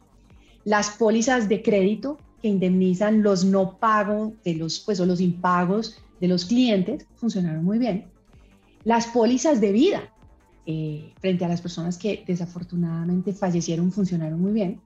Las 0.66 0.90
pólizas 0.90 1.48
de 1.48 1.62
crédito 1.62 2.18
que 2.42 2.50
indemnizan 2.50 3.24
los 3.24 3.46
no 3.46 3.78
pagos 3.78 4.34
de 4.44 4.56
los, 4.56 4.80
pues, 4.80 5.00
o 5.00 5.06
los 5.06 5.22
impagos 5.22 5.98
de 6.20 6.28
los 6.28 6.46
clientes, 6.46 7.06
funcionaron 7.16 7.64
muy 7.64 7.78
bien. 7.78 8.06
Las 8.84 9.08
pólizas 9.08 9.62
de 9.62 9.72
vida 9.72 10.02
eh, 10.66 11.14
frente 11.20 11.46
a 11.46 11.48
las 11.48 11.62
personas 11.62 11.98
que 11.98 12.24
desafortunadamente 12.28 13.34
fallecieron 13.34 13.92
funcionaron 13.92 14.42
muy 14.42 14.52
bien. 14.52 14.82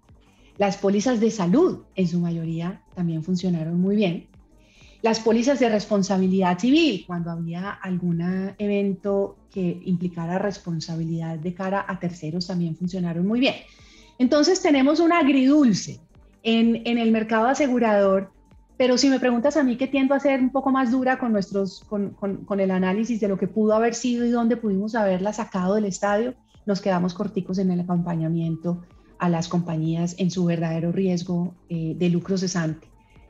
Las 0.60 0.76
pólizas 0.76 1.22
de 1.22 1.32
salud, 1.32 1.84
en 1.96 2.08
su 2.10 2.20
mayoría, 2.20 2.82
también 2.94 3.24
funcionaron 3.24 3.80
muy 3.80 3.96
bien. 3.96 4.28
Las 5.02 5.22
pólizas 5.22 5.58
de 5.62 5.70
responsabilidad 5.70 6.60
civil, 6.60 7.06
cuando 7.08 7.32
había 7.32 7.72
algún 7.72 8.22
evento 8.58 9.38
que 9.54 9.82
implicara 9.86 10.38
responsabilidad 10.38 11.40
de 11.40 11.54
cara 11.54 11.86
a 11.88 11.98
terceros, 11.98 12.48
también 12.48 12.76
funcionaron 12.76 13.26
muy 13.26 13.40
bien. 13.40 13.56
Entonces 14.18 14.62
tenemos 14.62 15.00
un 15.00 15.14
agridulce 15.14 16.02
en, 16.44 16.82
en 16.86 16.98
el 16.98 17.14
mercado 17.14 17.48
asegurador, 17.48 18.34
pero 18.76 18.98
si 18.98 19.08
me 19.10 19.22
preguntas 19.22 19.56
a 19.56 19.64
mí 19.64 19.78
que 19.78 19.88
tiendo 19.88 20.14
a 20.14 20.20
ser 20.20 20.42
un 20.42 20.50
poco 20.50 20.72
más 20.72 20.92
dura 20.92 21.20
con, 21.20 21.32
nuestros, 21.32 21.86
con, 21.86 22.10
con 22.10 22.60
el 22.60 22.72
análisis 22.72 23.22
de 23.22 23.30
lo 23.30 23.38
que 23.38 23.48
pudo 23.48 23.76
haber 23.76 23.96
sido 23.96 24.26
y 24.26 24.30
dónde 24.30 24.58
pudimos 24.58 24.94
haberla 24.96 25.32
sacado 25.32 25.76
del 25.76 25.86
estadio, 25.86 26.34
nos 26.66 26.82
quedamos 26.82 27.14
corticos 27.14 27.60
en 27.60 27.72
el 27.72 27.80
acompañamiento 27.80 28.82
a 29.20 29.30
las 29.30 29.48
compañías 29.48 30.16
en 30.18 30.32
su 30.32 30.46
verdadero 30.46 30.92
riesgo 30.92 31.54
eh, 31.70 31.94
de 31.98 32.10
lucro 32.10 32.38
cesante, 32.38 32.88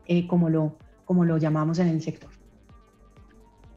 eh, 0.08 0.28
como, 0.28 0.49
lo, 0.49 0.78
como 1.06 1.25
lo 1.25 1.38
llamamos 1.38 1.80
en 1.80 1.89
el 1.89 2.02
sector. 2.02 2.30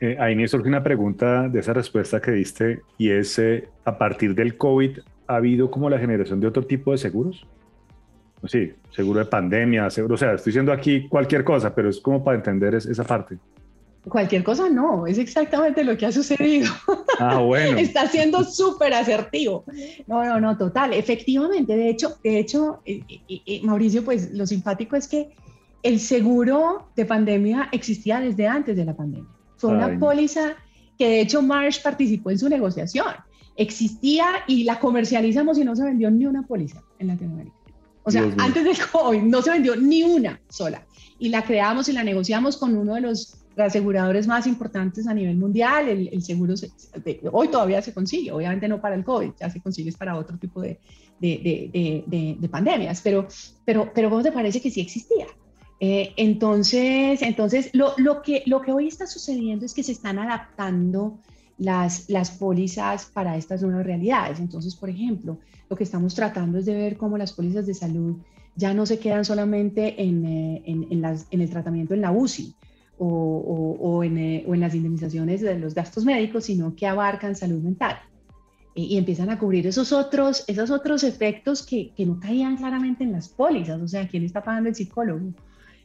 Eh, 0.02 0.16
ahí 0.18 0.34
me 0.34 0.48
surge 0.48 0.68
una 0.68 0.82
pregunta 0.82 1.48
de 1.48 1.60
esa 1.60 1.72
respuesta 1.72 2.20
que 2.20 2.32
diste 2.32 2.80
y 2.98 3.10
es, 3.10 3.38
eh, 3.38 3.68
a 3.84 3.96
partir 3.96 4.34
del 4.34 4.56
COVID, 4.56 4.98
¿ha 5.28 5.36
habido 5.36 5.70
como 5.70 5.88
la 5.88 5.96
generación 5.96 6.40
de 6.40 6.48
otro 6.48 6.66
tipo 6.66 6.90
de 6.90 6.98
seguros? 6.98 7.46
Sí, 8.46 8.72
seguro 8.90 9.20
de 9.20 9.26
pandemia, 9.26 9.88
seguro, 9.90 10.16
o 10.16 10.18
sea, 10.18 10.32
estoy 10.32 10.50
diciendo 10.50 10.72
aquí 10.72 11.06
cualquier 11.06 11.44
cosa, 11.44 11.72
pero 11.72 11.88
es 11.88 12.00
como 12.00 12.24
para 12.24 12.36
entender 12.36 12.74
esa 12.74 13.04
parte. 13.04 13.38
Cualquier 14.08 14.42
cosa 14.42 14.68
no, 14.68 15.06
es 15.06 15.16
exactamente 15.18 15.84
lo 15.84 15.96
que 15.96 16.06
ha 16.06 16.12
sucedido. 16.12 16.72
Ah, 17.20 17.38
bueno. 17.46 17.78
Está 17.78 18.08
siendo 18.08 18.42
súper 18.42 18.94
asertivo. 18.94 19.64
No, 20.08 20.24
no, 20.24 20.40
no, 20.40 20.58
total. 20.58 20.92
Efectivamente, 20.92 21.76
de 21.76 21.88
hecho, 21.88 22.18
de 22.22 22.38
hecho, 22.40 22.80
eh, 22.84 23.02
eh, 23.08 23.42
eh, 23.46 23.60
Mauricio, 23.62 24.04
pues 24.04 24.32
lo 24.32 24.44
simpático 24.44 24.96
es 24.96 25.06
que 25.06 25.30
el 25.84 26.00
seguro 26.00 26.88
de 26.96 27.04
pandemia 27.04 27.68
existía 27.70 28.18
desde 28.18 28.48
antes 28.48 28.76
de 28.76 28.84
la 28.84 28.96
pandemia. 28.96 29.30
Fue 29.56 29.70
una 29.70 29.96
póliza 29.96 30.56
que 30.98 31.08
de 31.08 31.20
hecho 31.20 31.40
Marsh 31.40 31.80
participó 31.80 32.30
en 32.30 32.38
su 32.40 32.48
negociación. 32.48 33.14
Existía 33.56 34.26
y 34.48 34.64
la 34.64 34.80
comercializamos 34.80 35.58
y 35.58 35.64
no 35.64 35.76
se 35.76 35.84
vendió 35.84 36.10
ni 36.10 36.26
una 36.26 36.42
póliza 36.42 36.82
en 36.98 37.08
Latinoamérica. 37.08 37.56
O 38.02 38.10
sea, 38.10 38.28
antes 38.38 38.64
del 38.64 38.76
COVID 38.90 39.22
no 39.22 39.42
se 39.42 39.50
vendió 39.50 39.76
ni 39.76 40.02
una 40.02 40.40
sola. 40.48 40.84
Y 41.20 41.28
la 41.28 41.44
creamos 41.44 41.88
y 41.88 41.92
la 41.92 42.02
negociamos 42.02 42.56
con 42.56 42.76
uno 42.76 42.96
de 42.96 43.02
los 43.02 43.41
aseguradores 43.56 44.26
más 44.26 44.46
importantes 44.46 45.06
a 45.06 45.14
nivel 45.14 45.36
mundial. 45.36 45.88
El, 45.88 46.22
seguro 46.22 46.54
hoy 47.32 47.48
todavía 47.48 47.82
se 47.82 47.92
consigue, 47.92 48.32
obviamente 48.32 48.68
no 48.68 48.80
para 48.80 48.94
el 48.94 49.04
COVID, 49.04 49.32
ya 49.40 49.50
se 49.50 49.60
consigue 49.60 49.92
para 49.92 50.16
otro 50.16 50.38
tipo 50.38 50.60
de, 50.60 50.78
de, 51.20 52.36
de, 52.38 52.48
pandemias, 52.48 53.00
pero, 53.02 53.26
pero, 53.64 53.90
pero 53.94 54.10
¿cómo 54.10 54.22
te 54.22 54.32
parece 54.32 54.60
que 54.60 54.70
sí 54.70 54.80
existía? 54.80 55.26
Eh, 55.80 56.12
entonces, 56.16 57.22
entonces 57.22 57.70
lo, 57.72 57.94
lo, 57.96 58.22
que, 58.22 58.44
lo 58.46 58.62
que 58.62 58.72
hoy 58.72 58.86
está 58.86 59.06
sucediendo 59.06 59.66
es 59.66 59.74
que 59.74 59.82
se 59.82 59.92
están 59.92 60.18
adaptando 60.18 61.18
las, 61.58 62.08
las 62.08 62.30
pólizas 62.30 63.06
para 63.06 63.36
estas 63.36 63.62
nuevas 63.62 63.84
realidades. 63.84 64.38
Entonces, 64.38 64.76
por 64.76 64.90
ejemplo, 64.90 65.38
lo 65.68 65.76
que 65.76 65.84
estamos 65.84 66.14
tratando 66.14 66.58
es 66.58 66.66
de 66.66 66.74
ver 66.74 66.96
cómo 66.96 67.18
las 67.18 67.32
pólizas 67.32 67.66
de 67.66 67.74
salud 67.74 68.16
ya 68.54 68.74
no 68.74 68.86
se 68.86 68.98
quedan 68.98 69.24
solamente 69.24 70.02
en, 70.02 70.24
eh, 70.24 70.62
en, 70.66 71.00
las, 71.00 71.26
en 71.30 71.40
el 71.40 71.50
tratamiento 71.50 71.94
en 71.94 72.02
la 72.02 72.12
UCI 72.12 72.54
o, 73.04 73.76
o, 73.80 74.04
en, 74.04 74.16
eh, 74.18 74.44
o, 74.46 74.54
en, 74.54 74.60
las 74.60 74.74
indemnizaciones 74.74 75.40
de 75.40 75.58
los 75.58 75.74
gastos 75.74 76.04
médicos, 76.04 76.44
sino 76.44 76.74
que 76.76 76.86
abarcan 76.86 77.34
salud 77.34 77.60
mental. 77.60 77.98
y 78.74 78.96
empiezan 78.96 79.28
a 79.28 79.38
cubrir 79.38 79.66
esos 79.66 79.92
otros, 79.92 80.44
esos 80.46 80.70
otros 80.70 81.04
efectos 81.04 81.66
que, 81.66 81.92
que 81.94 82.06
no 82.06 82.18
caían 82.18 82.56
claramente 82.56 83.04
en 83.04 83.12
las 83.12 83.28
pólizas, 83.28 83.82
o 83.82 83.88
sea, 83.88 84.08
quién 84.08 84.22
está 84.22 84.42
pagando 84.42 84.70
el 84.70 84.74
psicólogo, 84.74 85.34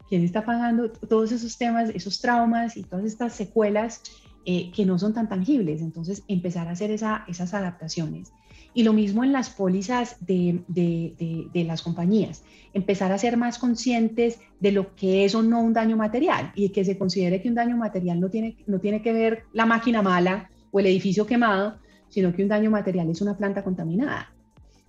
quién 0.07 0.23
está 0.23 0.45
pagando 0.45 0.89
todos 0.91 1.33
esos 1.33 1.57
temas, 1.57 1.89
esos 1.89 2.21
traumas 2.21 2.77
y 2.77 2.83
todas 2.83 3.03
estas 3.03 3.33
secuelas 3.33 4.01
eh, 4.45 4.71
que 4.71 4.85
no 4.85 4.97
son 4.97 5.13
tan 5.13 5.27
tangibles. 5.27 5.81
Entonces, 5.81 6.23
empezar 6.29 6.69
a 6.69 6.71
hacer 6.71 6.91
esa, 6.91 7.25
esas 7.27 7.53
adaptaciones. 7.53 8.31
Y 8.77 8.83
lo 8.83 8.93
mismo 8.93 9.23
en 9.23 9.31
las 9.31 9.49
pólizas 9.49 10.17
de, 10.19 10.61
de, 10.67 11.47
de, 11.51 11.63
las 11.63 11.81
compañías, 11.81 12.43
empezar 12.75 13.11
a 13.11 13.17
ser 13.17 13.35
más 13.35 13.57
conscientes 13.57 14.37
de 14.59 14.71
lo 14.71 14.93
que 14.93 15.25
es 15.25 15.33
o 15.33 15.41
no 15.41 15.63
un 15.63 15.73
daño 15.73 15.97
material 15.97 16.51
y 16.53 16.69
que 16.69 16.85
se 16.85 16.95
considere 16.95 17.41
que 17.41 17.49
un 17.49 17.55
daño 17.55 17.75
material 17.75 18.19
no 18.19 18.29
tiene, 18.29 18.55
no 18.67 18.79
tiene 18.79 19.01
que 19.01 19.13
ver 19.13 19.45
la 19.51 19.65
máquina 19.65 20.03
mala 20.03 20.51
o 20.69 20.79
el 20.79 20.85
edificio 20.85 21.25
quemado, 21.25 21.79
sino 22.09 22.31
que 22.31 22.43
un 22.43 22.49
daño 22.49 22.69
material 22.69 23.09
es 23.09 23.19
una 23.19 23.35
planta 23.35 23.63
contaminada 23.63 24.31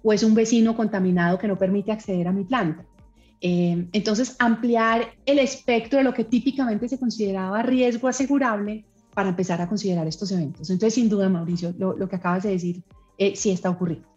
o 0.03 0.12
es 0.12 0.22
un 0.22 0.34
vecino 0.34 0.76
contaminado 0.76 1.39
que 1.39 1.49
no 1.49 1.57
permite 1.57 1.91
acceder 1.91 2.28
a 2.28 2.32
mi 2.32 2.45
planta. 2.45 2.84
Eh, 3.41 3.89
entonces, 3.95 4.36
ampliar 4.39 5.14
el 5.24 5.39
espectro 5.39 5.97
de 5.97 6.05
lo 6.05 6.12
que 6.12 6.24
típicamente 6.24 6.91
se 6.91 6.99
consideraba 6.99 7.62
riesgo 7.62 8.07
asegurable 8.07 8.84
para 9.14 9.30
empezar 9.30 9.62
a 9.62 9.66
considerar 9.66 10.07
estos 10.07 10.30
eventos. 10.30 10.68
Entonces, 10.68 10.93
sin 10.93 11.09
duda, 11.09 11.30
Mauricio, 11.30 11.74
lo, 11.78 12.07
que 12.07 12.16
acabas 12.16 12.43
de 12.43 12.51
decir 12.51 12.82
eh, 13.19 13.35
sí 13.37 13.51
está 13.51 13.71
ocurriendo. 13.71 14.09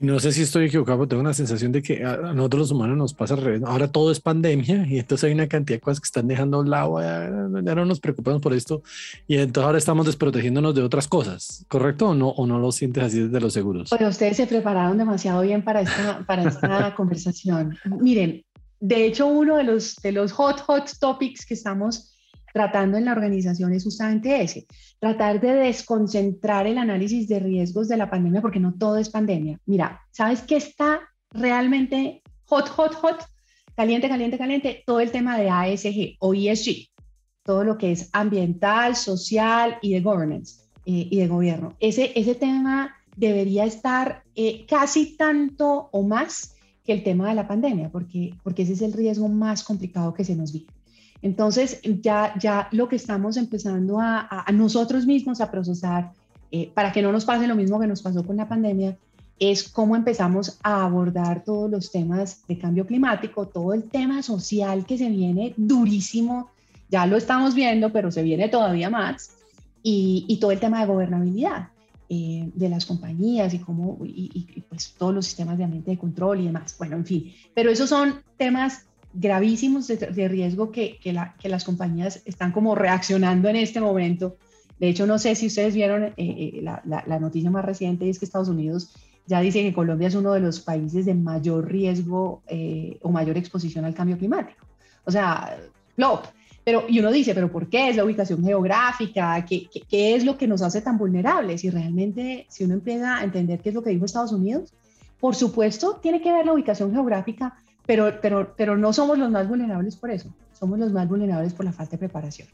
No 0.00 0.18
sé 0.18 0.32
si 0.32 0.42
estoy 0.42 0.66
equivocado, 0.66 0.98
pero 0.98 1.08
tengo 1.08 1.20
una 1.22 1.34
sensación 1.34 1.72
de 1.72 1.80
que 1.80 2.04
a 2.04 2.16
nosotros 2.34 2.60
los 2.60 2.70
humanos 2.72 2.96
nos 2.96 3.14
pasa 3.14 3.34
al 3.34 3.42
revés. 3.42 3.62
Ahora 3.64 3.88
todo 3.88 4.10
es 4.10 4.20
pandemia 4.20 4.86
y 4.86 4.98
entonces 4.98 5.24
hay 5.24 5.32
una 5.32 5.46
cantidad 5.46 5.78
de 5.78 5.80
cosas 5.80 6.00
que 6.00 6.06
están 6.06 6.26
dejando 6.26 6.58
a 6.58 6.60
un 6.60 6.70
lado. 6.70 7.00
Ya, 7.00 7.74
no 7.74 7.84
nos 7.86 8.00
preocupamos 8.00 8.42
por 8.42 8.52
esto 8.52 8.82
y 9.26 9.36
entonces 9.38 9.64
ahora 9.64 9.78
estamos 9.78 10.04
desprotegiéndonos 10.04 10.74
de 10.74 10.82
otras 10.82 11.06
cosas, 11.06 11.64
¿correcto? 11.68 12.08
¿O 12.08 12.14
no, 12.14 12.28
o 12.28 12.46
no 12.46 12.58
lo 12.58 12.72
sientes 12.72 13.04
así 13.04 13.20
desde 13.20 13.40
los 13.40 13.52
seguros? 13.52 13.90
Pero 13.90 14.08
ustedes 14.08 14.36
se 14.36 14.46
prepararon 14.46 14.98
demasiado 14.98 15.42
bien 15.42 15.62
para 15.62 15.82
esta, 15.82 16.24
para 16.26 16.48
esta 16.48 16.94
conversación. 16.96 17.78
Miren, 18.00 18.44
de 18.80 19.06
hecho, 19.06 19.26
uno 19.26 19.56
de 19.56 19.64
los, 19.64 19.96
de 19.96 20.12
los 20.12 20.32
hot, 20.32 20.60
hot 20.60 20.90
topics 21.00 21.46
que 21.46 21.54
estamos 21.54 22.13
tratando 22.54 22.96
en 22.96 23.04
la 23.04 23.12
organización 23.12 23.72
es 23.72 23.82
justamente 23.82 24.40
ese, 24.40 24.68
tratar 25.00 25.40
de 25.40 25.54
desconcentrar 25.54 26.68
el 26.68 26.78
análisis 26.78 27.26
de 27.26 27.40
riesgos 27.40 27.88
de 27.88 27.96
la 27.96 28.08
pandemia, 28.08 28.40
porque 28.40 28.60
no 28.60 28.74
todo 28.74 28.96
es 28.96 29.10
pandemia. 29.10 29.58
Mira, 29.66 30.00
¿sabes 30.12 30.40
qué 30.42 30.56
está 30.56 31.00
realmente 31.32 32.22
hot, 32.44 32.68
hot, 32.68 32.94
hot? 32.94 33.26
Caliente, 33.76 34.08
caliente, 34.08 34.38
caliente, 34.38 34.84
todo 34.86 35.00
el 35.00 35.10
tema 35.10 35.36
de 35.36 35.50
ASG 35.50 36.14
o 36.20 36.32
ESG, 36.32 36.90
todo 37.42 37.64
lo 37.64 37.76
que 37.76 37.90
es 37.90 38.08
ambiental, 38.12 38.94
social 38.94 39.78
y 39.82 39.92
de 39.92 40.00
governance 40.00 40.62
eh, 40.86 41.08
y 41.10 41.16
de 41.18 41.26
gobierno. 41.26 41.74
Ese, 41.80 42.12
ese 42.14 42.36
tema 42.36 42.94
debería 43.16 43.64
estar 43.64 44.22
eh, 44.36 44.64
casi 44.68 45.16
tanto 45.16 45.88
o 45.90 46.04
más 46.04 46.54
que 46.84 46.92
el 46.92 47.02
tema 47.02 47.28
de 47.30 47.34
la 47.34 47.48
pandemia, 47.48 47.90
porque, 47.90 48.32
porque 48.44 48.62
ese 48.62 48.74
es 48.74 48.82
el 48.82 48.92
riesgo 48.92 49.26
más 49.26 49.64
complicado 49.64 50.14
que 50.14 50.24
se 50.24 50.36
nos 50.36 50.52
vive. 50.52 50.66
Entonces, 51.24 51.80
ya, 52.02 52.34
ya 52.38 52.68
lo 52.70 52.86
que 52.86 52.96
estamos 52.96 53.38
empezando 53.38 53.98
a, 53.98 54.44
nosotros 54.52 55.06
mismos 55.06 55.40
a 55.40 55.50
procesar 55.50 56.12
eh, 56.52 56.70
para 56.74 56.92
que 56.92 57.00
no 57.00 57.12
nos 57.12 57.24
pase 57.24 57.46
lo 57.46 57.56
mismo 57.56 57.80
que 57.80 57.86
nos 57.86 58.02
pasó 58.02 58.26
con 58.26 58.36
la 58.36 58.46
pandemia, 58.46 58.94
es 59.38 59.66
cómo 59.66 59.96
empezamos 59.96 60.58
a 60.62 60.84
abordar 60.84 61.42
todos 61.42 61.70
los 61.70 61.90
temas 61.90 62.46
de 62.46 62.58
cambio 62.58 62.86
climático, 62.86 63.46
todo 63.46 63.72
el 63.72 63.84
tema 63.84 64.22
social 64.22 64.84
que 64.84 64.98
se 64.98 65.08
viene 65.08 65.54
durísimo, 65.56 66.50
ya 66.90 67.06
lo 67.06 67.16
estamos 67.16 67.54
viendo, 67.54 67.90
pero 67.90 68.12
se 68.12 68.22
viene 68.22 68.50
todavía 68.50 68.90
más, 68.90 69.30
y, 69.82 70.38
todo 70.42 70.52
el 70.52 70.60
tema 70.60 70.80
de 70.80 70.86
gobernabilidad 70.86 71.68
eh, 72.10 72.50
de 72.54 72.68
las 72.68 72.84
compañías 72.84 73.54
y 73.54 73.60
cómo, 73.60 73.98
y, 74.04 74.30
y, 74.34 74.60
pues 74.60 74.94
todos 74.98 75.14
los 75.14 75.24
sistemas 75.24 75.56
de 75.56 75.64
ambiente 75.64 75.90
de 75.90 75.96
control 75.96 76.40
y 76.40 76.44
demás. 76.44 76.76
Bueno, 76.78 76.96
en 76.96 77.06
fin, 77.06 77.32
pero 77.54 77.70
esos 77.70 77.88
son 77.88 78.20
temas 78.36 78.84
gravísimos 79.14 79.86
de, 79.86 80.28
riesgo 80.28 80.70
que, 80.72 80.98
que, 81.00 81.48
las 81.48 81.64
compañías 81.64 82.22
están 82.24 82.52
como 82.52 82.74
reaccionando 82.74 83.48
en 83.48 83.56
este 83.56 83.80
momento. 83.80 84.36
De 84.78 84.88
hecho, 84.88 85.06
no 85.06 85.18
sé 85.18 85.36
si 85.36 85.46
ustedes 85.46 85.74
vieron 85.74 86.04
eh, 86.04 86.12
eh, 86.16 86.60
la, 86.62 87.18
noticia 87.20 87.50
más 87.50 87.64
reciente, 87.64 88.10
es 88.10 88.18
que 88.18 88.24
Estados 88.24 88.48
Unidos 88.48 88.94
ya 89.26 89.40
dice 89.40 89.62
que 89.62 89.72
Colombia 89.72 90.08
es 90.08 90.14
uno 90.14 90.32
de 90.32 90.40
los 90.40 90.60
países 90.60 91.06
de 91.06 91.14
mayor 91.14 91.70
riesgo 91.70 92.42
eh, 92.48 92.98
o 93.02 93.10
mayor 93.10 93.38
exposición 93.38 93.84
al 93.84 93.94
cambio 93.94 94.18
climático. 94.18 94.66
O 95.04 95.10
sea, 95.10 95.56
flop. 95.94 96.26
Pero, 96.64 96.84
y 96.88 96.98
uno 96.98 97.12
dice, 97.12 97.34
¿pero 97.34 97.52
por 97.52 97.68
qué? 97.68 97.90
¿Es 97.90 97.96
la 97.96 98.04
ubicación 98.04 98.42
geográfica? 98.42 99.44
¿Qué, 99.46 99.68
qué, 99.72 99.82
qué 99.82 100.16
es 100.16 100.24
lo 100.24 100.36
que 100.36 100.48
nos 100.48 100.62
hace 100.62 100.80
tan 100.80 100.98
vulnerables? 100.98 101.62
Y 101.62 101.70
realmente, 101.70 102.46
si 102.48 102.64
uno 102.64 102.74
empieza 102.74 103.18
a 103.18 103.24
entender 103.24 103.60
qué 103.60 103.68
es 103.68 103.74
lo 103.74 103.82
que 103.82 103.90
dijo 103.90 104.06
Estados 104.06 104.32
Unidos, 104.32 104.72
por 105.20 105.34
supuesto, 105.34 106.00
tiene 106.02 106.20
que 106.20 106.32
ver 106.32 106.44
la 106.44 106.52
ubicación 106.52 106.92
geográfica, 106.92 107.56
pero, 107.86 108.20
pero, 108.20 108.54
pero 108.56 108.76
no 108.76 108.92
somos 108.92 109.18
los 109.18 109.30
más 109.30 109.48
vulnerables 109.48 109.96
por 109.96 110.10
eso, 110.10 110.34
somos 110.52 110.78
los 110.78 110.92
más 110.92 111.08
vulnerables 111.08 111.52
por 111.52 111.64
la 111.64 111.72
falta 111.72 111.92
de 111.92 111.98
preparación, 111.98 112.48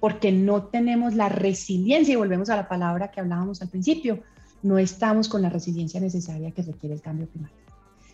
porque 0.00 0.32
no 0.32 0.64
tenemos 0.64 1.14
la 1.14 1.28
resiliencia, 1.28 2.12
y 2.12 2.16
volvemos 2.16 2.50
a 2.50 2.56
la 2.56 2.68
palabra 2.68 3.10
que 3.10 3.20
hablábamos 3.20 3.62
al 3.62 3.68
principio, 3.68 4.20
no 4.62 4.78
estamos 4.78 5.28
con 5.28 5.42
la 5.42 5.50
resiliencia 5.50 6.00
necesaria 6.00 6.50
que 6.50 6.62
requiere 6.62 6.94
el 6.94 7.02
cambio 7.02 7.28
climático. 7.28 7.60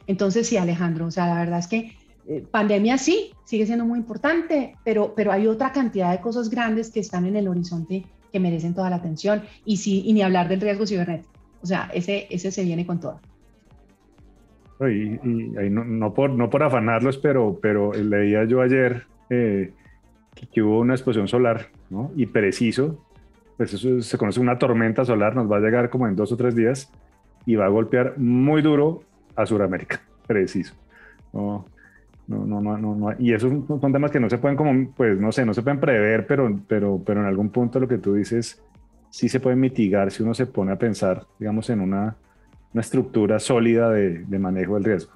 Entonces, 0.06 0.48
sí, 0.48 0.56
Alejandro, 0.56 1.06
o 1.06 1.10
sea, 1.10 1.26
la 1.26 1.38
verdad 1.38 1.60
es 1.60 1.68
que 1.68 1.92
eh, 2.26 2.44
pandemia 2.50 2.98
sí, 2.98 3.30
sigue 3.44 3.66
siendo 3.66 3.84
muy 3.84 3.98
importante, 3.98 4.76
pero, 4.84 5.14
pero 5.14 5.32
hay 5.32 5.46
otra 5.46 5.72
cantidad 5.72 6.10
de 6.10 6.20
cosas 6.20 6.50
grandes 6.50 6.90
que 6.90 7.00
están 7.00 7.26
en 7.26 7.36
el 7.36 7.48
horizonte 7.48 8.04
que 8.32 8.40
merecen 8.40 8.74
toda 8.74 8.90
la 8.90 8.96
atención, 8.96 9.42
y, 9.64 9.76
sí, 9.78 10.02
y 10.04 10.12
ni 10.12 10.22
hablar 10.22 10.48
del 10.48 10.60
riesgo 10.60 10.86
cibernético. 10.86 11.30
O 11.62 11.66
sea, 11.66 11.90
ese, 11.92 12.26
ese 12.30 12.50
se 12.50 12.64
viene 12.64 12.86
con 12.86 13.00
todo. 13.00 13.20
Y, 14.88 15.18
no, 15.70 16.14
por, 16.14 16.30
no 16.30 16.48
por 16.48 16.62
afanarlos, 16.62 17.18
pero, 17.18 17.58
pero 17.60 17.92
leía 17.92 18.44
yo 18.44 18.62
ayer 18.62 19.04
eh, 19.28 19.72
que, 20.52 20.62
hubo 20.62 20.80
una 20.80 20.94
explosión 20.94 21.28
solar, 21.28 21.66
¿no? 21.90 22.10
Y 22.16 22.26
preciso, 22.26 23.04
pues 23.58 23.74
eso 23.74 24.00
se 24.00 24.16
conoce 24.16 24.40
una 24.40 24.58
tormenta 24.58 25.04
solar, 25.04 25.36
nos 25.36 25.50
va 25.50 25.58
a 25.58 25.60
llegar 25.60 25.90
como 25.90 26.08
en 26.08 26.16
dos 26.16 26.32
o 26.32 26.36
tres 26.36 26.56
días 26.56 26.90
y 27.44 27.56
va 27.56 27.66
a 27.66 27.68
golpear 27.68 28.16
muy 28.16 28.62
duro 28.62 29.02
a 29.36 29.44
Sudamérica, 29.44 30.00
preciso. 30.26 30.74
No, 31.32 31.66
no, 32.26 32.46
no, 32.46 32.60
no, 32.60 32.94
no, 32.94 33.14
Y 33.18 33.34
esos 33.34 33.52
son 33.66 33.92
temas 33.92 34.10
que 34.10 34.20
no 34.20 34.30
se 34.30 34.38
pueden 34.38 34.56
como, 34.56 34.90
pues 34.92 35.20
no 35.20 35.30
sé, 35.30 35.44
no 35.44 35.52
se 35.52 35.62
pueden 35.62 35.80
prever, 35.80 36.26
pero, 36.26 36.58
pero, 36.66 37.02
pero 37.04 37.20
en 37.20 37.26
algún 37.26 37.50
punto 37.50 37.80
lo 37.80 37.88
que 37.88 37.98
tú 37.98 38.14
dices 38.14 38.62
sí 39.10 39.28
se 39.28 39.40
puede 39.40 39.56
mitigar 39.56 40.10
si 40.10 40.22
uno 40.22 40.32
se 40.32 40.46
pone 40.46 40.72
a 40.72 40.78
pensar, 40.78 41.26
digamos, 41.38 41.68
en 41.68 41.80
una 41.80 42.16
una 42.72 42.80
estructura 42.82 43.38
sólida 43.38 43.90
de, 43.90 44.38
manejo 44.38 44.74
del 44.74 44.84
riesgo. 44.84 45.12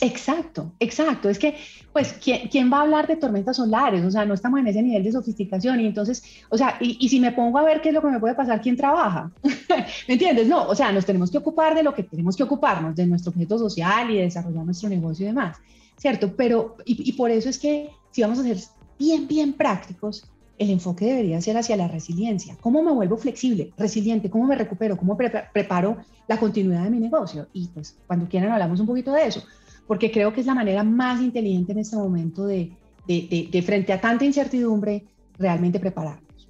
Exacto, 0.00 0.72
exacto. 0.78 1.28
Es 1.28 1.38
que, 1.38 1.56
pues, 1.92 2.12
¿quién, 2.12 2.72
va 2.72 2.78
a 2.78 2.82
hablar 2.82 3.08
de 3.08 3.16
tormentas 3.16 3.56
solares? 3.56 4.04
O 4.04 4.10
sea, 4.10 4.24
no 4.24 4.34
estamos 4.34 4.60
en 4.60 4.68
ese 4.68 4.82
nivel 4.82 5.02
de 5.02 5.10
sofisticación 5.10 5.80
y 5.80 5.86
entonces, 5.86 6.22
o 6.50 6.56
sea, 6.56 6.76
y, 6.80 7.08
si 7.08 7.18
me 7.18 7.32
pongo 7.32 7.58
a 7.58 7.64
ver 7.64 7.80
qué 7.80 7.88
es 7.88 7.94
lo 7.94 8.00
que 8.00 8.08
me 8.08 8.20
puede 8.20 8.34
pasar, 8.34 8.60
¿quién 8.60 8.76
trabaja? 8.76 9.32
¿Me 10.08 10.14
entiendes? 10.14 10.46
No, 10.46 10.68
o 10.68 10.74
sea, 10.74 10.92
nos 10.92 11.04
tenemos 11.04 11.30
que 11.30 11.38
ocupar 11.38 11.74
de 11.74 11.82
lo 11.82 11.94
que 11.94 12.04
tenemos 12.04 12.36
que 12.36 12.44
ocuparnos, 12.44 12.94
de 12.94 13.06
nuestro 13.06 13.30
objeto 13.30 13.58
social 13.58 14.10
y 14.10 14.18
de 14.18 14.22
desarrollar 14.22 14.64
nuestro 14.64 14.88
negocio 14.88 15.24
y 15.24 15.28
demás, 15.28 15.56
¿cierto? 15.96 16.32
Pero, 16.36 16.76
y, 16.84 17.08
y 17.08 17.12
por 17.14 17.30
eso 17.30 17.48
es 17.48 17.58
que 17.58 17.90
si 18.12 18.22
vamos 18.22 18.38
a 18.38 18.42
ser 18.44 18.58
bien, 18.98 19.26
bien 19.26 19.52
prácticos, 19.52 20.30
el 20.58 20.70
enfoque 20.70 21.04
debería 21.04 21.40
ser 21.40 21.56
hacia 21.56 21.76
la 21.76 21.88
resiliencia. 21.88 22.56
¿Cómo 22.60 22.82
me 22.82 22.92
vuelvo 22.92 23.16
flexible, 23.16 23.72
resiliente? 23.76 24.28
¿Cómo 24.28 24.46
me 24.46 24.56
recupero? 24.56 24.96
¿Cómo 24.96 25.16
preparo 25.16 25.98
la 26.26 26.38
continuidad 26.38 26.84
de 26.84 26.90
mi 26.90 26.98
negocio? 26.98 27.46
Y 27.52 27.68
pues 27.68 27.96
cuando 28.06 28.28
quieran 28.28 28.52
hablamos 28.52 28.80
un 28.80 28.86
poquito 28.86 29.12
de 29.12 29.26
eso, 29.26 29.42
porque 29.86 30.10
creo 30.10 30.32
que 30.32 30.40
es 30.40 30.46
la 30.46 30.54
manera 30.54 30.82
más 30.82 31.20
inteligente 31.20 31.72
en 31.72 31.78
este 31.78 31.96
momento 31.96 32.46
de, 32.46 32.72
de, 33.06 33.62
frente 33.64 33.92
a 33.92 34.00
tanta 34.00 34.24
incertidumbre, 34.24 35.04
realmente 35.38 35.78
prepararnos. 35.78 36.48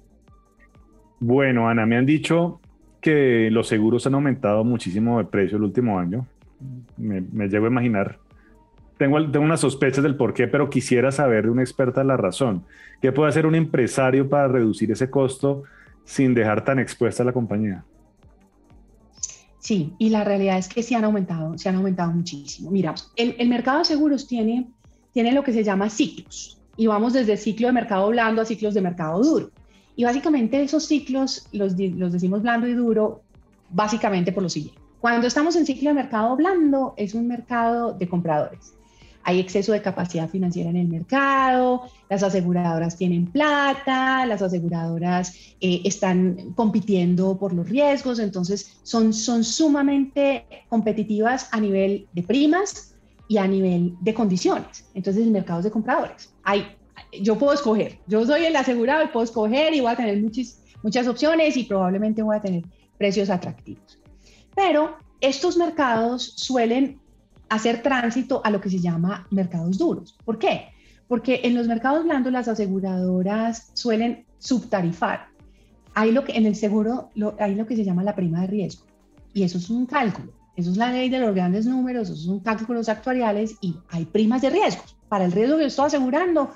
Bueno, 1.19 1.69
Ana, 1.69 1.85
me 1.85 1.97
han 1.97 2.05
dicho 2.05 2.59
que 3.01 3.49
los 3.51 3.67
seguros 3.67 4.05
han 4.07 4.15
aumentado 4.15 4.63
muchísimo 4.63 5.19
de 5.19 5.25
precio 5.25 5.57
el 5.57 5.63
último 5.63 5.99
año. 5.99 6.25
Me, 6.97 7.21
me 7.21 7.47
llevo 7.47 7.67
a 7.67 7.69
imaginar 7.69 8.19
tengo, 8.99 9.31
tengo 9.31 9.45
unas 9.45 9.61
sospechas 9.61 10.03
del 10.03 10.17
por 10.17 10.33
qué, 10.33 10.47
pero 10.47 10.69
quisiera 10.69 11.11
saber 11.11 11.45
de 11.45 11.49
una 11.49 11.61
experta 11.61 12.03
la 12.03 12.17
razón. 12.17 12.65
¿Qué 13.01 13.13
puede 13.13 13.29
hacer 13.29 13.45
un 13.45 13.55
empresario 13.55 14.29
para 14.29 14.49
reducir 14.49 14.91
ese 14.91 15.09
costo 15.09 15.63
sin 16.03 16.33
dejar 16.33 16.65
tan 16.65 16.79
expuesta 16.79 17.23
a 17.23 17.25
la 17.25 17.31
compañía? 17.31 17.85
Sí, 19.59 19.93
y 19.97 20.09
la 20.09 20.25
realidad 20.25 20.57
es 20.57 20.67
que 20.67 20.83
sí 20.83 20.95
han 20.95 21.05
aumentado, 21.05 21.57
se 21.57 21.69
han 21.69 21.75
aumentado 21.75 22.11
muchísimo. 22.11 22.71
Mira, 22.71 22.93
el, 23.15 23.35
el 23.39 23.47
mercado 23.47 23.79
de 23.79 23.85
seguros 23.85 24.27
tiene, 24.27 24.67
tiene 25.13 25.31
lo 25.31 25.43
que 25.43 25.53
se 25.53 25.63
llama 25.63 25.89
ciclos 25.89 26.59
y 26.75 26.87
vamos 26.87 27.13
desde 27.13 27.37
ciclo 27.37 27.67
de 27.67 27.73
mercado 27.73 28.09
blando 28.09 28.41
a 28.41 28.45
ciclos 28.45 28.73
de 28.73 28.81
mercado 28.81 29.21
duro. 29.23 29.49
Y 29.95 30.03
básicamente 30.03 30.61
esos 30.61 30.85
ciclos 30.85 31.47
los, 31.53 31.73
los 31.77 32.11
decimos 32.11 32.41
blando 32.41 32.67
y 32.67 32.73
duro, 32.73 33.21
básicamente 33.69 34.33
por 34.33 34.43
lo 34.43 34.49
siguiente. 34.49 34.81
Cuando 34.99 35.27
estamos 35.27 35.55
en 35.55 35.65
ciclo 35.65 35.89
de 35.89 35.93
mercado 35.93 36.35
blando, 36.35 36.93
es 36.97 37.13
un 37.13 37.29
mercado 37.29 37.93
de 37.93 38.09
compradores. 38.09 38.73
Hay 39.23 39.39
exceso 39.39 39.73
de 39.73 39.81
capacidad 39.81 40.29
financiera 40.29 40.69
en 40.69 40.77
el 40.77 40.87
mercado, 40.87 41.83
las 42.09 42.23
aseguradoras 42.23 42.97
tienen 42.97 43.25
plata, 43.27 44.25
las 44.25 44.41
aseguradoras 44.41 45.33
eh, 45.61 45.81
están 45.83 46.53
compitiendo 46.55 47.37
por 47.37 47.53
los 47.53 47.67
riesgos, 47.69 48.19
entonces 48.19 48.79
son, 48.83 49.13
son 49.13 49.43
sumamente 49.43 50.45
competitivas 50.69 51.49
a 51.51 51.59
nivel 51.59 52.07
de 52.13 52.23
primas 52.23 52.95
y 53.27 53.37
a 53.37 53.47
nivel 53.47 53.95
de 54.01 54.13
condiciones. 54.13 54.89
Entonces, 54.93 55.23
el 55.23 55.31
mercado 55.31 55.61
de 55.61 55.69
compradores. 55.69 56.33
Hay, 56.43 56.65
yo 57.21 57.37
puedo 57.37 57.53
escoger, 57.53 57.99
yo 58.07 58.25
soy 58.25 58.45
el 58.45 58.55
asegurado 58.55 59.03
y 59.03 59.07
puedo 59.07 59.23
escoger 59.23 59.73
y 59.73 59.81
voy 59.81 59.91
a 59.91 59.95
tener 59.95 60.19
muchas, 60.21 60.59
muchas 60.81 61.07
opciones 61.07 61.55
y 61.55 61.63
probablemente 61.63 62.23
voy 62.23 62.35
a 62.35 62.41
tener 62.41 62.63
precios 62.97 63.29
atractivos. 63.29 63.99
Pero 64.55 64.97
estos 65.21 65.57
mercados 65.57 66.33
suelen 66.37 66.99
hacer 67.49 67.81
tránsito 67.81 68.41
a 68.43 68.51
lo 68.51 68.61
que 68.61 68.69
se 68.69 68.79
llama 68.79 69.27
mercados 69.31 69.77
duros. 69.77 70.17
¿Por 70.23 70.39
qué? 70.39 70.69
Porque 71.07 71.41
en 71.43 71.55
los 71.55 71.67
mercados 71.67 72.03
blandos 72.03 72.31
las 72.31 72.47
aseguradoras 72.47 73.71
suelen 73.73 74.25
subtarifar. 74.37 75.27
Hay 75.95 76.11
lo 76.11 76.23
que 76.23 76.33
en 76.33 76.45
el 76.45 76.55
seguro 76.55 77.09
hay 77.39 77.55
lo 77.55 77.65
que 77.65 77.75
se 77.75 77.83
llama 77.83 78.03
la 78.03 78.15
prima 78.15 78.41
de 78.41 78.47
riesgo 78.47 78.85
y 79.33 79.43
eso 79.43 79.57
es 79.57 79.69
un 79.69 79.85
cálculo. 79.85 80.33
Eso 80.55 80.71
es 80.71 80.77
la 80.77 80.91
ley 80.91 81.09
de 81.09 81.19
los 81.19 81.33
grandes 81.33 81.65
números, 81.65 82.09
esos 82.09 82.25
son 82.25 82.41
cálculos 82.41 82.89
actuariales 82.89 83.55
y 83.61 83.75
hay 83.89 84.05
primas 84.05 84.41
de 84.41 84.49
riesgos. 84.49 84.97
Para 85.07 85.23
el 85.23 85.31
riesgo 85.31 85.57
que 85.57 85.65
estoy 85.65 85.85
asegurando, 85.85 86.51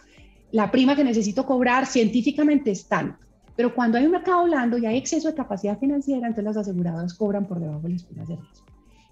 la 0.51 0.69
prima 0.71 0.95
que 0.95 1.05
necesito 1.05 1.45
cobrar 1.45 1.85
científicamente 1.85 2.71
es 2.71 2.85
tanto. 2.85 3.17
Pero 3.55 3.73
cuando 3.73 3.97
hay 3.97 4.05
un 4.05 4.11
mercado 4.11 4.43
blando 4.43 4.77
y 4.77 4.85
hay 4.85 4.97
exceso 4.97 5.29
de 5.29 5.35
capacidad 5.35 5.79
financiera, 5.79 6.27
entonces 6.27 6.43
las 6.43 6.57
aseguradoras 6.57 7.13
cobran 7.13 7.45
por 7.45 7.59
debajo 7.59 7.81
de 7.81 7.89
las 7.93 8.03
primas 8.03 8.27
de 8.27 8.35
riesgo. 8.35 8.65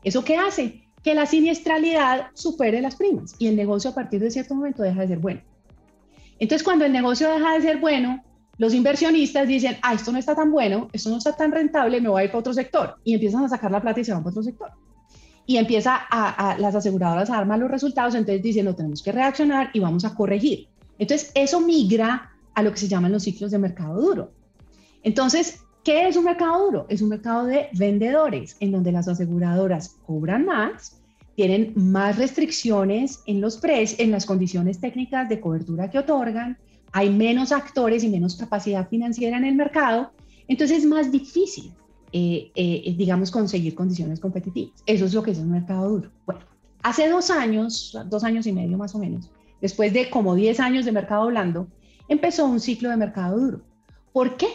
¿Eso 0.04 0.24
qué 0.26 0.36
hace? 0.36 0.84
Que 1.04 1.16
la 1.16 1.26
siniestralidad 1.26 2.28
supere 2.34 2.82
las 2.82 2.96
primas 2.96 3.36
y 3.40 3.48
el 3.48 3.56
negocio 3.56 3.90
a 3.92 3.96
partir 3.96 4.22
de 4.22 4.32
cierto 4.32 4.56
momento 4.56 4.84
deja 4.84 5.02
de 5.02 5.08
ser 5.08 5.20
bueno. 5.20 5.42
Entonces, 6.40 6.64
cuando 6.64 6.86
el 6.86 6.92
negocio 6.92 7.30
deja 7.30 7.54
de 7.54 7.62
ser 7.62 7.78
bueno, 7.78 8.24
los 8.58 8.74
inversionistas 8.74 9.48
dicen, 9.48 9.78
ah, 9.82 9.94
esto 9.94 10.12
no 10.12 10.20
está 10.20 10.36
tan 10.36 10.52
bueno, 10.52 10.88
esto 10.94 11.10
no 11.10 11.18
está 11.18 11.36
tan 11.36 11.52
rentable, 11.52 12.02
me 12.02 12.10
voy 12.10 12.22
a 12.22 12.26
ir 12.26 12.30
para 12.30 12.40
otro 12.40 12.54
sector. 12.54 12.96
Y 13.04 13.14
empiezan 13.14 13.44
a 13.44 13.50
sacar 13.50 13.72
la 13.72 13.82
plata 13.82 14.00
y 14.00 14.04
se 14.04 14.14
van 14.14 14.22
para 14.22 14.32
otro 14.32 14.44
sector. 14.44 14.72
Y 15.46 15.58
empieza 15.58 15.96
a, 15.96 16.58
las 16.60 16.76
aseguradoras 16.76 17.30
a 17.30 17.38
dar 17.38 17.48
malos 17.48 17.72
resultados, 17.72 18.14
entonces 18.16 18.44
dicen, 18.44 18.66
no, 18.66 18.76
tenemos 18.76 19.02
que 19.02 19.12
reaccionar 19.12 19.72
y 19.74 19.80
vamos 19.80 20.06
a 20.06 20.14
corregir. 20.14 20.68
Entonces, 21.00 21.32
eso 21.34 21.60
migra 21.60 22.32
a 22.54 22.62
lo 22.62 22.72
que 22.72 22.78
se 22.78 22.88
llaman 22.88 23.12
los 23.12 23.24
ciclos 23.24 23.52
de 23.52 23.58
mercado 23.58 24.00
duro. 24.00 24.32
Entonces, 25.04 25.62
¿qué 25.84 26.08
es 26.08 26.16
un 26.16 26.26
mercado 26.26 26.66
duro? 26.66 26.86
Es 26.90 27.02
un 27.02 27.10
mercado 27.10 27.46
de 27.46 27.70
vendedores, 27.74 28.58
en 28.60 28.72
donde 28.72 28.92
las 28.92 29.08
aseguradoras 29.08 29.98
cobran 30.06 30.46
más, 30.46 31.02
tienen 31.36 31.74
más 31.76 32.18
restricciones 32.18 33.22
en 33.26 33.42
los 33.42 33.58
precios, 33.58 34.00
en 34.00 34.12
las 34.12 34.26
condiciones 34.26 34.80
técnicas 34.80 35.30
de 35.30 35.40
cobertura 35.40 35.90
que 35.90 36.00
otorgan, 36.00 36.58
hay 36.92 37.10
menos 37.10 37.52
actores 37.52 38.04
y 38.04 38.10
menos 38.10 38.36
capacidad 38.36 38.88
financiera 38.90 39.38
en 39.38 39.46
el 39.46 39.56
mercado, 39.56 40.12
entonces 40.48 40.80
es 40.80 40.86
más 40.86 41.12
difícil, 41.12 41.74
eh, 42.12 42.52
eh, 42.56 42.94
digamos, 42.98 43.32
conseguir 43.32 43.76
condiciones 43.76 44.20
competitivas. 44.20 44.84
Eso 44.86 45.06
es 45.06 45.14
lo 45.14 45.24
que 45.24 45.32
es 45.32 45.38
un 45.38 45.52
mercado 45.52 45.90
duro. 45.90 46.12
Bueno, 46.26 46.42
hace 46.84 47.08
dos 47.08 47.32
años, 47.32 47.98
dos 48.08 48.24
años 48.24 48.46
y 48.46 48.52
medio 48.52 48.78
más 48.78 48.94
o 48.94 49.00
menos, 49.00 49.32
después 49.62 49.94
de 49.94 50.10
como 50.10 50.36
10 50.36 50.60
años 50.60 50.86
de 50.86 50.92
mercado 50.92 51.28
blando, 51.28 51.68
empezó 52.10 52.46
un 52.46 52.60
ciclo 52.60 52.90
de 52.90 52.98
mercado 52.98 53.40
duro. 53.40 53.62
¿Por 54.12 54.36
qué? 54.36 54.48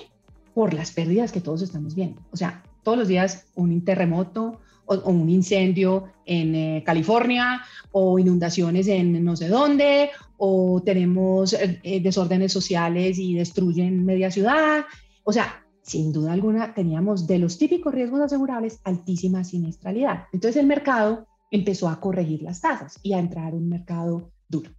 Por 0.56 0.72
las 0.72 0.90
pérdidas 0.90 1.32
que 1.32 1.42
todos 1.42 1.60
estamos 1.60 1.94
viendo. 1.94 2.22
O 2.30 2.36
sea, 2.38 2.62
todos 2.82 2.96
los 2.96 3.08
días 3.08 3.44
un 3.56 3.84
terremoto 3.84 4.58
o, 4.86 4.94
un 5.10 5.28
incendio 5.28 6.04
en 6.24 6.54
eh, 6.54 6.82
California 6.86 7.60
o 7.92 8.18
inundaciones 8.18 8.88
en 8.88 9.22
no 9.22 9.36
sé 9.36 9.48
dónde 9.48 10.08
o 10.38 10.80
tenemos 10.82 11.52
eh, 11.52 11.78
eh, 11.82 12.00
desórdenes 12.00 12.52
sociales 12.52 13.18
y 13.18 13.34
destruyen 13.34 14.06
media 14.06 14.30
ciudad. 14.30 14.86
O 15.24 15.32
sea, 15.34 15.62
sin 15.82 16.10
duda 16.10 16.32
alguna 16.32 16.72
teníamos 16.72 17.26
de 17.26 17.38
los 17.38 17.58
típicos 17.58 17.92
riesgos 17.92 18.22
asegurables 18.22 18.80
altísima 18.84 19.44
siniestralidad. 19.44 20.24
Entonces 20.32 20.58
el 20.58 20.66
mercado 20.66 21.26
empezó 21.50 21.90
a 21.90 22.00
corregir 22.00 22.40
las 22.40 22.62
tasas 22.62 22.98
y 23.02 23.12
a 23.12 23.18
entrar 23.18 23.52
un 23.54 23.68
mercado 23.68 24.30
duro. 24.48 24.70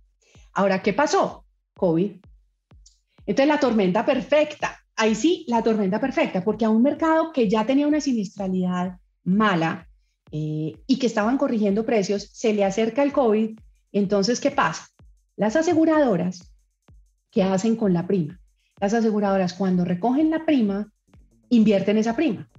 Ahora, 0.54 0.82
¿qué 0.82 0.94
pasó? 0.94 1.46
COVID 1.76 2.14
entonces, 3.28 3.48
la 3.54 3.60
tormenta 3.60 4.06
perfecta, 4.06 4.80
ahí 4.98 5.16
sí, 5.16 5.46
la 5.48 5.64
tormenta 5.64 6.02
perfecta, 6.02 6.44
porque 6.44 6.66
a 6.66 6.70
un 6.70 6.82
mercado 6.82 7.32
que 7.32 7.48
ya 7.48 7.66
tenía 7.66 7.88
una 7.88 8.02
siniestralidad 8.02 8.98
mala 9.24 9.88
eh, 10.32 10.76
y 10.88 11.00
que 11.00 11.08
estaban 11.08 11.38
corrigiendo 11.38 11.86
precios, 11.86 12.30
se 12.34 12.54
le 12.54 12.66
acerca 12.66 13.04
el 13.04 13.14
COVID. 13.14 13.58
Entonces, 13.94 14.42
¿qué 14.42 14.52
pasa? 14.52 14.88
Las 15.38 15.56
aseguradoras, 15.56 16.52
¿qué 17.32 17.44
hacen 17.44 17.76
con 17.76 17.94
la 17.94 18.08
prima? 18.08 18.40
Las 18.82 18.94
aseguradoras, 18.94 19.54
cuando 19.54 19.86
recogen 19.86 20.32
la 20.32 20.46
prima, 20.46 20.92
invierten 21.50 21.98
esa 21.98 22.16
prima. 22.16 22.50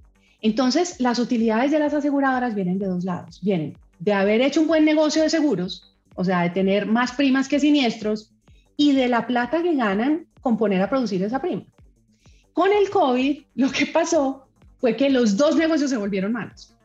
Entonces, 0.41 0.99
las 0.99 1.19
utilidades 1.19 1.71
de 1.71 1.79
las 1.79 1.93
aseguradoras 1.93 2.55
vienen 2.55 2.79
de 2.79 2.87
dos 2.87 3.03
lados. 3.03 3.41
Vienen 3.41 3.77
de 3.99 4.13
haber 4.13 4.41
hecho 4.41 4.61
un 4.61 4.67
buen 4.67 4.85
negocio 4.85 5.21
de 5.21 5.29
seguros, 5.29 5.95
o 6.15 6.23
sea, 6.23 6.41
de 6.43 6.49
tener 6.51 6.85
más 6.85 7.11
primas 7.11 7.49
que 7.49 7.59
siniestros, 7.59 8.33
y 8.77 8.93
de 8.93 9.09
la 9.09 9.27
plata 9.27 9.61
que 9.61 9.75
ganan 9.75 10.27
componer 10.39 10.81
a 10.81 10.89
producir 10.89 11.21
esa 11.21 11.41
prima. 11.41 11.65
Con 12.59 12.73
el 12.73 12.89
COVID, 12.89 13.41
lo 13.55 13.71
que 13.71 13.85
pasó 13.85 14.45
fue 14.79 14.97
que 14.97 15.09
los 15.09 15.37
dos 15.37 15.55
negocios 15.55 15.91
se 15.91 15.95
volvieron 15.95 16.33
malos, 16.33 16.75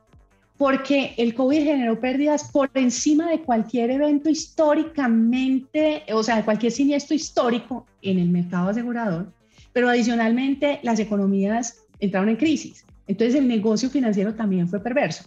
porque 0.56 1.14
el 1.18 1.34
COVID 1.34 1.64
generó 1.64 1.98
pérdidas 1.98 2.48
por 2.52 2.70
encima 2.74 3.28
de 3.28 3.40
cualquier 3.40 3.90
evento 3.90 4.30
históricamente, 4.30 6.04
o 6.12 6.22
sea, 6.22 6.36
de 6.36 6.44
cualquier 6.44 6.70
siniestro 6.70 7.16
histórico 7.16 7.86
en 8.02 8.20
el 8.20 8.28
mercado 8.28 8.68
asegurador, 8.68 9.32
pero 9.72 9.88
adicionalmente 9.88 10.78
las 10.84 11.00
economías 11.00 11.82
entraron 11.98 12.28
en 12.28 12.36
crisis. 12.36 12.86
Entonces 13.08 13.34
el 13.34 13.48
negocio 13.48 13.90
financiero 13.90 14.32
también 14.32 14.68
fue 14.68 14.78
perverso. 14.78 15.24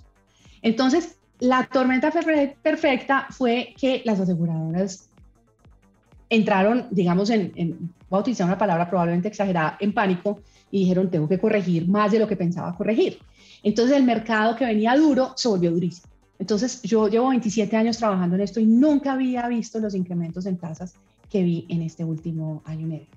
Entonces, 0.61 1.17
la 1.39 1.65
tormenta 1.65 2.09
perfecta 2.63 3.27
fue 3.31 3.75
que 3.77 4.01
las 4.05 4.21
aseguradoras 4.21 5.09
entraron, 6.29 6.87
digamos, 6.91 7.29
en, 7.31 7.51
voy 8.09 8.17
a 8.17 8.21
utilizar 8.21 8.47
una 8.47 8.57
palabra 8.57 8.89
probablemente 8.89 9.27
exagerada, 9.27 9.77
en 9.79 9.93
pánico 9.93 10.41
y 10.71 10.81
dijeron, 10.81 11.09
tengo 11.09 11.27
que 11.27 11.39
corregir 11.39 11.87
más 11.87 12.11
de 12.11 12.19
lo 12.19 12.27
que 12.27 12.35
pensaba 12.35 12.75
corregir. 12.75 13.19
Entonces 13.63 13.97
el 13.97 14.03
mercado 14.03 14.55
que 14.55 14.65
venía 14.65 14.95
duro 14.95 15.33
se 15.35 15.47
volvió 15.47 15.71
durísimo. 15.71 16.07
Entonces 16.39 16.81
yo 16.83 17.07
llevo 17.07 17.29
27 17.29 17.75
años 17.75 17.97
trabajando 17.97 18.35
en 18.35 18.41
esto 18.41 18.59
y 18.59 18.65
nunca 18.65 19.13
había 19.13 19.47
visto 19.47 19.79
los 19.79 19.95
incrementos 19.95 20.45
en 20.45 20.57
tasas 20.57 20.93
que 21.29 21.41
vi 21.41 21.65
en 21.69 21.81
este 21.81 22.03
último 22.03 22.61
año 22.65 22.81
y 22.81 22.89
medio. 22.89 23.07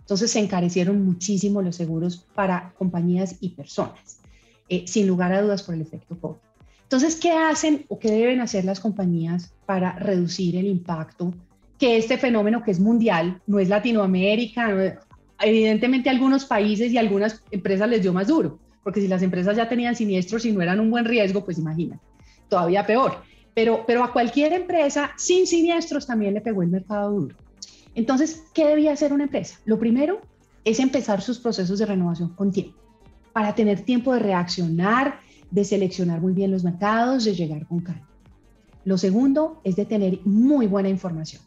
Entonces 0.00 0.30
se 0.30 0.38
encarecieron 0.38 1.04
muchísimo 1.04 1.62
los 1.62 1.76
seguros 1.76 2.26
para 2.34 2.72
compañías 2.78 3.36
y 3.40 3.50
personas, 3.50 4.20
eh, 4.68 4.84
sin 4.86 5.06
lugar 5.06 5.32
a 5.32 5.42
dudas 5.42 5.62
por 5.62 5.74
el 5.74 5.80
efecto 5.80 6.16
COVID. 6.20 6.36
Entonces, 6.84 7.16
¿qué 7.16 7.32
hacen 7.32 7.84
o 7.88 7.98
qué 7.98 8.12
deben 8.12 8.40
hacer 8.40 8.64
las 8.64 8.78
compañías 8.78 9.52
para 9.66 9.98
reducir 9.98 10.54
el 10.54 10.66
impacto 10.66 11.34
que 11.78 11.96
este 11.96 12.18
fenómeno 12.18 12.62
que 12.62 12.70
es 12.70 12.80
mundial, 12.80 13.40
no 13.46 13.58
es 13.58 13.68
Latinoamérica, 13.68 14.98
evidentemente 15.40 16.10
algunos 16.10 16.44
países 16.44 16.92
y 16.92 16.98
algunas 16.98 17.42
empresas 17.50 17.88
les 17.88 18.02
dio 18.02 18.12
más 18.12 18.28
duro, 18.28 18.58
porque 18.82 19.00
si 19.00 19.08
las 19.08 19.22
empresas 19.22 19.56
ya 19.56 19.68
tenían 19.68 19.94
siniestros 19.94 20.44
y 20.44 20.52
no 20.52 20.62
eran 20.62 20.80
un 20.80 20.90
buen 20.90 21.04
riesgo, 21.04 21.44
pues 21.44 21.58
imagina, 21.58 22.00
todavía 22.48 22.86
peor. 22.86 23.22
Pero, 23.54 23.84
pero 23.86 24.04
a 24.04 24.12
cualquier 24.12 24.52
empresa 24.52 25.12
sin 25.16 25.46
siniestros 25.46 26.06
también 26.06 26.34
le 26.34 26.40
pegó 26.40 26.62
el 26.62 26.68
mercado 26.68 27.10
duro. 27.10 27.36
Entonces, 27.94 28.44
¿qué 28.52 28.66
debía 28.66 28.92
hacer 28.92 29.12
una 29.12 29.24
empresa? 29.24 29.58
Lo 29.64 29.78
primero 29.78 30.20
es 30.64 30.80
empezar 30.80 31.22
sus 31.22 31.38
procesos 31.38 31.78
de 31.78 31.86
renovación 31.86 32.34
con 32.34 32.52
tiempo, 32.52 32.76
para 33.32 33.54
tener 33.54 33.80
tiempo 33.80 34.12
de 34.12 34.20
reaccionar, 34.20 35.20
de 35.50 35.64
seleccionar 35.64 36.20
muy 36.20 36.32
bien 36.32 36.50
los 36.50 36.64
mercados, 36.64 37.24
de 37.24 37.34
llegar 37.34 37.66
con 37.66 37.80
calma. 37.80 38.08
Lo 38.84 38.98
segundo 38.98 39.60
es 39.64 39.76
de 39.76 39.84
tener 39.84 40.20
muy 40.24 40.66
buena 40.66 40.88
información. 40.88 41.42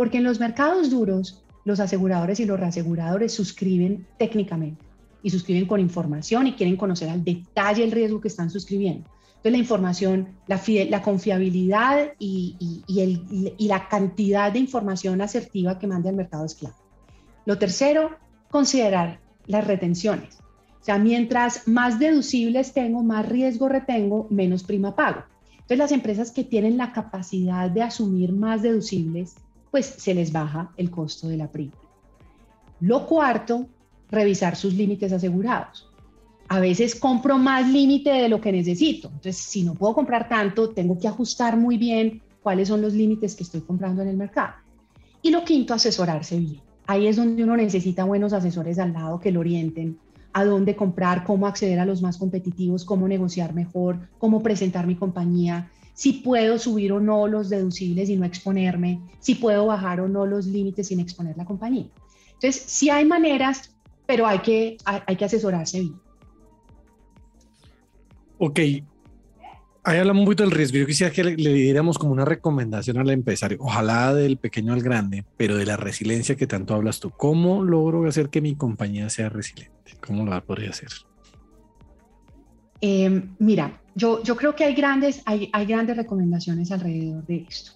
Porque 0.00 0.16
en 0.16 0.24
los 0.24 0.40
mercados 0.40 0.88
duros, 0.88 1.42
los 1.66 1.78
aseguradores 1.78 2.40
y 2.40 2.46
los 2.46 2.58
reaseguradores 2.58 3.34
suscriben 3.34 4.06
técnicamente 4.16 4.82
y 5.22 5.28
suscriben 5.28 5.66
con 5.66 5.78
información 5.78 6.46
y 6.46 6.54
quieren 6.54 6.78
conocer 6.78 7.10
al 7.10 7.22
detalle 7.22 7.84
el 7.84 7.92
riesgo 7.92 8.18
que 8.18 8.28
están 8.28 8.48
suscribiendo. 8.48 9.10
Entonces, 9.28 9.52
la 9.52 9.58
información, 9.58 10.28
la, 10.46 10.58
la 10.88 11.02
confiabilidad 11.02 12.14
y, 12.18 12.82
el, 12.88 13.54
y, 13.58 13.68
la 13.68 13.88
cantidad 13.88 14.50
de 14.50 14.60
información 14.60 15.20
asertiva 15.20 15.78
que 15.78 15.86
manda 15.86 16.08
el 16.08 16.16
mercado 16.16 16.46
es 16.46 16.54
clave. 16.54 16.76
Lo 17.44 17.58
tercero, 17.58 18.16
considerar 18.50 19.20
las 19.48 19.66
retenciones. 19.66 20.38
O 20.80 20.82
sea, 20.82 20.96
mientras 20.96 21.68
más 21.68 21.98
deducibles 21.98 22.72
tengo, 22.72 23.02
más 23.02 23.28
riesgo 23.28 23.68
retengo, 23.68 24.28
menos 24.30 24.62
prima 24.62 24.96
pago. 24.96 25.24
Entonces, 25.52 25.76
las 25.76 25.92
empresas 25.92 26.30
que 26.30 26.42
tienen 26.42 26.78
la 26.78 26.94
capacidad 26.94 27.68
de 27.68 27.82
asumir 27.82 28.32
más 28.32 28.62
deducibles 28.62 29.34
pues 29.70 29.86
se 29.86 30.14
les 30.14 30.32
baja 30.32 30.72
el 30.76 30.90
costo 30.90 31.28
de 31.28 31.36
la 31.36 31.48
prima. 31.48 31.74
Lo 32.80 33.06
cuarto 33.06 33.68
revisar 34.10 34.56
sus 34.56 34.74
límites 34.74 35.12
asegurados. 35.12 35.88
A 36.48 36.58
veces 36.58 36.96
compro 36.96 37.38
más 37.38 37.68
límite 37.68 38.10
de 38.10 38.28
lo 38.28 38.40
que 38.40 38.50
necesito. 38.50 39.08
Entonces, 39.08 39.36
si 39.36 39.62
no 39.62 39.74
puedo 39.74 39.94
comprar 39.94 40.28
tanto, 40.28 40.70
tengo 40.70 40.98
que 40.98 41.06
ajustar 41.06 41.56
muy 41.56 41.76
bien 41.76 42.22
cuáles 42.42 42.68
son 42.68 42.82
los 42.82 42.92
límites 42.92 43.36
que 43.36 43.44
estoy 43.44 43.60
comprando 43.60 44.02
en 44.02 44.08
el 44.08 44.16
mercado. 44.16 44.54
Y 45.22 45.30
lo 45.30 45.44
quinto, 45.44 45.74
asesorarse 45.74 46.38
bien. 46.38 46.60
Ahí 46.86 47.06
es 47.06 47.16
donde 47.16 47.44
uno 47.44 47.56
necesita 47.56 48.04
buenos 48.04 48.32
asesores 48.32 48.78
al 48.80 48.92
lado 48.92 49.20
que 49.20 49.30
lo 49.30 49.40
orienten 49.40 49.98
a 50.32 50.44
dónde 50.44 50.74
comprar, 50.74 51.24
cómo 51.24 51.46
acceder 51.46 51.78
a 51.78 51.86
los 51.86 52.02
más 52.02 52.18
competitivos, 52.18 52.84
cómo 52.84 53.06
negociar 53.06 53.54
mejor, 53.54 54.08
cómo 54.18 54.42
presentar 54.42 54.86
mi 54.86 54.96
compañía, 54.96 55.70
si 56.00 56.14
puedo 56.14 56.58
subir 56.58 56.92
o 56.92 56.98
no 56.98 57.28
los 57.28 57.50
deducibles 57.50 58.08
y 58.08 58.16
no 58.16 58.24
exponerme, 58.24 59.02
si 59.18 59.34
puedo 59.34 59.66
bajar 59.66 60.00
o 60.00 60.08
no 60.08 60.24
los 60.24 60.46
límites 60.46 60.86
sin 60.86 60.98
exponer 60.98 61.36
la 61.36 61.44
compañía. 61.44 61.88
Entonces, 62.32 62.62
sí 62.68 62.88
hay 62.88 63.04
maneras, 63.04 63.76
pero 64.06 64.26
hay 64.26 64.38
que, 64.38 64.78
hay, 64.86 65.14
que 65.14 65.24
asesorarse 65.26 65.80
bien. 65.80 66.00
Ok, 68.38 68.60
ahí 69.84 69.98
hablamos 69.98 70.20
un 70.20 70.24
poquito 70.24 70.42
del 70.44 70.52
riesgo. 70.52 70.78
Yo 70.78 70.86
quisiera 70.86 71.12
que 71.12 71.22
le, 71.22 71.52
diéramos 71.52 71.98
como 71.98 72.12
una 72.12 72.24
recomendación 72.24 72.96
al 72.96 73.10
empresario, 73.10 73.58
ojalá 73.60 74.14
del 74.14 74.38
pequeño 74.38 74.72
al 74.72 74.80
grande, 74.80 75.26
pero 75.36 75.54
de 75.58 75.66
la 75.66 75.76
resiliencia 75.76 76.34
que 76.34 76.46
tanto 76.46 76.72
hablas 76.72 76.98
tú. 77.00 77.10
¿Cómo 77.10 77.62
logro 77.62 78.08
hacer 78.08 78.30
que 78.30 78.40
mi 78.40 78.54
compañía 78.54 79.10
sea 79.10 79.28
resiliente? 79.28 79.98
¿Cómo 80.00 80.24
lo 80.24 80.42
podría 80.46 80.70
hacer? 80.70 80.88
Eh, 82.80 83.22
mira, 83.38 83.79
yo, 83.94 84.22
yo 84.22 84.36
creo 84.36 84.54
que 84.54 84.64
hay 84.64 84.74
grandes, 84.74 85.22
hay, 85.24 85.50
hay 85.52 85.66
grandes 85.66 85.96
recomendaciones 85.96 86.70
alrededor 86.70 87.26
de 87.26 87.46
esto. 87.48 87.72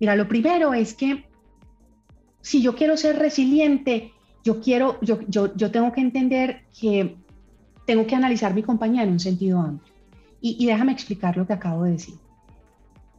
Mira, 0.00 0.16
lo 0.16 0.28
primero 0.28 0.74
es 0.74 0.94
que 0.94 1.24
si 2.40 2.62
yo 2.62 2.74
quiero 2.74 2.96
ser 2.96 3.18
resiliente, 3.18 4.12
yo 4.44 4.60
quiero, 4.60 4.98
yo, 5.02 5.20
yo, 5.28 5.54
yo 5.54 5.70
tengo 5.70 5.92
que 5.92 6.00
entender 6.00 6.62
que 6.78 7.16
tengo 7.86 8.06
que 8.06 8.14
analizar 8.14 8.54
mi 8.54 8.62
compañía 8.62 9.02
en 9.02 9.10
un 9.10 9.20
sentido 9.20 9.60
amplio. 9.60 9.92
Y, 10.40 10.56
y, 10.60 10.66
déjame 10.66 10.92
explicar 10.92 11.36
lo 11.36 11.46
que 11.46 11.52
acabo 11.52 11.84
de 11.84 11.92
decir. 11.92 12.14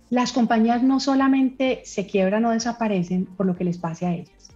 Las 0.10 0.32
compañías 0.32 0.82
no 0.82 1.00
solamente 1.00 1.82
se 1.84 2.08
quiebran 2.08 2.46
o 2.46 2.52
desaparecen 2.52 3.26
por 3.26 3.46
lo 3.46 3.56
que 3.56 3.66
les 3.66 3.78
pase 3.78 4.06
a 4.06 4.14
ellas, 4.14 4.52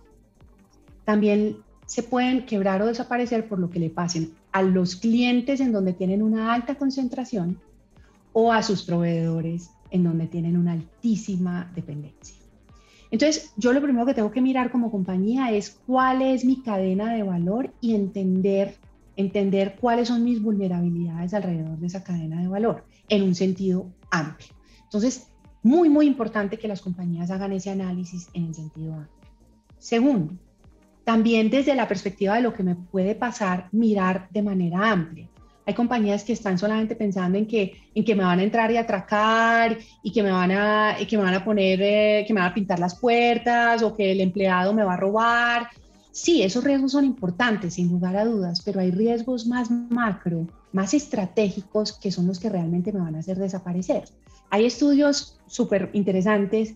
también 1.03 1.57
se 1.85 2.01
pueden 2.01 2.45
quebrar 2.45 2.81
o 2.81 2.87
desaparecer 2.87 3.47
por 3.47 3.59
lo 3.59 3.69
que 3.69 3.79
le 3.79 3.89
pasen 3.89 4.33
a 4.51 4.61
los 4.61 4.95
clientes 4.95 5.59
en 5.59 5.71
donde 5.71 5.93
tienen 5.93 6.23
una 6.23 6.53
alta 6.53 6.75
concentración 6.75 7.59
o 8.33 8.51
a 8.51 8.61
sus 8.63 8.83
proveedores 8.83 9.69
en 9.91 10.03
donde 10.03 10.27
tienen 10.27 10.57
una 10.57 10.73
altísima 10.73 11.71
dependencia. 11.75 12.35
Entonces, 13.11 13.53
yo 13.57 13.73
lo 13.73 13.81
primero 13.81 14.07
que 14.07 14.15
tengo 14.15 14.31
que 14.31 14.41
mirar 14.41 14.71
como 14.71 14.89
compañía 14.89 15.51
es 15.51 15.79
cuál 15.85 16.23
es 16.23 16.43
mi 16.43 16.63
cadena 16.63 17.13
de 17.13 17.21
valor 17.21 17.71
y 17.79 17.93
entender, 17.93 18.75
entender 19.15 19.75
cuáles 19.79 20.07
son 20.07 20.23
mis 20.23 20.41
vulnerabilidades 20.41 21.35
alrededor 21.35 21.77
de 21.77 21.85
esa 21.85 22.03
cadena 22.03 22.41
de 22.41 22.47
valor 22.47 22.85
en 23.09 23.21
un 23.21 23.35
sentido 23.35 23.93
amplio. 24.09 24.49
Entonces, 24.81 25.27
muy, 25.61 25.89
muy 25.89 26.07
importante 26.07 26.57
que 26.57 26.67
las 26.67 26.81
compañías 26.81 27.29
hagan 27.29 27.53
ese 27.53 27.69
análisis 27.69 28.29
en 28.33 28.45
el 28.45 28.55
sentido 28.55 28.93
amplio. 28.95 29.29
Segundo, 29.77 30.33
también 31.03 31.49
desde 31.49 31.75
la 31.75 31.87
perspectiva 31.87 32.35
de 32.35 32.41
lo 32.41 32.53
que 32.53 32.63
me 32.63 32.75
puede 32.75 33.13
pasar, 33.13 33.69
mirar 33.71 34.27
de 34.31 34.41
manera 34.41 34.91
amplia. 34.91 35.29
Hay 35.65 35.73
compañías 35.73 36.23
que 36.23 36.33
están 36.33 36.57
solamente 36.57 36.95
pensando 36.95 37.37
en 37.37 37.47
que, 37.47 37.73
en 37.95 38.03
que 38.03 38.15
me 38.15 38.23
van 38.23 38.39
a 38.39 38.43
entrar 38.43 38.71
y 38.71 38.77
atracar 38.77 39.77
y 40.01 40.11
que 40.11 40.21
me 40.21 40.31
van 40.31 40.51
a, 40.51 40.97
que 41.07 41.17
me 41.17 41.23
van 41.23 41.33
a 41.33 41.45
poner, 41.45 41.79
eh, 41.81 42.25
que 42.27 42.33
me 42.33 42.41
van 42.41 42.51
a 42.51 42.53
pintar 42.53 42.79
las 42.79 42.95
puertas 42.95 43.81
o 43.81 43.95
que 43.95 44.11
el 44.11 44.21
empleado 44.21 44.73
me 44.73 44.83
va 44.83 44.95
a 44.95 44.97
robar. 44.97 45.69
Sí, 46.11 46.43
esos 46.43 46.63
riesgos 46.63 46.91
son 46.91 47.05
importantes, 47.05 47.75
sin 47.75 47.89
lugar 47.89 48.15
a 48.17 48.25
dudas, 48.25 48.61
pero 48.63 48.81
hay 48.81 48.91
riesgos 48.91 49.47
más 49.47 49.71
macro, 49.71 50.47
más 50.71 50.93
estratégicos, 50.93 51.93
que 51.93 52.11
son 52.11 52.27
los 52.27 52.39
que 52.39 52.49
realmente 52.49 52.91
me 52.91 52.99
van 52.99 53.15
a 53.15 53.19
hacer 53.19 53.37
desaparecer. 53.37 54.03
Hay 54.51 54.65
estudios 54.65 55.39
súper 55.47 55.89
interesantes 55.93 56.75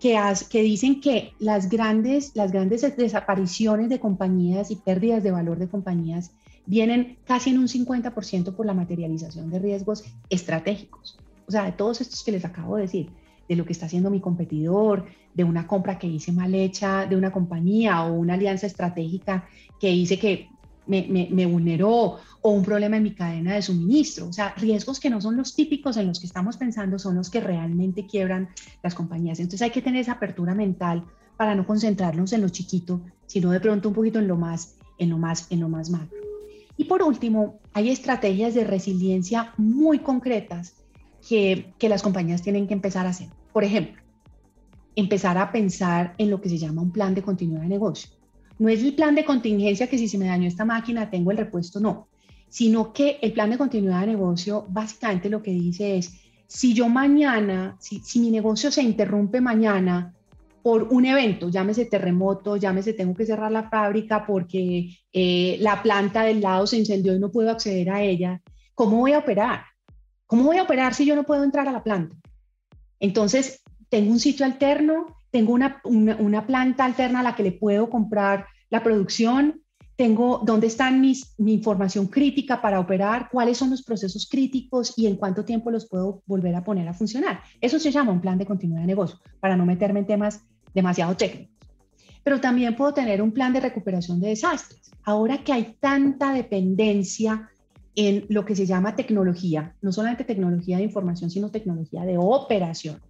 que, 0.00 0.62
dicen 0.62 1.00
que 1.00 1.32
las 1.38 1.68
grandes, 1.68 2.32
las 2.34 2.52
grandes 2.52 2.96
desapariciones 2.96 3.88
de 3.88 4.00
compañías 4.00 4.70
y 4.70 4.76
pérdidas 4.76 5.22
de 5.22 5.32
valor 5.32 5.58
de 5.58 5.68
compañías 5.68 6.30
vienen 6.68 7.16
casi 7.24 7.50
en 7.50 7.58
un 7.58 7.66
50% 7.66 8.54
por 8.54 8.66
la 8.66 8.74
materialización 8.74 9.48
de 9.50 9.58
riesgos 9.58 10.04
estratégicos. 10.28 11.18
O 11.46 11.50
sea, 11.50 11.64
de 11.64 11.72
todos 11.72 12.02
estos 12.02 12.22
que 12.22 12.32
les 12.32 12.44
acabo 12.44 12.76
de 12.76 12.82
decir, 12.82 13.10
de 13.48 13.56
lo 13.56 13.64
que 13.64 13.72
está 13.72 13.86
haciendo 13.86 14.10
mi 14.10 14.20
competidor, 14.20 15.06
de 15.32 15.44
una 15.44 15.66
compra 15.66 15.98
que 15.98 16.06
hice 16.06 16.30
mal 16.30 16.54
hecha 16.54 17.06
de 17.06 17.16
una 17.16 17.32
compañía 17.32 18.04
o 18.04 18.12
una 18.12 18.34
alianza 18.34 18.66
estratégica 18.66 19.48
que 19.80 19.90
hice 19.90 20.18
que 20.18 20.50
me, 20.86 21.46
vulneró 21.46 22.18
o 22.42 22.50
un 22.50 22.62
problema 22.62 22.98
en 22.98 23.02
mi 23.02 23.14
cadena 23.14 23.54
de 23.54 23.62
suministro. 23.62 24.28
O 24.28 24.32
sea, 24.34 24.54
riesgos 24.58 25.00
que 25.00 25.08
no 25.08 25.22
son 25.22 25.38
los 25.38 25.54
típicos 25.54 25.96
en 25.96 26.06
los 26.06 26.20
que 26.20 26.26
estamos 26.26 26.58
pensando, 26.58 26.98
son 26.98 27.14
los 27.14 27.30
que 27.30 27.40
realmente 27.40 28.06
quiebran 28.06 28.50
las 28.82 28.94
compañías. 28.94 29.40
Entonces 29.40 29.62
hay 29.62 29.70
que 29.70 29.82
tener 29.82 30.02
esa 30.02 30.12
apertura 30.12 30.54
mental 30.54 31.04
para 31.38 31.54
no 31.54 31.66
concentrarnos 31.66 32.34
en 32.34 32.42
lo 32.42 32.50
chiquito, 32.50 33.00
sino 33.26 33.50
de 33.52 33.60
pronto 33.60 33.88
un 33.88 33.94
poquito 33.94 34.18
en 34.18 34.28
lo 34.28 34.36
más, 34.36 34.76
en 34.98 35.08
lo 35.08 35.16
más, 35.16 35.46
en 35.50 35.60
lo 35.60 35.70
más 35.70 35.88
macro. 35.88 36.27
Y 36.78 36.84
por 36.84 37.02
último, 37.02 37.58
hay 37.74 37.90
estrategias 37.90 38.54
de 38.54 38.64
resiliencia 38.64 39.52
muy 39.58 39.98
concretas 39.98 40.76
que, 41.28 41.74
que 41.78 41.90
las 41.90 42.02
compañías 42.02 42.40
tienen 42.40 42.66
que 42.66 42.72
empezar 42.72 43.04
a 43.04 43.10
hacer. 43.10 43.28
Por 43.52 43.64
ejemplo, 43.64 44.00
empezar 44.96 45.36
a 45.36 45.52
pensar 45.52 46.14
en 46.16 46.30
lo 46.30 46.40
que 46.40 46.48
se 46.48 46.56
llama 46.56 46.80
un 46.80 46.92
plan 46.92 47.14
de 47.14 47.22
continuidad 47.22 47.62
de 47.62 47.68
negocio. 47.68 48.10
No 48.58 48.68
es 48.68 48.82
el 48.82 48.94
plan 48.94 49.14
de 49.14 49.24
contingencia 49.24 49.86
que 49.88 49.98
si 49.98 50.08
se 50.08 50.18
me 50.18 50.26
dañó 50.26 50.48
esta 50.48 50.64
máquina 50.64 51.10
tengo 51.10 51.30
el 51.30 51.36
repuesto, 51.36 51.78
no, 51.78 52.08
sino 52.48 52.92
que 52.92 53.18
el 53.22 53.32
plan 53.32 53.50
de 53.50 53.58
continuidad 53.58 54.00
de 54.00 54.08
negocio 54.08 54.66
básicamente 54.68 55.28
lo 55.28 55.42
que 55.42 55.52
dice 55.52 55.98
es, 55.98 56.12
si 56.46 56.74
yo 56.74 56.88
mañana, 56.88 57.76
si, 57.78 58.20
mi 58.20 58.30
negocio 58.30 58.70
se 58.70 58.82
interrumpe 58.82 59.40
mañana 59.40 60.14
por 60.62 60.84
un 60.84 61.06
evento, 61.06 61.48
llámese 61.48 61.86
terremoto, 61.86 62.56
llámese 62.56 62.92
tengo 62.92 63.14
que 63.14 63.26
cerrar 63.26 63.50
la 63.50 63.68
fábrica 63.68 64.26
porque 64.26 64.90
eh, 65.12 65.56
la 65.60 65.82
planta 65.82 66.22
del 66.22 66.40
lado 66.40 66.66
se 66.66 66.78
incendió 66.78 67.14
y 67.14 67.18
no 67.18 67.30
puedo 67.30 67.50
acceder 67.50 67.90
a 67.90 68.02
ella, 68.02 68.40
¿cómo 68.74 68.98
voy 68.98 69.12
a 69.12 69.18
operar? 69.18 69.62
¿Cómo 70.26 70.44
voy 70.44 70.58
a 70.58 70.62
operar 70.64 70.94
si 70.94 71.06
yo 71.06 71.16
no 71.16 71.24
puedo 71.24 71.44
entrar 71.44 71.68
a 71.68 71.72
la 71.72 71.82
planta? 71.82 72.16
Entonces, 73.00 73.62
tengo 73.88 74.10
un 74.10 74.20
sitio 74.20 74.44
alterno, 74.44 75.06
tengo 75.30 75.52
una, 75.52 75.80
una, 75.84 76.46
planta 76.46 76.84
alterna 76.84 77.20
a 77.20 77.22
la 77.22 77.34
que 77.34 77.42
le 77.42 77.52
puedo 77.52 77.88
comprar 77.88 78.46
la 78.70 78.82
producción, 78.82 79.62
tengo 79.98 80.40
dónde 80.44 80.68
está 80.68 80.92
mi 80.92 81.12
información 81.38 82.06
crítica 82.06 82.62
para 82.62 82.78
operar, 82.78 83.28
cuáles 83.32 83.58
son 83.58 83.70
los 83.70 83.82
procesos 83.82 84.28
críticos 84.30 84.94
y 84.96 85.08
en 85.08 85.16
cuánto 85.16 85.44
tiempo 85.44 85.72
los 85.72 85.88
puedo 85.88 86.22
volver 86.24 86.54
a 86.54 86.62
poner 86.62 86.86
a 86.86 86.94
funcionar. 86.94 87.40
Eso 87.60 87.80
se 87.80 87.90
llama 87.90 88.12
un 88.12 88.20
plan 88.20 88.38
de 88.38 88.46
continuidad 88.46 88.82
de 88.82 88.86
negocio, 88.86 89.18
para 89.40 89.56
no 89.56 89.66
meterme 89.66 89.98
en 89.98 90.06
temas 90.06 90.44
demasiado 90.72 91.16
técnicos. 91.16 91.52
Pero 92.22 92.40
también 92.40 92.76
puedo 92.76 92.94
tener 92.94 93.20
un 93.20 93.32
plan 93.32 93.52
de 93.52 93.58
recuperación 93.58 94.20
de 94.20 94.28
desastres. 94.28 94.92
Ahora 95.02 95.42
que 95.42 95.52
hay 95.52 95.74
tanta 95.80 96.32
dependencia 96.32 97.50
en 97.96 98.24
lo 98.28 98.44
que 98.44 98.54
se 98.54 98.66
llama 98.66 98.94
tecnología, 98.94 99.74
no 99.82 99.90
solamente 99.90 100.22
tecnología 100.22 100.76
de 100.76 100.84
información, 100.84 101.28
sino 101.28 101.50
tecnología 101.50 102.04
de 102.04 102.18
operación, 102.18 103.00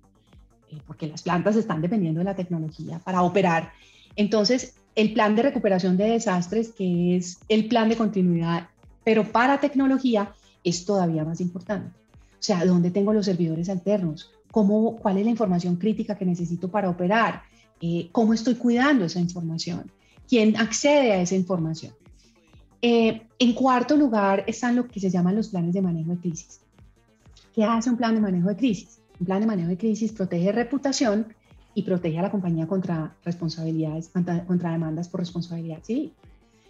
eh, 0.70 0.78
porque 0.86 1.06
las 1.06 1.20
plantas 1.20 1.54
están 1.56 1.82
dependiendo 1.82 2.20
de 2.20 2.24
la 2.24 2.34
tecnología 2.34 2.98
para 3.00 3.20
operar. 3.20 3.72
Entonces, 4.16 4.74
el 4.98 5.12
plan 5.12 5.36
de 5.36 5.42
recuperación 5.42 5.96
de 5.96 6.10
desastres, 6.10 6.72
que 6.72 7.16
es 7.16 7.38
el 7.48 7.68
plan 7.68 7.88
de 7.88 7.96
continuidad, 7.96 8.68
pero 9.04 9.22
para 9.30 9.60
tecnología, 9.60 10.32
es 10.64 10.84
todavía 10.84 11.24
más 11.24 11.40
importante. 11.40 11.96
O 12.32 12.40
sea, 12.40 12.64
¿dónde 12.66 12.90
tengo 12.90 13.12
los 13.12 13.26
servidores 13.26 13.68
alternos? 13.68 14.32
¿Cómo, 14.50 14.96
¿Cuál 14.96 15.18
es 15.18 15.24
la 15.24 15.30
información 15.30 15.76
crítica 15.76 16.18
que 16.18 16.24
necesito 16.24 16.68
para 16.68 16.90
operar? 16.90 17.42
Eh, 17.80 18.08
¿Cómo 18.10 18.34
estoy 18.34 18.56
cuidando 18.56 19.04
esa 19.04 19.20
información? 19.20 19.88
¿Quién 20.28 20.56
accede 20.56 21.12
a 21.12 21.22
esa 21.22 21.36
información? 21.36 21.94
Eh, 22.82 23.22
en 23.38 23.52
cuarto 23.52 23.96
lugar 23.96 24.42
están 24.48 24.74
lo 24.74 24.88
que 24.88 24.98
se 24.98 25.10
llaman 25.10 25.36
los 25.36 25.50
planes 25.50 25.74
de 25.74 25.80
manejo 25.80 26.10
de 26.10 26.18
crisis. 26.18 26.60
¿Qué 27.54 27.62
hace 27.62 27.88
un 27.88 27.96
plan 27.96 28.16
de 28.16 28.20
manejo 28.20 28.48
de 28.48 28.56
crisis? 28.56 28.98
Un 29.20 29.26
plan 29.26 29.40
de 29.40 29.46
manejo 29.46 29.68
de 29.68 29.78
crisis 29.78 30.10
protege 30.10 30.50
reputación 30.50 31.28
y 31.78 31.82
protege 31.82 32.18
a 32.18 32.22
la 32.22 32.30
compañía 32.32 32.66
contra 32.66 33.14
responsabilidades, 33.24 34.08
contra, 34.08 34.72
demandas 34.72 35.08
por 35.08 35.20
responsabilidad 35.20 35.80
civil. 35.84 36.12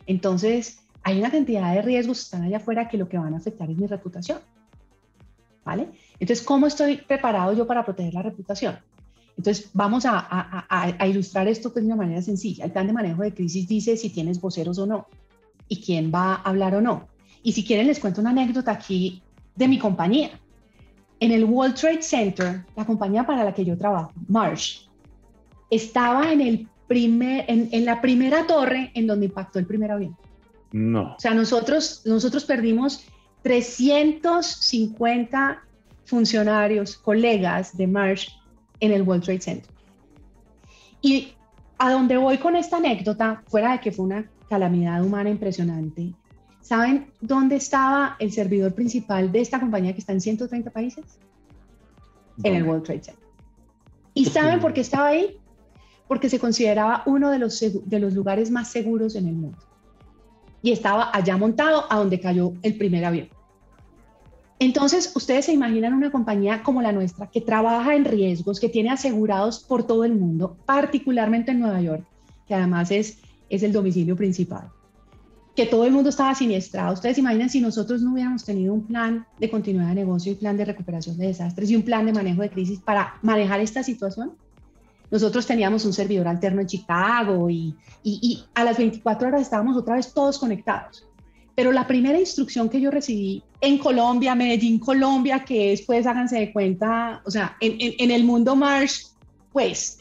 Entonces, 0.04 0.80
hay 1.02 1.18
una 1.18 1.30
cantidad 1.30 1.72
de 1.72 1.80
riesgos 1.80 2.18
que 2.18 2.24
están 2.24 2.42
allá 2.42 2.58
afuera 2.58 2.90
que 2.90 2.98
lo 2.98 3.08
que 3.08 3.16
van 3.16 3.32
a 3.32 3.38
afectar 3.38 3.70
es 3.70 3.78
mi 3.78 3.86
reputación. 3.86 4.40
¿Vale? 5.64 5.88
Entonces, 6.20 6.44
¿cómo 6.44 6.66
estoy 6.66 6.98
preparado 6.98 7.54
yo 7.54 7.66
para 7.66 7.86
proteger 7.86 8.12
la 8.12 8.20
reputación? 8.20 8.78
Entonces, 9.38 9.70
vamos 9.72 10.04
a, 10.04 10.18
a, 10.18 10.66
a, 10.98 11.06
ilustrar 11.06 11.48
esto 11.48 11.72
pues, 11.72 11.86
de 11.86 11.86
una 11.86 11.96
manera 11.96 12.20
sencilla. 12.20 12.66
El 12.66 12.72
plan 12.72 12.86
de 12.86 12.92
manejo 12.92 13.22
de 13.22 13.32
crisis 13.32 13.66
dice 13.66 13.96
si 13.96 14.10
tienes 14.10 14.38
voceros 14.38 14.78
o 14.78 14.86
no 14.86 15.06
y 15.68 15.80
quién 15.80 16.12
va 16.14 16.34
a 16.34 16.42
hablar 16.42 16.74
o 16.74 16.82
no. 16.82 17.08
Y 17.42 17.52
si 17.52 17.64
quieren, 17.64 17.86
les 17.86 17.98
cuento 17.98 18.20
una 18.20 18.30
anécdota 18.30 18.72
aquí 18.72 19.22
de 19.56 19.68
mi 19.68 19.78
compañía. 19.78 20.38
En 21.18 21.32
el 21.32 21.46
World 21.46 21.76
Trade 21.76 22.02
Center, 22.02 22.66
la 22.76 22.84
compañía 22.84 23.24
para 23.24 23.42
la 23.42 23.54
que 23.54 23.64
yo 23.64 23.78
trabajo, 23.78 24.12
Marsh, 24.28 24.87
estaba 25.70 26.32
en, 26.32 26.40
el 26.40 26.68
primer, 26.86 27.44
en, 27.48 27.84
la 27.84 28.00
primera 28.00 28.46
torre 28.46 28.90
en 28.94 29.06
donde 29.06 29.26
impactó 29.26 29.58
el 29.58 29.66
primer 29.66 29.92
avión. 29.92 30.16
No. 30.72 31.14
O 31.14 31.20
sea, 31.20 31.34
nosotros, 31.34 32.02
nosotros 32.04 32.44
perdimos 32.44 33.06
350 33.42 35.62
funcionarios, 36.04 36.96
colegas 36.96 37.76
de 37.76 37.86
Marsh 37.86 38.30
en 38.80 38.92
el 38.92 39.02
World 39.02 39.24
Trade 39.24 39.40
Center. 39.40 39.70
Y 41.00 41.32
a 41.78 41.92
donde 41.92 42.16
voy 42.16 42.38
con 42.38 42.56
esta 42.56 42.78
anécdota, 42.78 43.42
fuera 43.46 43.72
de 43.72 43.80
que 43.80 43.92
fue 43.92 44.06
una 44.06 44.28
calamidad 44.48 45.04
humana 45.04 45.30
impresionante, 45.30 46.12
¿saben 46.60 47.10
dónde 47.20 47.56
estaba 47.56 48.16
el 48.18 48.32
servidor 48.32 48.74
principal 48.74 49.30
de 49.30 49.40
esta 49.40 49.60
compañía 49.60 49.92
que 49.92 50.00
está 50.00 50.12
en 50.12 50.20
130 50.20 50.70
países? 50.70 51.04
En 52.42 52.54
el 52.54 52.64
World 52.64 52.84
Trade 52.84 53.04
Center. 53.04 53.28
¿Y 54.14 54.24
saben 54.26 54.60
por 54.60 54.72
qué 54.72 54.80
estaba 54.80 55.08
ahí? 55.08 55.38
Porque 56.08 56.30
se 56.30 56.38
consideraba 56.38 57.02
uno 57.06 57.30
de 57.30 57.38
los, 57.38 57.62
lugares 58.14 58.50
más 58.50 58.68
seguros 58.68 59.14
en 59.14 59.28
el 59.28 59.34
mundo. 59.34 59.58
Y 60.62 60.72
estaba 60.72 61.10
allá 61.12 61.36
montado 61.36 61.84
a 61.90 61.96
donde 61.96 62.18
cayó 62.18 62.54
el 62.62 62.76
primer 62.76 63.04
avión. 63.04 63.28
Entonces, 64.60 65.12
ustedes 65.14 65.44
se 65.44 65.52
imaginan 65.52 65.94
una 65.94 66.10
compañía 66.10 66.62
como 66.64 66.82
la 66.82 66.90
nuestra 66.90 67.28
que 67.28 67.40
trabaja 67.40 67.94
en 67.94 68.04
riesgos, 68.04 68.58
que 68.58 68.68
tiene 68.68 68.90
asegurados 68.90 69.60
por 69.60 69.86
todo 69.86 70.04
el 70.04 70.14
mundo, 70.14 70.56
particularmente 70.66 71.52
en 71.52 71.60
Nueva 71.60 71.80
York, 71.80 72.04
que 72.48 72.54
además 72.54 72.90
es, 72.90 73.18
es 73.48 73.62
el 73.62 73.72
domicilio 73.72 74.16
principal, 74.16 74.68
que 75.54 75.66
todo 75.66 75.84
el 75.84 75.92
mundo 75.92 76.10
estaba 76.10 76.34
siniestrado. 76.34 76.94
Ustedes 76.94 77.16
se 77.16 77.20
imaginan 77.20 77.50
si 77.50 77.60
nosotros 77.60 78.02
no 78.02 78.14
hubiéramos 78.14 78.44
tenido 78.44 78.74
un 78.74 78.84
plan 78.84 79.26
de 79.38 79.48
continuidad 79.48 79.90
de 79.90 79.94
negocio 79.94 80.32
y 80.32 80.34
plan 80.34 80.56
de 80.56 80.64
recuperación 80.64 81.16
de 81.18 81.28
desastres 81.28 81.70
y 81.70 81.76
un 81.76 81.82
plan 81.82 82.06
de 82.06 82.12
manejo 82.12 82.42
de 82.42 82.50
crisis 82.50 82.80
para 82.80 83.14
manejar 83.22 83.60
esta 83.60 83.84
situación. 83.84 84.32
Nosotros 85.10 85.46
teníamos 85.46 85.84
un 85.84 85.92
servidor 85.92 86.28
alterno 86.28 86.60
en 86.60 86.66
Chicago 86.66 87.48
y, 87.48 87.74
y, 88.02 88.18
y 88.22 88.44
a 88.54 88.64
las 88.64 88.76
24 88.76 89.28
horas 89.28 89.42
estábamos 89.42 89.76
otra 89.76 89.96
vez 89.96 90.12
todos 90.12 90.38
conectados 90.38 91.08
pero 91.58 91.72
la 91.72 91.88
primera 91.88 92.20
instrucción 92.20 92.68
que 92.68 92.80
yo 92.80 92.88
recibí 92.88 93.42
en 93.60 93.78
Colombia, 93.78 94.36
Medellín, 94.36 94.78
Colombia, 94.78 95.44
que 95.44 95.72
es, 95.72 95.82
pues, 95.82 96.06
háganse 96.06 96.38
de 96.38 96.52
cuenta, 96.52 97.20
o 97.26 97.32
sea, 97.32 97.56
en, 97.58 97.74
en, 97.80 98.12
el 98.12 98.22
mundo 98.22 98.54
Marsh, 98.54 99.06
pues, 99.52 99.98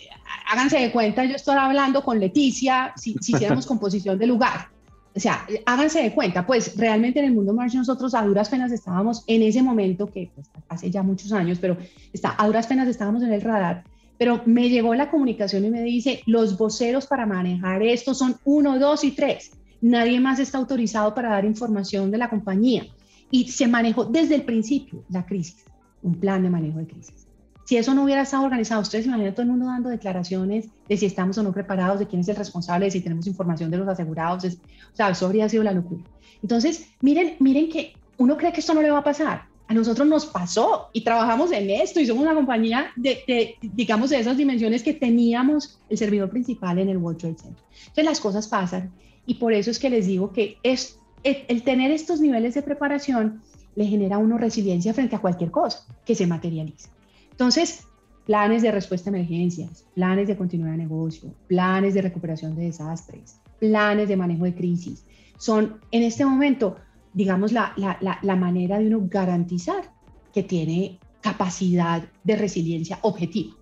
háganse 0.51 0.77
de 0.77 0.91
cuenta, 0.91 1.25
yo 1.25 1.35
estoy 1.35 1.55
hablando 1.57 2.03
con 2.03 2.19
Leticia, 2.19 2.93
si, 2.95 3.15
si 3.21 3.33
hiciéramos 3.33 3.65
composición 3.65 4.19
de 4.19 4.27
lugar. 4.27 4.67
O 5.15 5.19
sea, 5.19 5.47
háganse 5.65 6.03
de 6.03 6.13
cuenta, 6.13 6.45
pues 6.45 6.77
realmente 6.77 7.17
en 7.17 7.25
el 7.25 7.33
mundo 7.33 7.55
Marsh 7.55 7.73
nosotros 7.73 8.13
a 8.13 8.21
duras 8.21 8.49
penas 8.49 8.71
estábamos 8.71 9.23
en 9.25 9.41
ese 9.41 9.63
momento, 9.63 10.05
que 10.05 10.29
pues, 10.35 10.51
hace 10.69 10.91
ya 10.91 11.01
muchos 11.01 11.31
años, 11.31 11.57
pero 11.59 11.75
está, 12.13 12.35
a 12.37 12.45
duras 12.45 12.67
penas 12.67 12.87
estábamos 12.87 13.23
en 13.23 13.33
el 13.33 13.41
radar, 13.41 13.83
pero 14.17 14.41
me 14.45 14.69
llegó 14.69 14.95
la 14.95 15.09
comunicación 15.09 15.65
y 15.65 15.69
me 15.69 15.83
dice, 15.83 16.21
los 16.25 16.57
voceros 16.57 17.07
para 17.07 17.25
manejar 17.25 17.83
esto 17.83 18.13
son 18.13 18.37
uno, 18.43 18.79
dos 18.79 19.03
y 19.03 19.11
tres 19.11 19.51
nadie 19.81 20.19
más 20.19 20.39
está 20.39 20.57
autorizado 20.57 21.13
para 21.13 21.29
dar 21.29 21.45
información 21.45 22.11
de 22.11 22.17
la 22.17 22.29
compañía. 22.29 22.85
Y 23.29 23.49
se 23.49 23.67
manejó 23.67 24.05
desde 24.05 24.35
el 24.35 24.43
principio 24.43 25.03
la 25.09 25.25
crisis, 25.25 25.65
un 26.01 26.15
plan 26.15 26.43
de 26.43 26.49
manejo 26.49 26.79
de 26.79 26.87
crisis. 26.87 27.27
Si 27.65 27.75
eso 27.75 27.93
no 27.93 28.05
hubiera 28.05 28.21
estado 28.21 28.45
organizado, 28.45 28.81
ustedes 28.81 29.05
imaginan 29.05 29.33
todo 29.33 29.41
el 29.41 29.49
mundo 29.49 29.65
dando 29.65 29.89
declaraciones 29.89 30.69
de 30.87 30.95
si 30.95 31.05
estamos 31.05 31.37
o 31.37 31.43
no 31.43 31.51
preparados, 31.51 31.99
de 31.99 32.07
quién 32.07 32.21
es 32.21 32.29
el 32.29 32.37
responsable, 32.37 32.85
de 32.85 32.91
si 32.91 33.01
tenemos 33.01 33.27
información 33.27 33.69
de 33.69 33.77
los 33.77 33.87
asegurados. 33.89 34.45
o 34.45 34.95
sea, 34.95 35.09
eso 35.09 35.25
habría 35.25 35.49
sido 35.49 35.63
la 35.63 35.73
locura. 35.73 36.03
Entonces, 36.41 36.87
miren, 37.01 37.35
miren 37.39 37.69
que 37.69 37.93
uno 38.17 38.37
cree 38.37 38.53
que 38.53 38.61
esto 38.61 38.73
no 38.73 38.81
le 38.81 38.91
va 38.91 38.99
a 38.99 39.03
pasar. 39.03 39.47
A 39.67 39.73
nosotros 39.73 40.07
nos 40.07 40.25
pasó 40.25 40.89
y 40.93 41.01
trabajamos 41.01 41.51
en 41.51 41.69
esto 41.69 41.99
y 41.99 42.05
somos 42.05 42.23
una 42.23 42.33
compañía 42.33 42.91
de, 42.95 43.19
de, 43.27 43.55
digamos, 43.61 44.09
de 44.09 44.19
esas 44.19 44.37
dimensiones 44.37 44.81
que 44.81 44.93
teníamos 44.93 45.79
el 45.89 45.97
servidor 45.97 46.29
principal 46.29 46.79
en 46.79 46.89
el 46.89 46.97
World 46.97 47.19
Trade 47.19 47.35
Center. 47.37 47.63
Entonces 47.79 48.05
las 48.05 48.19
cosas 48.19 48.47
pasan 48.47 48.91
y 49.27 49.35
por 49.35 49.53
eso 49.53 49.69
es 49.69 49.77
que 49.77 49.89
les 49.89 50.07
digo 50.07 50.31
que 50.31 50.57
es, 50.63 50.99
el, 51.23 51.61
tener 51.63 51.91
estos 51.91 52.21
niveles 52.21 52.55
de 52.55 52.63
preparación 52.63 53.41
le 53.75 53.85
genera 53.85 54.15
a 54.15 54.19
uno 54.19 54.37
resiliencia 54.37 54.93
frente 54.93 55.15
a 55.15 55.19
cualquier 55.19 55.51
cosa 55.51 55.85
que 56.05 56.15
se 56.15 56.25
materialice. 56.25 56.89
Entonces, 57.31 57.83
planes 58.25 58.61
de 58.61 58.71
respuesta 58.71 59.09
a 59.09 59.13
emergencias, 59.13 59.85
planes 59.93 60.27
de 60.27 60.37
continuidad 60.37 60.71
de 60.71 60.77
negocio, 60.77 61.29
planes 61.47 61.93
de 61.93 62.01
recuperación 62.01 62.55
de 62.55 62.63
desastres, 62.63 63.37
planes 63.59 64.07
de 64.07 64.15
manejo 64.15 64.45
de 64.45 64.55
crisis, 64.55 65.03
son 65.37 65.79
en 65.91 66.03
este 66.03 66.25
momento, 66.25 66.77
digamos, 67.17 67.51
la, 67.51 67.73
la, 67.77 67.97
la, 67.99 68.19
la 68.21 68.35
manera 68.35 68.77
de 68.77 68.85
uno 68.85 69.07
garantizar 69.09 69.91
que 70.31 70.43
tiene 70.43 70.99
capacidad 71.19 72.07
de 72.23 72.35
resiliencia 72.35 72.99
objetiva. 73.01 73.55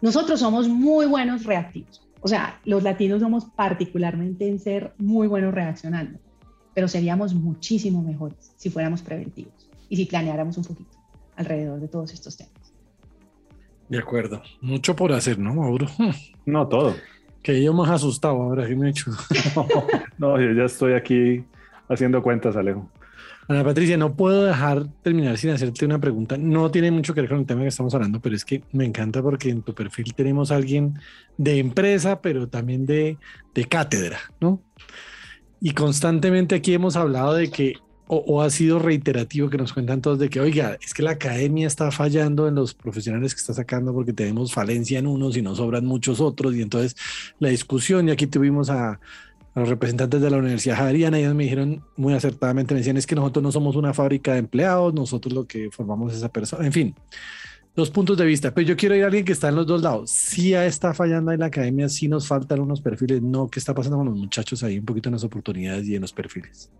Nosotros 0.00 0.40
somos 0.40 0.66
muy 0.66 1.04
buenos 1.04 1.44
reactivos. 1.44 2.08
O 2.22 2.28
sea, 2.28 2.58
los 2.64 2.82
latinos 2.82 3.20
somos 3.20 3.44
particularmente 3.44 4.48
en 4.48 4.58
ser 4.58 4.94
muy 4.96 5.28
buenos 5.28 5.52
reaccionando, 5.52 6.18
pero 6.72 6.88
seríamos 6.88 7.34
muchísimo 7.34 8.02
mejores 8.02 8.54
si 8.56 8.70
fuéramos 8.70 9.02
preventivos 9.02 9.68
y 9.90 9.96
si 9.96 10.06
planeáramos 10.06 10.56
un 10.56 10.64
poquito 10.64 10.96
alrededor 11.36 11.80
de 11.80 11.88
todos 11.88 12.14
estos 12.14 12.38
temas. 12.38 12.72
De 13.90 13.98
acuerdo. 13.98 14.40
Mucho 14.62 14.96
por 14.96 15.12
hacer, 15.12 15.38
¿no, 15.38 15.54
Mauro? 15.54 15.86
No, 16.46 16.66
todo. 16.66 16.94
Que 17.42 17.62
yo 17.62 17.74
más 17.74 17.90
asustado 17.90 18.40
ahora, 18.40 18.66
que 18.66 18.74
me 18.74 18.86
he 18.86 18.90
hecho? 18.90 19.10
no, 20.18 20.40
yo 20.40 20.52
ya 20.52 20.64
estoy 20.64 20.94
aquí 20.94 21.44
haciendo 21.90 22.22
cuentas, 22.22 22.56
Alejo. 22.56 22.88
Ana 23.52 23.64
Patricia, 23.64 23.96
no 23.96 24.14
puedo 24.14 24.44
dejar 24.44 24.86
terminar 25.02 25.38
sin 25.38 25.50
hacerte 25.50 25.84
una 25.84 26.00
pregunta. 26.00 26.36
No 26.36 26.70
tiene 26.70 26.90
mucho 26.90 27.14
que 27.14 27.20
ver 27.20 27.30
con 27.30 27.40
el 27.40 27.46
tema 27.46 27.62
que 27.62 27.68
estamos 27.68 27.94
hablando, 27.94 28.20
pero 28.20 28.34
es 28.34 28.44
que 28.44 28.62
me 28.72 28.84
encanta 28.84 29.22
porque 29.22 29.50
en 29.50 29.62
tu 29.62 29.74
perfil 29.74 30.14
tenemos 30.14 30.50
a 30.50 30.56
alguien 30.56 30.98
de 31.36 31.58
empresa, 31.58 32.20
pero 32.20 32.48
también 32.48 32.86
de, 32.86 33.18
de 33.54 33.64
cátedra, 33.66 34.18
¿no? 34.40 34.60
Y 35.60 35.72
constantemente 35.72 36.56
aquí 36.56 36.74
hemos 36.74 36.96
hablado 36.96 37.34
de 37.34 37.50
que, 37.50 37.76
o, 38.08 38.16
o, 38.16 38.42
ha 38.42 38.50
sido 38.50 38.78
reiterativo 38.78 39.48
que 39.48 39.56
nos 39.58 39.72
cuentan 39.72 40.02
todos 40.02 40.18
de 40.18 40.28
que, 40.28 40.40
oiga, 40.40 40.76
es 40.82 40.92
que 40.92 41.02
la 41.02 41.12
academia 41.12 41.66
está 41.66 41.90
fallando 41.92 42.48
en 42.48 42.56
los 42.56 42.74
profesionales 42.74 43.34
que 43.34 43.40
está 43.40 43.54
sacando 43.54 43.92
porque 43.92 44.12
tenemos 44.12 44.52
falencia 44.52 44.98
en 44.98 45.06
unos 45.06 45.36
y 45.36 45.42
nos 45.42 45.58
sobran 45.58 45.86
muchos 45.86 46.20
otros. 46.20 46.54
Y 46.56 46.62
entonces 46.62 46.96
la 47.38 47.50
discusión, 47.50 48.08
y 48.08 48.10
aquí 48.10 48.26
tuvimos 48.26 48.70
a 48.70 48.98
los 49.54 49.68
representantes 49.68 50.20
de 50.20 50.30
la 50.30 50.38
Universidad 50.38 50.76
Javeriana, 50.76 51.18
ellos 51.18 51.34
me 51.34 51.44
dijeron 51.44 51.82
muy 51.96 52.14
acertadamente, 52.14 52.74
me 52.74 52.80
decían, 52.80 52.96
es 52.96 53.06
que 53.06 53.14
nosotros 53.14 53.42
no 53.42 53.52
somos 53.52 53.76
una 53.76 53.92
fábrica 53.92 54.32
de 54.32 54.38
empleados, 54.38 54.94
nosotros 54.94 55.34
lo 55.34 55.44
que 55.44 55.70
formamos 55.70 56.12
es 56.12 56.18
esa 56.18 56.30
persona, 56.30 56.64
en 56.64 56.72
fin, 56.72 56.94
dos 57.76 57.90
puntos 57.90 58.16
de 58.16 58.24
vista, 58.24 58.52
pero 58.52 58.66
yo 58.66 58.76
quiero 58.76 58.94
ir 58.94 59.02
a 59.02 59.06
alguien 59.06 59.24
que 59.24 59.32
está 59.32 59.48
en 59.48 59.56
los 59.56 59.66
dos 59.66 59.82
lados, 59.82 60.10
sí 60.10 60.54
está 60.54 60.94
fallando 60.94 61.32
en 61.32 61.40
la 61.40 61.46
academia, 61.46 61.88
sí 61.88 62.08
nos 62.08 62.26
faltan 62.26 62.60
unos 62.60 62.80
perfiles, 62.80 63.20
no, 63.20 63.48
¿qué 63.48 63.58
está 63.58 63.74
pasando 63.74 63.98
con 63.98 64.06
los 64.06 64.16
muchachos 64.16 64.62
ahí 64.62 64.78
un 64.78 64.86
poquito 64.86 65.10
en 65.10 65.14
las 65.14 65.24
oportunidades 65.24 65.86
y 65.86 65.96
en 65.96 66.02
los 66.02 66.12
perfiles? 66.12 66.70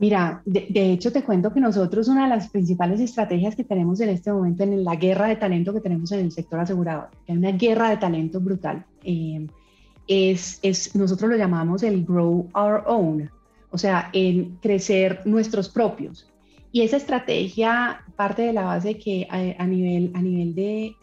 Mira, 0.00 0.42
de, 0.44 0.92
hecho 0.92 1.10
te 1.10 1.24
cuento 1.24 1.52
que 1.52 1.58
nosotros 1.58 2.06
una 2.06 2.22
de 2.22 2.28
las 2.28 2.50
principales 2.50 3.00
estrategias 3.00 3.56
que 3.56 3.64
tenemos 3.64 4.00
en 4.00 4.10
este 4.10 4.32
momento 4.32 4.62
en 4.62 4.84
la 4.84 4.94
guerra 4.94 5.26
de 5.26 5.34
talento 5.34 5.74
que 5.74 5.80
tenemos 5.80 6.12
en 6.12 6.20
el 6.20 6.30
sector 6.30 6.60
asegurador, 6.60 7.08
que 7.26 7.32
una 7.32 7.50
guerra 7.50 7.90
de 7.90 7.96
talento 7.96 8.38
brutal. 8.38 8.86
Eh, 9.02 9.44
es, 10.08 10.58
es, 10.62 10.94
nosotros 10.96 11.30
lo 11.30 11.36
llamamos 11.36 11.82
el 11.82 12.04
grow 12.04 12.48
our 12.54 12.82
own, 12.86 13.30
o 13.70 13.78
sea, 13.78 14.10
en 14.12 14.56
crecer 14.56 15.20
nuestros 15.26 15.68
propios. 15.68 16.26
Y 16.72 16.82
esa 16.82 16.96
estrategia 16.96 18.04
parte 18.16 18.42
de 18.42 18.52
la 18.52 18.62
base 18.62 18.98
que 18.98 19.26
a, 19.30 19.62
a 19.62 19.66
nivel, 19.66 20.10
a 20.14 20.22
nivel 20.22 20.54
de, 20.54 20.94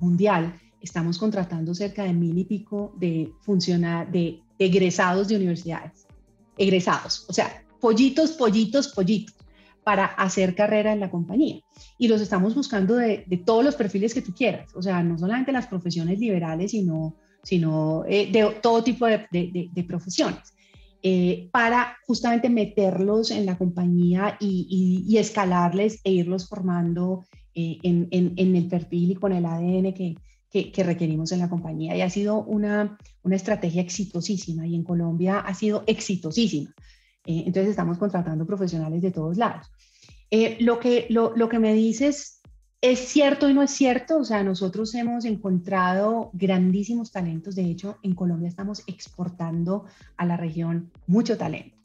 mundial 0.00 0.60
estamos 0.80 1.18
contratando 1.18 1.74
cerca 1.74 2.04
de 2.04 2.12
mil 2.12 2.36
y 2.36 2.44
pico 2.44 2.92
de 2.96 3.32
funcionar 3.40 4.10
de 4.10 4.40
egresados 4.58 5.28
de 5.28 5.36
universidades. 5.36 6.06
Egresados, 6.58 7.26
o 7.28 7.32
sea, 7.32 7.64
pollitos, 7.80 8.32
pollitos, 8.32 8.88
pollitos 8.88 9.34
para 9.84 10.06
hacer 10.06 10.54
carrera 10.54 10.92
en 10.92 11.00
la 11.00 11.10
compañía. 11.10 11.60
Y 11.98 12.08
los 12.08 12.20
estamos 12.20 12.54
buscando 12.54 12.96
de, 12.96 13.24
de, 13.26 13.36
todos 13.36 13.64
los 13.64 13.76
perfiles 13.76 14.14
que 14.14 14.22
tú 14.22 14.34
quieras, 14.34 14.74
o 14.74 14.82
sea, 14.82 15.02
no 15.02 15.16
solamente 15.18 15.52
las 15.52 15.68
profesiones 15.68 16.18
liberales, 16.18 16.72
sino 16.72 17.14
sino 17.46 18.04
eh, 18.08 18.28
de 18.32 18.56
todo 18.60 18.82
tipo 18.82 19.06
de, 19.06 19.24
de, 19.30 19.70
de 19.72 19.84
profesiones, 19.84 20.52
eh, 21.00 21.48
para 21.52 21.96
justamente 22.04 22.50
meterlos 22.50 23.30
en 23.30 23.46
la 23.46 23.56
compañía 23.56 24.36
y, 24.40 24.66
y, 24.68 25.14
y 25.14 25.18
escalarles 25.18 26.00
e 26.02 26.10
irlos 26.10 26.48
formando 26.48 27.24
eh, 27.54 27.78
en, 27.84 28.08
en, 28.10 28.32
en, 28.36 28.56
el 28.56 28.66
perfil 28.66 29.12
y 29.12 29.14
con 29.14 29.32
el 29.32 29.46
ADN 29.46 29.94
que, 29.94 30.16
que, 30.50 30.72
que, 30.72 30.82
requerimos 30.82 31.30
en 31.30 31.38
la 31.38 31.48
compañía. 31.48 31.96
Y 31.96 32.00
ha 32.00 32.10
sido 32.10 32.42
una, 32.42 32.98
una 33.22 33.36
estrategia 33.36 33.80
exitosísima 33.80 34.66
y 34.66 34.74
en 34.74 34.82
Colombia 34.82 35.38
ha 35.38 35.54
sido 35.54 35.84
exitosísima. 35.86 36.74
entonces 37.24 37.68
estamos 37.68 37.96
contratando 37.96 38.44
profesionales 38.44 39.02
de 39.02 39.12
todos 39.12 39.36
lados. 39.36 39.70
lo, 40.58 40.80
que, 40.80 41.06
lo, 41.10 41.32
lo 41.36 41.48
que 41.48 41.60
me 41.60 41.74
dices 41.74 42.35
es 42.80 43.00
cierto 43.00 43.48
y 43.48 43.54
no 43.54 43.62
es 43.62 43.70
cierto, 43.70 44.18
o 44.18 44.24
sea, 44.24 44.42
nosotros 44.44 44.94
hemos 44.94 45.24
encontrado 45.24 46.30
grandísimos 46.34 47.10
talentos, 47.10 47.54
de 47.54 47.64
hecho, 47.64 47.98
en 48.02 48.14
Colombia 48.14 48.48
estamos 48.48 48.82
exportando 48.86 49.86
a 50.16 50.26
la 50.26 50.36
región 50.36 50.90
mucho 51.06 51.36
talento. 51.38 51.76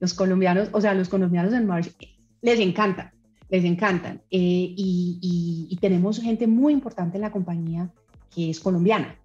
Los 0.00 0.14
colombianos, 0.14 0.68
o 0.72 0.80
sea, 0.80 0.94
los 0.94 1.08
colombianos 1.08 1.52
en 1.54 1.66
March 1.66 1.94
les 2.42 2.58
encantan, 2.58 3.12
les 3.48 3.64
encantan, 3.64 4.22
eh, 4.30 4.74
y, 4.76 5.68
y, 5.70 5.76
tenemos 5.76 6.20
gente 6.20 6.46
muy 6.46 6.72
importante 6.72 7.16
en 7.16 7.22
la 7.22 7.32
compañía 7.32 7.90
que 8.34 8.50
es 8.50 8.60
colombiana. 8.60 9.16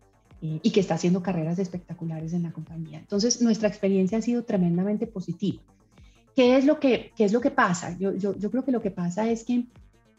eh, 0.42 0.60
y 0.62 0.72
que 0.72 0.82
está 0.82 0.96
haciendo 0.96 1.24
carreras 1.24 1.58
espectaculares 1.60 2.34
en 2.34 2.44
la 2.44 2.52
compañía. 2.52 3.00
Entonces, 3.00 3.42
nuestra 3.42 3.68
experiencia 3.70 4.18
ha 4.18 4.22
sido 4.22 4.44
tremendamente 4.44 5.08
positiva. 5.08 5.64
¿Qué 6.36 6.58
es 6.58 6.66
lo 6.66 6.80
que, 6.80 7.14
qué 7.16 7.24
es 7.24 7.32
lo 7.32 7.40
que 7.40 7.52
pasa? 7.52 7.98
Yo, 7.98 8.14
yo 8.14 8.52
creo 8.52 8.64
que 8.66 8.72
lo 8.72 8.82
que 8.82 8.92
pasa 8.92 9.30
es 9.30 9.46
que 9.46 9.66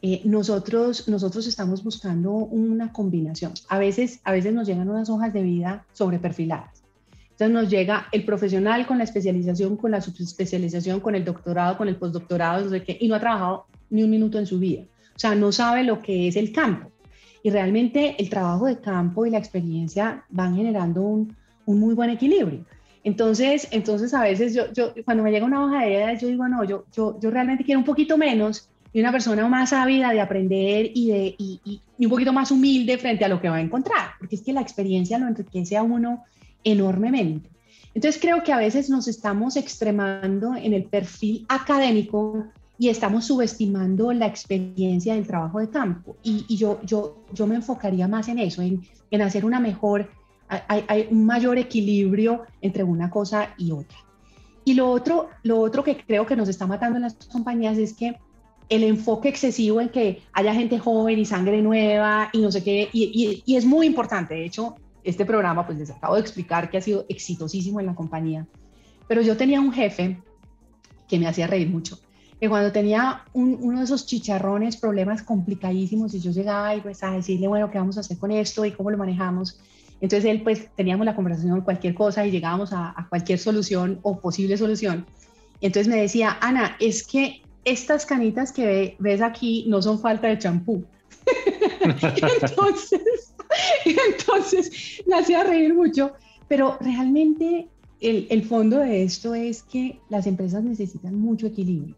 eh, 0.02 0.20
nosotros, 0.24 1.08
nosotros 1.08 1.46
estamos 1.46 1.82
buscando 1.82 2.32
una 2.32 2.92
combinación. 2.92 3.52
A 3.68 3.78
veces, 3.78 4.20
a 4.24 4.32
veces 4.32 4.52
nos 4.52 4.66
llegan 4.66 4.88
unas 4.88 5.08
hojas 5.08 5.32
de 5.32 5.42
vida 5.42 5.86
sobre 5.92 6.18
perfiladas. 6.18 6.82
Entonces 7.30 7.50
nos 7.50 7.70
llega 7.70 8.06
el 8.12 8.24
profesional 8.24 8.86
con 8.86 8.98
la 8.98 9.04
especialización, 9.04 9.76
con 9.76 9.90
la 9.90 10.00
subespecialización, 10.00 11.00
con 11.00 11.14
el 11.14 11.24
doctorado, 11.24 11.76
con 11.76 11.88
el 11.88 11.96
postdoctorado, 11.96 12.64
no 12.64 12.70
sé 12.70 12.82
qué, 12.82 12.96
y 12.98 13.08
no 13.08 13.14
ha 13.14 13.20
trabajado 13.20 13.66
ni 13.90 14.02
un 14.02 14.10
minuto 14.10 14.38
en 14.38 14.46
su 14.46 14.58
vida. 14.58 14.84
O 15.14 15.18
sea, 15.18 15.34
no 15.34 15.52
sabe 15.52 15.82
lo 15.82 16.00
que 16.00 16.28
es 16.28 16.36
el 16.36 16.52
campo. 16.52 16.90
Y 17.42 17.50
realmente 17.50 18.16
el 18.18 18.30
trabajo 18.30 18.66
de 18.66 18.80
campo 18.80 19.26
y 19.26 19.30
la 19.30 19.38
experiencia 19.38 20.24
van 20.30 20.56
generando 20.56 21.02
un, 21.02 21.36
un 21.66 21.78
muy 21.78 21.94
buen 21.94 22.10
equilibrio. 22.10 22.64
Entonces, 23.04 23.68
entonces 23.70 24.12
a 24.14 24.22
veces 24.22 24.54
yo, 24.54 24.72
yo, 24.72 24.92
cuando 25.04 25.22
me 25.22 25.30
llega 25.30 25.46
una 25.46 25.64
hoja 25.64 25.82
de 25.82 25.90
vida, 25.90 26.14
yo 26.14 26.28
digo, 26.28 26.48
no, 26.48 26.64
yo, 26.64 26.86
yo, 26.92 27.20
yo 27.20 27.30
realmente 27.30 27.64
quiero 27.64 27.78
un 27.78 27.84
poquito 27.84 28.18
menos 28.18 28.68
y 28.96 29.00
una 29.00 29.12
persona 29.12 29.46
más 29.46 29.74
ávida 29.74 30.10
de 30.10 30.22
aprender 30.22 30.90
y, 30.94 31.10
de, 31.10 31.34
y, 31.36 31.60
y, 31.98 32.06
un 32.06 32.10
poquito 32.10 32.32
más 32.32 32.50
humilde 32.50 32.96
frente 32.96 33.26
a 33.26 33.28
lo 33.28 33.42
que 33.42 33.50
va 33.50 33.56
a 33.56 33.60
encontrar, 33.60 34.12
porque 34.18 34.36
es 34.36 34.40
que 34.40 34.54
la 34.54 34.62
experiencia 34.62 35.18
lo 35.18 35.28
enriquece 35.28 35.76
a 35.76 35.82
uno 35.82 36.24
enormemente. 36.64 37.50
Entonces 37.92 38.18
creo 38.18 38.42
que 38.42 38.54
a 38.54 38.56
veces 38.56 38.88
nos 38.88 39.06
estamos 39.06 39.56
extremando 39.56 40.56
en 40.56 40.72
el 40.72 40.84
perfil 40.84 41.44
académico 41.50 42.46
y 42.78 42.88
estamos 42.88 43.26
subestimando 43.26 44.14
la 44.14 44.28
experiencia 44.28 45.12
del 45.12 45.26
trabajo 45.26 45.58
de 45.58 45.68
campo. 45.68 46.16
Y, 46.22 46.46
y 46.48 46.56
yo, 46.56 46.80
yo, 46.82 47.22
yo 47.34 47.46
me 47.46 47.56
enfocaría 47.56 48.08
más 48.08 48.28
en 48.28 48.38
eso, 48.38 48.62
en, 48.62 48.80
en 49.10 49.20
hacer 49.20 49.44
una 49.44 49.60
mejor, 49.60 50.08
hay, 50.48 50.84
hay, 50.88 51.08
un 51.10 51.26
mayor 51.26 51.58
equilibrio 51.58 52.44
entre 52.62 52.82
una 52.82 53.10
cosa 53.10 53.50
y 53.58 53.72
otra. 53.72 53.98
Y 54.64 54.72
lo 54.72 54.88
otro, 54.88 55.28
lo 55.42 55.60
otro 55.60 55.84
que 55.84 55.98
creo 55.98 56.24
que 56.24 56.34
nos 56.34 56.48
está 56.48 56.66
matando 56.66 56.96
en 56.96 57.02
las 57.02 57.14
compañías 57.30 57.76
es 57.76 57.92
que 57.92 58.16
el 58.68 58.84
enfoque 58.84 59.28
excesivo 59.28 59.80
en 59.80 59.88
que 59.88 60.22
haya 60.32 60.54
gente 60.54 60.78
joven 60.78 61.18
y 61.18 61.24
sangre 61.24 61.62
nueva 61.62 62.30
y 62.32 62.40
no 62.40 62.50
sé 62.50 62.62
qué, 62.62 62.88
y, 62.92 63.42
es 63.46 63.64
muy 63.64 63.86
importante. 63.86 64.34
De 64.34 64.44
hecho, 64.44 64.74
este 65.04 65.24
programa, 65.24 65.66
pues 65.66 65.78
les 65.78 65.90
acabo 65.90 66.16
de 66.16 66.20
explicar 66.20 66.68
que 66.68 66.78
ha 66.78 66.80
sido 66.80 67.06
exitosísimo 67.08 67.80
en 67.80 67.86
la 67.86 67.94
compañía. 67.94 68.46
Pero 69.06 69.22
yo 69.22 69.36
tenía 69.36 69.60
un 69.60 69.72
jefe 69.72 70.20
que 71.08 71.18
me 71.18 71.28
hacía 71.28 71.46
reír 71.46 71.68
mucho, 71.68 72.00
que 72.40 72.48
cuando 72.48 72.72
tenía 72.72 73.24
uno 73.32 73.78
de 73.78 73.84
esos 73.84 74.06
chicharrones, 74.06 74.76
problemas 74.76 75.22
complicadísimos, 75.22 76.12
y 76.14 76.20
yo 76.20 76.32
llegaba 76.32 76.74
y 76.74 76.80
pues 76.80 77.02
a 77.04 77.12
decirle, 77.12 77.46
bueno, 77.46 77.70
¿qué 77.70 77.78
vamos 77.78 77.96
a 77.96 78.00
hacer 78.00 78.18
con 78.18 78.32
esto 78.32 78.64
y 78.64 78.72
cómo 78.72 78.90
lo 78.90 78.98
manejamos? 78.98 79.60
Entonces 80.00 80.28
él, 80.28 80.42
pues 80.42 80.68
teníamos 80.74 81.06
la 81.06 81.14
conversación 81.14 81.60
cualquier 81.60 81.94
cosa 81.94 82.26
y 82.26 82.32
llegábamos 82.32 82.72
a 82.72 83.06
cualquier 83.08 83.38
solución 83.38 84.00
o 84.02 84.18
posible 84.18 84.56
solución. 84.56 85.06
Entonces 85.60 85.88
me 85.88 85.96
decía, 85.96 86.36
Ana, 86.40 86.76
es 86.80 87.06
que 87.06 87.42
estas 87.66 88.06
canitas 88.06 88.52
que 88.52 88.96
ves 89.00 89.20
aquí 89.20 89.66
no 89.68 89.82
son 89.82 89.98
falta 89.98 90.28
de 90.28 90.38
champú. 90.38 90.84
entonces, 91.82 93.34
entonces 93.84 95.02
me 95.06 95.16
hacía 95.16 95.42
reír 95.42 95.74
mucho, 95.74 96.12
pero 96.48 96.78
realmente 96.80 97.68
el, 98.00 98.28
el, 98.30 98.44
fondo 98.44 98.78
de 98.78 99.02
esto 99.02 99.34
es 99.34 99.64
que 99.64 99.98
las 100.08 100.28
empresas 100.28 100.62
necesitan 100.62 101.18
mucho 101.18 101.48
equilibrio 101.48 101.96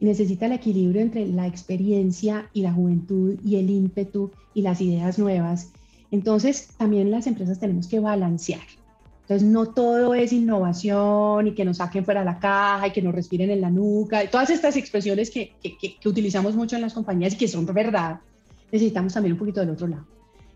y 0.00 0.04
necesita 0.04 0.46
el 0.46 0.52
equilibrio 0.52 1.02
entre 1.02 1.26
la 1.26 1.48
experiencia 1.48 2.48
y 2.52 2.62
la 2.62 2.72
juventud 2.72 3.36
y 3.44 3.56
el 3.56 3.70
ímpetu 3.70 4.30
y 4.54 4.62
las 4.62 4.80
ideas 4.80 5.18
nuevas. 5.18 5.72
Entonces, 6.12 6.68
también 6.78 7.10
las 7.10 7.26
empresas 7.26 7.58
tenemos 7.58 7.88
que 7.88 7.98
balancear. 7.98 8.60
Entonces, 9.28 9.46
no 9.46 9.66
todo 9.66 10.14
es 10.14 10.32
innovación 10.32 11.48
y 11.48 11.52
que 11.52 11.66
nos 11.66 11.76
saquen 11.76 12.02
fuera 12.02 12.24
la 12.24 12.38
caja 12.38 12.86
y 12.86 12.92
que 12.92 13.02
nos 13.02 13.14
respiren 13.14 13.50
en 13.50 13.60
la 13.60 13.68
nuca. 13.68 14.26
Todas 14.30 14.48
estas 14.48 14.74
expresiones 14.76 15.30
que, 15.30 15.52
que, 15.62 15.76
que 15.76 16.08
utilizamos 16.08 16.56
mucho 16.56 16.76
en 16.76 16.82
las 16.82 16.94
compañías 16.94 17.34
y 17.34 17.36
que 17.36 17.46
son 17.46 17.66
verdad, 17.66 18.20
necesitamos 18.72 19.12
también 19.12 19.34
un 19.34 19.38
poquito 19.38 19.60
del 19.60 19.68
otro 19.68 19.86
lado. 19.86 20.06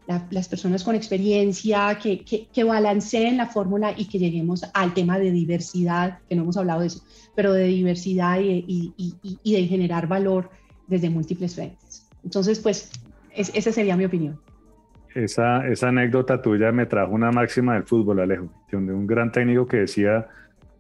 La, 0.07 0.27
las 0.31 0.49
personas 0.49 0.85
con 0.85 0.95
experiencia 0.95 1.99
que, 1.99 2.65
balanceen 2.65 3.37
la 3.37 3.47
fórmula 3.47 3.95
y 3.95 4.07
que 4.07 4.19
lleguemos 4.19 4.65
al 4.73 4.95
tema 4.95 5.19
de 5.19 5.31
diversidad, 5.33 6.21
que 6.27 6.35
no 6.35 6.43
hemos 6.43 6.57
hablado 6.57 6.81
de 6.81 6.87
eso, 6.87 7.03
pero 7.35 7.53
de 7.53 7.67
diversidad 7.67 8.41
y, 8.41 8.65
y, 8.67 8.95
y, 8.97 9.39
y 9.43 9.53
de 9.53 9.67
generar 9.67 10.09
valor 10.09 10.49
desde 10.87 11.11
múltiples 11.11 11.55
frentes. 11.55 12.07
Entonces, 12.25 12.59
pues, 12.59 12.89
es, 13.35 13.53
esa 13.55 13.71
sería 13.71 13.99
mi 13.99 14.07
opinión. 14.07 14.41
Esa, 15.15 15.67
esa 15.69 15.89
anécdota 15.89 16.41
tuya 16.41 16.73
me 16.73 16.87
trajo 16.87 17.13
una 17.13 17.31
máxima 17.31 17.75
del 17.75 17.85
fútbol, 17.85 18.21
Alejo, 18.21 18.49
donde 18.71 18.93
un 18.93 19.07
gran 19.07 19.31
técnico 19.31 19.67
que 19.67 19.79
decía, 19.79 20.27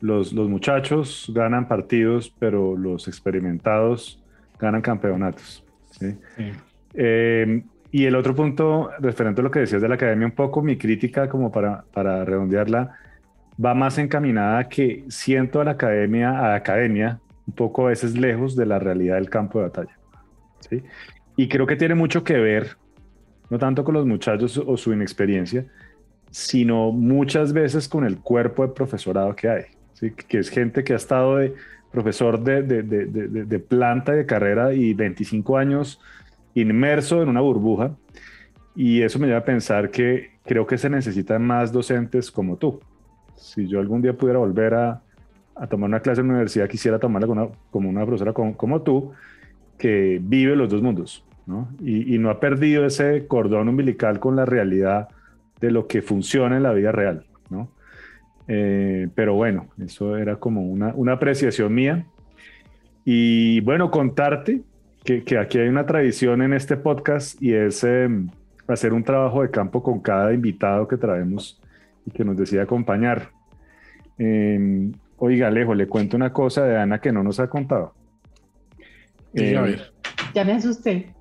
los, 0.00 0.32
los 0.32 0.48
muchachos 0.48 1.30
ganan 1.34 1.68
partidos, 1.68 2.34
pero 2.38 2.76
los 2.76 3.08
experimentados 3.08 4.22
ganan 4.58 4.80
campeonatos. 4.80 5.64
¿sí? 5.90 6.16
Sí. 6.36 6.52
Eh, 6.94 7.62
y 7.90 8.06
el 8.06 8.16
otro 8.16 8.34
punto, 8.34 8.90
referente 9.00 9.42
a 9.42 9.44
lo 9.44 9.50
que 9.50 9.60
decías 9.60 9.82
de 9.82 9.88
la 9.88 9.96
academia, 9.96 10.26
un 10.26 10.32
poco 10.32 10.62
mi 10.62 10.78
crítica, 10.78 11.28
como 11.28 11.52
para, 11.52 11.84
para 11.92 12.24
redondearla, 12.24 12.96
va 13.62 13.74
más 13.74 13.98
encaminada 13.98 14.68
que 14.68 15.04
siento 15.08 15.60
a 15.60 15.64
la 15.64 15.72
academia, 15.72 16.38
a 16.38 16.48
la 16.48 16.54
academia, 16.54 17.20
un 17.46 17.54
poco 17.54 17.86
a 17.86 17.90
veces 17.90 18.16
lejos 18.16 18.56
de 18.56 18.64
la 18.64 18.78
realidad 18.78 19.16
del 19.16 19.28
campo 19.28 19.58
de 19.58 19.64
batalla. 19.66 19.98
¿sí? 20.60 20.82
Y 21.36 21.48
creo 21.48 21.66
que 21.66 21.76
tiene 21.76 21.94
mucho 21.94 22.24
que 22.24 22.38
ver 22.38 22.76
no 23.52 23.58
tanto 23.58 23.84
con 23.84 23.92
los 23.92 24.06
muchachos 24.06 24.56
o 24.56 24.78
su 24.78 24.94
inexperiencia, 24.94 25.66
sino 26.30 26.90
muchas 26.90 27.52
veces 27.52 27.86
con 27.86 28.06
el 28.06 28.18
cuerpo 28.18 28.66
de 28.66 28.72
profesorado 28.72 29.36
que 29.36 29.46
hay, 29.46 29.64
¿sí? 29.92 30.12
que 30.12 30.38
es 30.38 30.48
gente 30.48 30.82
que 30.82 30.94
ha 30.94 30.96
estado 30.96 31.36
de 31.36 31.52
profesor 31.90 32.42
de, 32.42 32.62
de, 32.62 32.82
de, 32.82 33.06
de 33.06 33.58
planta 33.58 34.12
de 34.12 34.24
carrera 34.24 34.72
y 34.72 34.94
25 34.94 35.58
años 35.58 36.00
inmerso 36.54 37.20
en 37.20 37.28
una 37.28 37.42
burbuja. 37.42 37.94
Y 38.74 39.02
eso 39.02 39.18
me 39.18 39.26
lleva 39.26 39.40
a 39.40 39.44
pensar 39.44 39.90
que 39.90 40.30
creo 40.46 40.66
que 40.66 40.78
se 40.78 40.88
necesitan 40.88 41.44
más 41.46 41.72
docentes 41.72 42.30
como 42.30 42.56
tú. 42.56 42.80
Si 43.36 43.68
yo 43.68 43.80
algún 43.80 44.00
día 44.00 44.16
pudiera 44.16 44.38
volver 44.38 44.72
a, 44.72 45.02
a 45.54 45.66
tomar 45.66 45.90
una 45.90 46.00
clase 46.00 46.22
en 46.22 46.28
la 46.28 46.32
universidad, 46.32 46.70
quisiera 46.70 46.98
tomarla 46.98 47.28
como 47.28 47.42
una, 47.42 47.52
como 47.70 47.90
una 47.90 48.06
profesora 48.06 48.32
como, 48.32 48.56
como 48.56 48.80
tú, 48.80 49.12
que 49.76 50.18
vive 50.22 50.56
los 50.56 50.70
dos 50.70 50.80
mundos 50.80 51.22
¿no? 51.46 51.68
Y, 51.80 52.14
y, 52.14 52.18
no 52.18 52.30
ha 52.30 52.40
perdido 52.40 52.86
ese 52.86 53.26
cordón 53.26 53.68
umbilical 53.68 54.20
con 54.20 54.36
la 54.36 54.44
realidad 54.44 55.08
de 55.60 55.70
lo 55.70 55.86
que 55.86 56.02
funciona 56.02 56.56
en 56.56 56.62
la 56.62 56.72
vida 56.72 56.92
real, 56.92 57.24
¿no? 57.50 57.68
Eh, 58.48 59.08
pero 59.14 59.34
bueno, 59.34 59.68
eso 59.82 60.16
era 60.16 60.36
como 60.36 60.62
una, 60.62 60.92
una, 60.94 61.12
apreciación 61.12 61.74
mía. 61.74 62.06
Y 63.04 63.60
bueno, 63.60 63.90
contarte 63.90 64.62
que, 65.04 65.24
que, 65.24 65.38
aquí 65.38 65.58
hay 65.58 65.68
una 65.68 65.86
tradición 65.86 66.42
en 66.42 66.52
este 66.52 66.76
podcast 66.76 67.40
y 67.42 67.54
es 67.54 67.82
eh, 67.84 68.08
hacer 68.66 68.92
un 68.92 69.04
trabajo 69.04 69.42
de 69.42 69.50
campo 69.50 69.82
con 69.82 70.00
cada 70.00 70.32
invitado 70.32 70.86
que 70.86 70.96
traemos 70.96 71.60
y 72.06 72.10
que 72.10 72.24
nos 72.24 72.36
decide 72.36 72.60
acompañar. 72.60 73.30
Eh, 74.18 74.90
oiga, 75.18 75.48
Alejo, 75.48 75.74
le 75.74 75.86
cuento 75.86 76.16
una 76.16 76.32
cosa 76.32 76.64
de 76.64 76.76
Ana 76.76 77.00
que 77.00 77.12
no 77.12 77.22
nos 77.22 77.40
ha 77.40 77.48
contado. 77.48 77.94
Eh, 79.34 79.78
ya 80.34 80.44
me 80.44 80.52
asusté. 80.52 81.12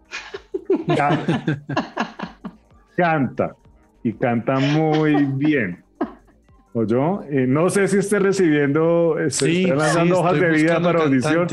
Canta 2.96 3.56
y 4.04 4.14
canta 4.14 4.56
muy 4.60 5.16
bien. 5.26 5.84
¿O 6.74 6.86
yo? 6.86 7.22
Eh, 7.30 7.46
no 7.48 7.70
sé 7.70 7.90
si 7.90 7.98
esté 7.98 8.20
recibiendo, 8.20 9.20
esté, 9.20 9.46
sí, 9.46 9.66
lanzando 9.66 10.16
sí, 10.16 10.22
hojas 10.22 10.40
de 10.40 10.50
vida 10.52 10.82
para 10.82 11.04
audición. 11.04 11.46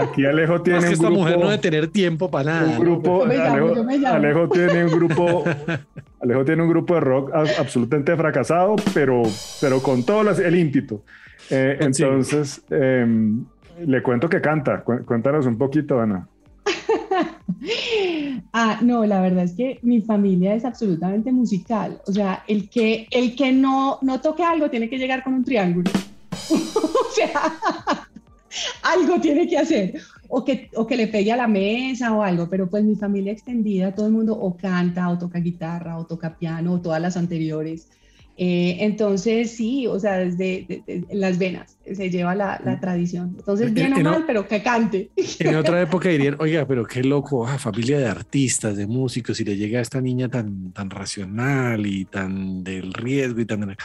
Aquí 0.00 0.24
Alejo 0.24 0.62
tiene 0.62 0.80
no, 0.80 0.86
es 0.86 0.88
que 0.88 0.88
un 0.88 0.94
esta 0.94 1.06
grupo, 1.08 1.20
mujer 1.20 1.38
no 1.38 1.44
debe 1.50 1.58
tener 1.58 1.88
tiempo 1.88 2.30
para 2.30 2.44
nada. 2.52 2.66
Un 2.70 2.78
grupo, 2.78 3.26
llamo, 3.26 3.74
Alejo, 4.06 4.48
tiene 4.48 4.84
un 4.86 4.90
grupo, 4.90 5.44
Alejo 6.22 6.44
tiene 6.46 6.62
un 6.62 6.68
grupo 6.70 6.94
de 6.94 7.00
rock 7.00 7.30
absolutamente 7.34 8.16
fracasado, 8.16 8.76
pero, 8.94 9.22
pero 9.60 9.82
con 9.82 10.02
todo 10.04 10.22
las- 10.22 10.38
el 10.38 10.56
ímpetu. 10.56 11.02
Eh, 11.50 11.76
Sí. 11.92 12.02
entonces, 12.02 12.64
em, 12.70 13.44
le 13.86 14.02
cuento 14.02 14.30
que 14.30 14.40
canta. 14.40 14.80
Cu- 14.82 15.04
Cuéntanos 15.04 15.44
un 15.44 15.58
poquito, 15.58 16.00
Ana. 16.00 16.26
Ah, 18.52 18.78
no, 18.82 19.04
la 19.04 19.20
verdad 19.20 19.44
es 19.44 19.52
que 19.52 19.78
mi 19.82 20.00
familia 20.00 20.54
es 20.54 20.64
absolutamente 20.64 21.32
musical. 21.32 22.00
O 22.06 22.12
sea, 22.12 22.44
el 22.48 22.68
que, 22.68 23.06
el 23.10 23.36
que 23.36 23.52
no, 23.52 23.98
no 24.02 24.20
toque 24.20 24.42
algo 24.42 24.70
tiene 24.70 24.88
que 24.88 24.98
llegar 24.98 25.22
con 25.22 25.34
un 25.34 25.44
triángulo. 25.44 25.90
o 26.50 27.14
sea, 27.14 27.58
algo 28.82 29.20
tiene 29.20 29.46
que 29.46 29.58
hacer. 29.58 30.00
O 30.28 30.44
que, 30.44 30.70
o 30.76 30.86
que 30.86 30.96
le 30.96 31.08
pegue 31.08 31.32
a 31.32 31.36
la 31.36 31.46
mesa 31.46 32.14
o 32.14 32.22
algo. 32.22 32.48
Pero 32.48 32.68
pues 32.68 32.84
mi 32.84 32.96
familia 32.96 33.32
extendida, 33.32 33.94
todo 33.94 34.06
el 34.06 34.12
mundo 34.12 34.38
o 34.38 34.56
canta, 34.56 35.08
o 35.10 35.18
toca 35.18 35.38
guitarra, 35.40 35.98
o 35.98 36.06
toca 36.06 36.36
piano, 36.36 36.74
o 36.74 36.80
todas 36.80 37.00
las 37.00 37.16
anteriores. 37.16 37.88
Eh, 38.40 38.84
entonces, 38.84 39.50
sí, 39.50 39.88
o 39.88 39.98
sea, 39.98 40.18
desde 40.18 40.84
las 41.10 41.38
venas 41.38 41.76
se 41.84 42.08
lleva 42.08 42.36
la, 42.36 42.60
la 42.64 42.78
tradición. 42.78 43.34
Entonces, 43.36 43.74
bien 43.74 43.92
o 43.94 44.00
mal, 44.00 44.24
pero 44.28 44.46
que 44.46 44.62
cante. 44.62 45.10
En 45.40 45.56
otra 45.56 45.82
época 45.82 46.08
dirían, 46.08 46.36
oiga, 46.38 46.64
pero 46.64 46.84
qué 46.84 47.02
loco, 47.02 47.44
ah, 47.48 47.58
familia 47.58 47.98
de 47.98 48.06
artistas, 48.06 48.76
de 48.76 48.86
músicos, 48.86 49.40
y 49.40 49.44
le 49.44 49.56
llega 49.56 49.80
a 49.80 49.82
esta 49.82 50.00
niña 50.00 50.28
tan, 50.28 50.72
tan 50.72 50.88
racional 50.88 51.84
y 51.84 52.04
tan 52.04 52.62
del 52.62 52.92
riesgo 52.94 53.40
y 53.40 53.44
tan... 53.44 53.76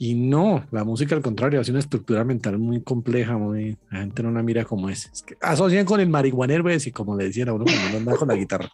Y 0.00 0.14
no, 0.14 0.64
la 0.70 0.84
música 0.84 1.16
al 1.16 1.22
contrario, 1.22 1.60
hace 1.60 1.72
una 1.72 1.80
estructura 1.80 2.22
mental 2.22 2.56
muy 2.56 2.82
compleja, 2.82 3.36
muy, 3.36 3.76
la 3.90 3.98
gente 3.98 4.22
no 4.22 4.30
la 4.30 4.44
mira 4.44 4.64
como 4.64 4.88
es. 4.88 5.10
es 5.12 5.22
que 5.22 5.36
asocian 5.40 5.84
con 5.84 5.98
el 5.98 6.08
marihuanero 6.08 6.64
y 6.72 6.92
como 6.92 7.16
le 7.16 7.24
decían 7.24 7.48
a 7.48 7.54
uno 7.54 7.64
cuando 7.64 7.98
anda 7.98 8.16
con 8.16 8.28
la 8.28 8.36
guitarra. 8.36 8.70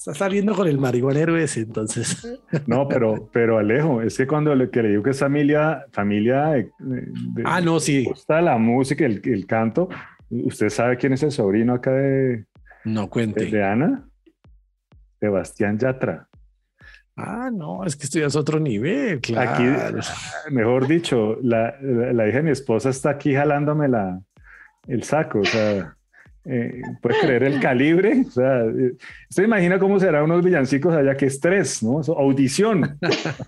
Está 0.00 0.14
saliendo 0.14 0.54
con 0.54 0.66
el 0.66 0.78
marihuanero 0.78 1.36
ese, 1.36 1.60
entonces. 1.60 2.26
No, 2.66 2.88
pero, 2.88 3.28
pero 3.34 3.58
Alejo, 3.58 4.00
es 4.00 4.16
que 4.16 4.26
cuando 4.26 4.54
le, 4.54 4.70
que 4.70 4.82
le 4.82 4.88
digo 4.88 5.02
que 5.02 5.10
es 5.10 5.18
familia, 5.18 5.84
familia 5.92 6.46
de, 6.78 7.42
ah, 7.44 7.60
no, 7.60 7.78
sí. 7.78 8.04
gusta 8.04 8.40
la 8.40 8.56
música, 8.56 9.04
el, 9.04 9.20
el, 9.22 9.44
canto. 9.44 9.90
¿Usted 10.30 10.70
sabe 10.70 10.96
quién 10.96 11.12
es 11.12 11.22
el 11.22 11.30
sobrino 11.30 11.74
acá 11.74 11.92
de, 11.92 12.46
no 12.86 13.10
cuente. 13.10 13.44
de 13.44 13.62
Ana? 13.62 14.08
Sebastián 15.20 15.78
Yatra. 15.78 16.26
Ah, 17.14 17.50
no, 17.52 17.84
es 17.84 17.94
que 17.94 18.04
esto 18.04 18.20
ya 18.20 18.26
es 18.28 18.36
otro 18.36 18.58
nivel, 18.58 19.20
claro. 19.20 19.50
Aquí, 19.50 20.00
mejor 20.50 20.88
dicho, 20.88 21.36
la, 21.42 21.74
la, 21.82 22.26
hija 22.26 22.38
de 22.38 22.44
mi 22.44 22.52
esposa 22.52 22.88
está 22.88 23.10
aquí 23.10 23.34
jalándome 23.34 23.86
la, 23.86 24.18
el 24.86 25.02
saco, 25.02 25.40
o 25.40 25.44
sea, 25.44 25.94
eh, 26.46 26.80
¿Puedes 27.02 27.18
creer 27.20 27.42
el 27.42 27.60
calibre? 27.60 28.24
O 28.26 28.30
sea, 28.30 28.64
¿usted 29.28 29.44
imagina 29.44 29.78
cómo 29.78 30.00
serán 30.00 30.24
unos 30.24 30.42
villancicos 30.42 30.94
allá? 30.94 31.14
¡Qué 31.14 31.26
estrés! 31.26 31.82
¿no? 31.82 32.00
audición. 32.16 32.98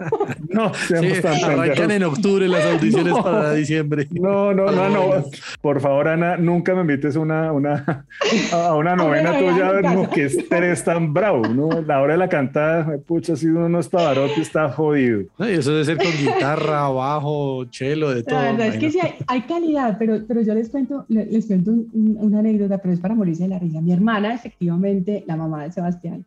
no, 0.50 0.74
sí, 0.74 0.94
arrancan 1.24 1.90
en 1.90 2.02
octubre 2.02 2.46
las 2.48 2.66
audiciones 2.66 3.14
para 3.14 3.54
diciembre. 3.54 4.06
No, 4.10 4.52
no, 4.52 4.70
no, 4.70 4.90
no. 4.90 5.24
Por 5.62 5.80
favor, 5.80 6.08
Ana, 6.08 6.36
nunca 6.36 6.74
me 6.74 6.82
invites 6.82 7.16
una, 7.16 7.50
una, 7.52 8.04
a 8.52 8.74
una 8.74 8.94
novena 8.94 9.38
tuya. 9.38 9.80
No, 9.80 10.10
qué 10.10 10.24
estrés 10.24 10.84
tan 10.84 11.14
bravo, 11.14 11.48
¿no? 11.48 11.80
La 11.80 12.02
hora 12.02 12.12
de 12.12 12.18
la 12.18 12.28
cantada, 12.28 12.98
pucha, 13.06 13.36
si 13.36 13.46
uno 13.46 13.70
no 13.70 13.80
es 13.80 13.88
Pavarotti, 13.88 14.42
está 14.42 14.68
jodido. 14.68 15.22
eso 15.38 15.72
debe 15.72 15.84
ser 15.86 15.96
con 15.96 16.12
guitarra, 16.12 16.88
bajo, 16.88 17.64
chelo, 17.70 18.10
de 18.10 18.22
todo. 18.22 18.34
La 18.34 18.52
verdad 18.52 18.66
es 18.66 18.76
que 18.76 18.90
sí 18.90 18.98
hay, 19.00 19.14
hay, 19.26 19.40
calidad, 19.42 19.96
pero, 19.98 20.20
pero 20.28 20.42
yo 20.42 20.54
les 20.54 20.68
cuento, 20.68 21.06
les 21.08 21.46
cuento 21.46 21.72
una 21.94 22.40
anécdota 22.40 22.82
pero 22.82 22.91
es 22.94 23.00
para 23.00 23.14
morirse 23.14 23.44
de 23.44 23.50
la 23.50 23.58
risa. 23.58 23.80
Mi 23.80 23.92
hermana, 23.92 24.34
efectivamente, 24.34 25.24
la 25.26 25.36
mamá 25.36 25.64
de 25.64 25.72
Sebastián, 25.72 26.24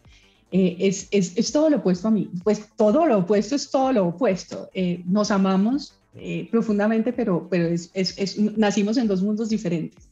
eh, 0.51 0.78
es, 0.80 1.07
es, 1.11 1.38
es, 1.38 1.51
todo 1.51 1.70
lo 1.70 1.78
opuesto 1.78 2.07
a 2.07 2.11
mí. 2.11 2.30
Pues 2.43 2.70
todo 2.76 3.05
lo 3.05 3.20
opuesto 3.20 3.55
es 3.55 3.70
todo 3.70 3.91
lo 3.91 4.07
opuesto. 4.07 4.70
Eh, 4.74 5.03
nos 5.05 5.32
amamos 5.32 5.95
eh, 6.16 6.47
profundamente, 6.51 7.13
pero, 7.13 7.47
pero 7.49 7.68
es, 7.68 7.91
nacimos 8.57 8.97
en 8.97 9.07
dos 9.07 9.22
mundos 9.22 9.49
diferentes. 9.49 10.09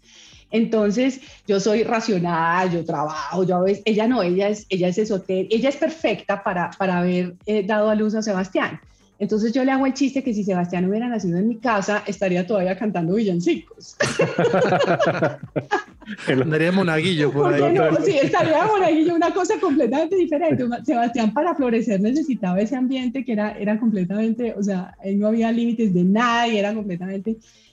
Entonces, 0.52 1.22
yo 1.48 1.60
soy 1.60 1.84
racional, 1.84 2.72
yo 2.72 2.86
trabajo, 2.86 3.44
yo 3.44 3.66
ella 3.86 4.08
no, 4.08 4.22
ella 4.22 4.50
es, 4.50 4.68
ella 4.70 4.90
es 4.90 5.00
esotérica, 5.00 5.56
ella 5.56 5.70
es 5.70 5.78
perfecta 5.78 6.44
para, 6.44 6.70
para 6.78 7.00
haber 7.00 7.36
dado 7.66 7.90
a 7.90 7.96
luz 7.96 8.14
a 8.14 8.22
Sebastián. 8.22 8.80
Entonces 9.24 9.54
yo 9.54 9.64
le 9.64 9.72
hago 9.72 9.86
el 9.86 9.94
chiste 9.94 10.22
que 10.22 10.34
si 10.34 10.44
Sebastián 10.44 10.90
hubiera 10.90 11.08
nacido 11.08 11.38
en 11.38 11.48
mi 11.48 11.58
casa, 11.58 12.04
estaría 12.06 12.46
todavía 12.46 12.78
cantando 12.78 13.16
villancicos. 13.16 13.96
Andaría 16.28 16.72
monaguillo 16.72 17.32
por 17.32 17.54
ahí. 17.54 17.62
sí, 18.06 18.18
estaría 18.22 18.66
monaguillo, 18.66 19.16
una 19.16 19.34
cosa 19.34 19.60
completamente 19.60 20.16
diferente. 20.16 20.66
Sebastián 20.86 21.34
para 21.34 21.56
florecer 21.56 22.02
necesitaba 22.02 22.60
ese 22.60 22.76
ambiente 22.76 23.24
que 23.24 23.34
era, 23.34 23.52
era 23.58 23.80
completamente, 23.80 24.54
o 24.58 24.64
sea, 24.64 24.96
no 25.16 25.28
había 25.28 25.52
límites 25.52 25.94
de 25.94 26.04
nada 26.04 26.48
y 26.48 26.58
era 26.58 26.74
completamente 26.74 27.32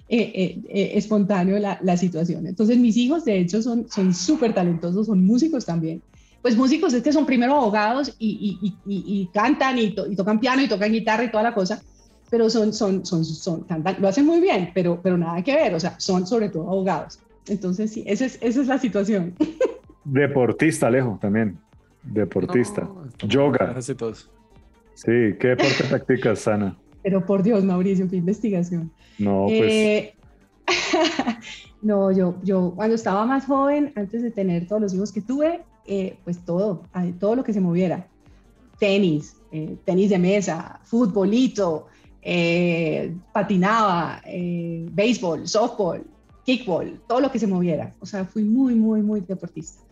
eh, 0.09 0.33
eh, 0.35 0.61
eh, 0.68 0.91
espontáneo 0.95 1.59
la, 1.59 1.78
la, 1.83 1.97
situación. 1.97 2.47
Entonces 2.47 2.78
mis 2.78 2.97
hijos 2.97 3.24
de 3.24 3.39
hecho 3.39 3.62
son 3.62 3.87
súper 4.14 4.55
talentosos, 4.55 5.07
son 5.07 5.24
músicos 5.24 5.64
también 5.64 6.03
pues 6.43 6.57
músicos 6.57 6.93
es 6.95 7.03
que 7.03 7.12
son 7.12 7.26
primero 7.26 7.55
abogados 7.55 8.14
y, 8.18 8.59
y, 8.87 9.26
cantan 9.26 9.78
y, 9.78 9.91
tocan 9.91 10.41
piano 10.41 10.62
y 10.62 10.68
tocan 10.68 10.93
guitarra 10.93 11.24
y 11.24 11.31
toda 11.31 11.43
la 11.43 11.55
cosa, 11.55 11.83
pero 12.31 12.49
son, 12.49 12.72
son, 12.72 13.05
son, 13.05 13.24
son, 13.24 13.62
cantan, 13.64 13.97
lo 14.01 14.09
hacen 14.09 14.24
muy 14.24 14.41
bien, 14.41 14.70
pero, 14.74 15.01
pero 15.03 15.18
nada 15.18 15.43
que 15.43 15.55
ver, 15.55 15.74
o 15.74 15.81
sea, 15.81 15.99
son 15.99 16.26
sobre 16.26 16.49
todo 16.49 16.68
abogados. 16.68 17.18
Entonces, 17.51 17.92
sí, 17.92 18.05
esa 18.07 18.26
es, 18.26 18.38
esa 18.40 18.61
es 18.61 18.66
la 18.68 18.78
situación. 18.78 19.34
Deportista, 20.05 20.86
Alejo, 20.86 21.18
también. 21.20 21.59
Deportista. 22.03 22.88
Yoga. 23.26 23.76
Sí, 23.82 25.34
¿qué 25.38 25.48
deporte 25.48 25.84
practicas, 25.88 26.40
Sana? 26.40 26.76
Pero 27.03 27.26
por 27.26 27.42
Dios, 27.42 27.64
Mauricio, 27.64 28.09
qué 28.09 28.16
investigación. 28.16 28.92
No, 29.18 29.46
pues. 29.48 29.72
Eh, 29.72 30.14
no, 31.82 32.12
yo, 32.12 32.36
yo 32.42 32.72
cuando 32.76 32.94
estaba 32.94 33.26
más 33.26 33.46
joven, 33.46 33.92
antes 33.96 34.22
de 34.22 34.30
tener 34.30 34.66
todos 34.66 34.80
los 34.80 34.94
hijos 34.94 35.12
que 35.12 35.20
tuve, 35.20 35.62
eh, 35.86 36.16
pues 36.24 36.44
todo, 36.44 36.82
todo 37.18 37.34
lo 37.34 37.42
que 37.42 37.53
se 37.53 37.61
moviera. 37.61 38.07
Tenis, 38.78 39.36
eh, 39.51 39.76
tenis 39.84 40.11
de 40.11 40.18
mesa, 40.18 40.80
futbolito, 40.84 41.88
eh, 42.22 43.12
patinaba, 43.32 44.22
béisbol, 44.24 45.48
softball, 45.48 46.05
kickball, 46.59 47.01
todo 47.07 47.20
lo 47.20 47.30
que 47.30 47.38
se 47.38 47.46
moviera. 47.46 47.94
O 48.01 48.07
sea, 48.07 48.24
fui 48.24 48.42
muy, 48.42 48.74
muy, 48.74 49.03
muy 49.03 49.20
deportista. 49.20 49.82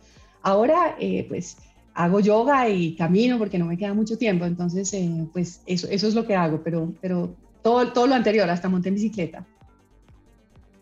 Ahora, 0.41 0.95
pues 1.27 1.57
hago 1.93 2.19
yoga 2.19 2.69
y 2.69 2.95
camino 2.95 3.37
porque 3.37 3.59
no 3.59 3.65
me 3.65 3.77
queda 3.77 3.93
mucho 3.93 4.17
tiempo, 4.17 4.45
entonces, 4.45 4.95
pues 5.33 5.61
eso, 5.65 5.87
eso 5.89 6.07
es 6.07 6.15
lo 6.15 6.25
que 6.25 6.35
hago, 6.35 6.61
pero, 6.63 6.93
pero 7.01 7.35
todo, 7.61 7.91
todo 7.91 8.07
lo 8.07 8.15
anterior, 8.15 8.49
hasta 8.49 8.69
monté 8.69 8.89
en 8.89 8.95
bicicleta. 8.95 9.45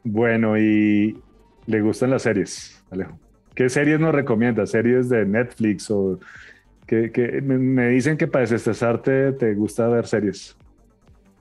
Bueno, 0.04 0.58
¿y 0.58 1.18
le 1.66 1.82
gustan 1.82 2.12
las 2.12 2.22
series, 2.22 2.84
Alejo? 2.92 3.20
¿Qué 3.56 3.70
series 3.70 4.00
nos 4.00 4.14
recomiendas? 4.14 4.70
¿Series 4.72 5.10
de 5.10 5.26
Netflix 5.26 5.90
o 5.90 6.20
que, 6.86 7.42
me 7.42 7.90
dicen 7.90 8.16
que 8.16 8.28
para 8.28 8.44
desestresarte 8.44 9.34
te 9.34 9.54
gusta 9.56 9.88
ver 9.88 10.08
series? 10.08 10.56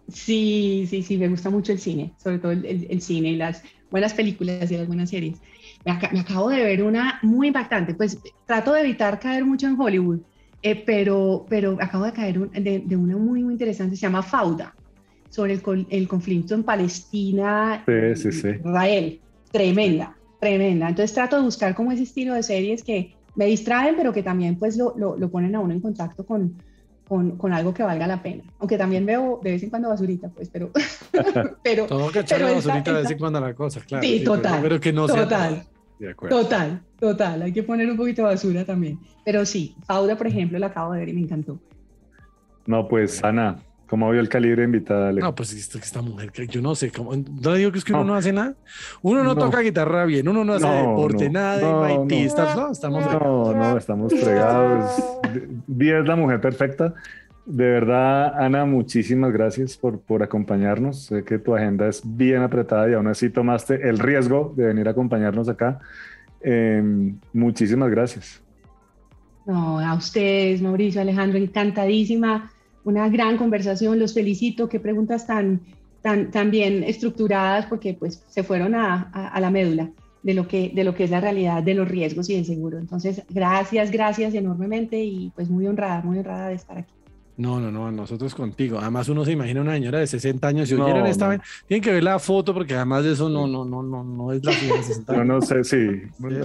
Sí, 0.08 0.86
sí, 0.88 1.02
sí, 1.02 1.18
me 1.18 1.28
gusta 1.28 1.50
mucho 1.50 1.72
el 1.72 1.78
cine, 1.78 2.12
sobre 2.16 2.38
todo 2.38 2.52
el, 2.52 3.00
cine 3.00 3.30
y 3.30 3.36
las 3.36 3.62
buenas 3.96 4.14
películas 4.14 4.70
y 4.70 4.76
las 4.76 4.86
buenas 4.86 5.10
series. 5.10 5.38
Me, 5.84 5.92
acabo 6.20 6.50
de 6.50 6.62
ver 6.62 6.82
una 6.82 7.18
muy 7.22 7.48
impactante, 7.48 7.94
pues 7.94 8.18
trato 8.46 8.72
de 8.72 8.80
evitar 8.80 9.18
caer 9.18 9.44
mucho 9.44 9.66
en 9.66 9.80
Hollywood, 9.80 10.20
eh, 10.62 10.82
pero, 10.84 11.46
pero 11.48 11.76
acabo 11.80 12.04
de 12.04 12.12
caer 12.12 12.50
de, 12.50 12.96
una 12.96 13.16
muy, 13.16 13.42
muy 13.42 13.52
interesante, 13.54 13.96
se 13.96 14.02
llama 14.02 14.22
Fauda, 14.22 14.74
sobre 15.30 15.54
el, 15.54 15.86
el 15.90 16.08
conflicto 16.08 16.54
en 16.54 16.62
Palestina, 16.62 17.84
sí, 18.14 18.32
sí, 18.32 18.48
Israel, 18.48 19.20
tremenda 19.50 20.16
tremenda. 20.40 20.88
Entonces 20.88 21.14
trato 21.14 21.36
de 21.36 21.42
buscar 21.42 21.74
como 21.74 21.92
ese 21.92 22.02
estilo 22.04 22.34
de 22.34 22.42
series 22.42 22.82
que 22.82 23.14
me 23.34 23.46
distraen, 23.46 23.96
pero 23.96 24.12
que 24.12 24.22
también 24.22 24.56
pues 24.56 24.76
lo, 24.76 24.94
lo, 24.96 25.30
ponen 25.30 25.54
a 25.54 25.60
uno 25.60 25.74
en 25.74 25.80
contacto 25.80 26.24
con, 26.24 26.54
con, 27.08 27.36
con, 27.36 27.52
algo 27.52 27.72
que 27.72 27.82
valga 27.82 28.06
la 28.06 28.22
pena. 28.22 28.42
Aunque 28.58 28.76
también 28.76 29.06
veo 29.06 29.40
de 29.42 29.52
vez 29.52 29.62
en 29.62 29.70
cuando 29.70 29.88
basurita, 29.88 30.28
pues, 30.28 30.48
pero... 30.48 30.70
pero 31.62 31.86
Todo 31.86 32.10
que 32.10 32.20
echarle 32.20 32.54
basurita 32.54 32.92
de 32.92 33.02
vez 33.02 33.10
en 33.10 33.18
cuando 33.18 33.38
a 33.38 33.42
la 33.42 33.54
cosa, 33.54 33.80
claro. 33.80 34.02
Sí, 34.02 34.24
total. 34.24 34.60
Pero, 34.62 34.80
que 34.80 34.92
no 34.92 35.06
total. 35.06 35.64
De 35.98 36.10
acuerdo. 36.10 36.42
Total, 36.42 36.82
total. 36.98 37.42
Hay 37.42 37.52
que 37.52 37.62
poner 37.62 37.90
un 37.90 37.96
poquito 37.96 38.22
de 38.22 38.28
basura 38.28 38.64
también. 38.64 38.98
Pero 39.24 39.46
sí, 39.46 39.74
Fauda, 39.86 40.16
por 40.16 40.26
ejemplo, 40.26 40.58
la 40.58 40.66
acabo 40.66 40.92
de 40.92 41.00
ver 41.00 41.08
y 41.08 41.12
me 41.12 41.20
encantó. 41.20 41.58
No, 42.66 42.88
pues, 42.88 43.22
Ana, 43.22 43.58
¿Cómo 43.86 44.10
vio 44.10 44.20
el 44.20 44.28
calibre 44.28 44.64
invitada? 44.64 45.12
No, 45.12 45.34
pues 45.34 45.52
esta, 45.52 46.02
mujer, 46.02 46.32
yo 46.48 46.60
no 46.60 46.74
sé, 46.74 46.90
cómo, 46.90 47.12
no 47.14 47.54
digo 47.54 47.70
que 47.70 47.78
es 47.78 47.84
que 47.84 47.92
uno 47.92 48.04
no, 48.04 48.14
hace 48.14 48.32
nada. 48.32 48.54
Uno 49.02 49.22
no, 49.22 49.36
toca 49.36 49.60
guitarra 49.60 50.04
bien, 50.04 50.28
uno 50.28 50.44
no 50.44 50.54
hace 50.54 50.66
deporte, 50.66 51.30
nada 51.30 51.58
de 51.58 51.72
baitistas, 51.72 52.56
no, 52.56 52.72
estamos 52.72 53.04
No, 53.06 53.54
no, 53.54 53.78
estamos 53.78 54.12
fregados. 54.12 54.90
Vía 55.66 56.00
es 56.00 56.06
la 56.06 56.16
mujer 56.16 56.40
perfecta. 56.40 56.94
De 57.44 57.64
verdad, 57.64 58.42
Ana, 58.42 58.64
muchísimas 58.64 59.32
gracias 59.32 59.76
por, 59.76 60.00
por 60.00 60.24
acompañarnos. 60.24 61.04
Sé 61.04 61.22
que 61.22 61.38
tu 61.38 61.54
agenda 61.54 61.86
es 61.86 62.02
bien 62.04 62.42
apretada 62.42 62.90
y 62.90 62.94
aún 62.94 63.06
así 63.06 63.30
tomaste 63.30 63.88
el 63.88 64.00
riesgo 64.00 64.52
de 64.56 64.66
venir 64.66 64.88
a 64.88 64.90
acompañarnos 64.90 65.48
acá. 65.48 65.78
Em, 66.40 67.16
muchísimas 67.32 67.88
gracias. 67.88 68.42
No, 69.46 69.78
a 69.78 69.94
ustedes, 69.94 70.60
Mauricio, 70.60 71.00
Alejandro, 71.00 71.38
encantadísima 71.38 72.50
una 72.86 73.08
gran 73.08 73.36
conversación, 73.36 73.98
los 73.98 74.14
felicito, 74.14 74.68
qué 74.68 74.78
preguntas 74.78 75.26
tan, 75.26 75.60
tan, 76.02 76.30
tan 76.30 76.52
bien 76.52 76.84
estructuradas, 76.84 77.66
porque 77.66 77.94
pues 77.94 78.22
se 78.28 78.44
fueron 78.44 78.76
a, 78.76 79.10
a, 79.12 79.40
la 79.40 79.50
médula 79.50 79.90
de 80.22 80.34
lo, 80.34 80.46
que, 80.46 80.70
de 80.72 80.84
lo 80.84 80.94
que 80.94 81.02
es 81.02 81.10
la 81.10 81.20
realidad 81.20 81.64
de 81.64 81.74
los 81.74 81.88
riesgos 81.88 82.30
y 82.30 82.36
del 82.36 82.44
seguro. 82.44 82.78
Entonces, 82.78 83.22
gracias, 83.28 83.90
gracias 83.90 84.34
enormemente 84.34 85.02
y 85.02 85.32
pues 85.34 85.50
muy 85.50 85.66
honrada, 85.66 86.00
muy 86.02 86.18
honrada 86.18 86.48
de 86.48 86.54
estar 86.54 86.78
aquí. 86.78 86.92
No, 87.38 87.60
no, 87.60 87.70
no, 87.70 87.92
nosotros 87.92 88.34
contigo. 88.34 88.78
Además, 88.80 89.10
uno 89.10 89.22
se 89.24 89.32
imagina 89.32 89.60
una 89.60 89.74
señora 89.74 89.98
de 89.98 90.06
60 90.06 90.48
años. 90.48 90.68
Si 90.70 90.74
No, 90.74 90.86
oyeran 90.86 91.06
esta 91.06 91.26
no. 91.26 91.30
vez, 91.32 91.40
tienen 91.68 91.82
que 91.84 91.92
ver 91.92 92.02
la 92.02 92.18
foto 92.18 92.54
porque 92.54 92.74
además 92.74 93.04
de 93.04 93.12
eso 93.12 93.28
no, 93.28 93.46
no, 93.46 93.62
no, 93.66 93.82
no, 93.82 94.02
no 94.02 94.32
es 94.32 94.42
la 94.42 94.52
señora 94.52 94.78
de 94.80 94.82
60 94.86 95.12
Yo 95.14 95.20
años. 95.20 95.34
no 95.34 95.42
sé, 95.42 95.64
sí. 95.64 96.02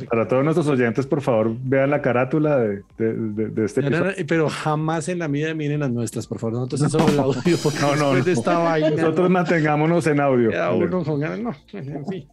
Para 0.09 0.27
todos 0.27 0.43
nuestros 0.43 0.67
oyentes, 0.67 1.07
por 1.07 1.21
favor, 1.21 1.55
vean 1.63 1.91
la 1.91 2.01
carátula 2.01 2.57
de, 2.57 2.83
de- 2.97 3.13
de- 3.13 3.47
de 3.47 3.65
este 3.65 3.81
No, 3.83 3.89
no, 3.89 3.95
episodio. 3.97 4.15
no, 4.19 4.27
pero 4.27 4.49
jamás 4.49 5.07
en 5.07 5.19
la 5.19 5.27
vida 5.29 5.53
miren 5.53 5.79
las 5.79 5.91
nuestras, 5.91 6.27
por 6.27 6.39
favor. 6.39 6.55
Nosotros 6.55 6.81
es 6.81 6.91
solo 6.91 7.07
el 7.07 7.19
audio, 7.19 7.57
porque 7.63 7.79
No, 7.79 7.95
no, 7.95 8.13
después 8.13 8.25
de 8.25 8.33
no. 8.33 8.39
esta 8.39 8.57
vaina. 8.57 8.89
Nosotros 8.89 9.29
mantengámonos 9.29 10.07
en 10.07 10.19
audio. 10.19 10.49
queda 10.49 10.71
uno 10.73 11.03
con 11.05 11.19
ganas, 11.21 11.39
no, 11.39 11.55
en 11.79 12.05
fin. 12.07 12.27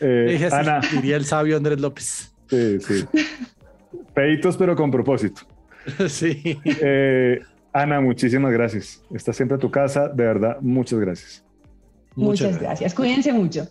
Eh, 0.00 0.48
Ana, 0.50 0.80
diría 0.92 1.16
el 1.16 1.26
sabio 1.26 1.58
Andrés 1.58 1.78
López. 1.78 2.34
sí, 2.48 2.80
sí. 2.80 3.04
Feitos, 4.14 4.56
pero 4.56 4.74
con 4.76 4.90
propósito. 4.90 5.42
Sí. 6.08 6.58
Eh, 6.64 7.40
Ana, 7.72 8.00
muchísimas 8.00 8.52
gracias. 8.52 9.02
Está 9.12 9.32
siempre 9.32 9.56
a 9.56 9.58
tu 9.58 9.70
casa. 9.70 10.08
De 10.08 10.24
verdad, 10.24 10.58
muchas 10.60 10.98
gracias. 11.00 11.44
Muchas 12.14 12.60
gracias. 12.60 12.94
Cuídense 12.94 13.32
mucho. 13.32 13.66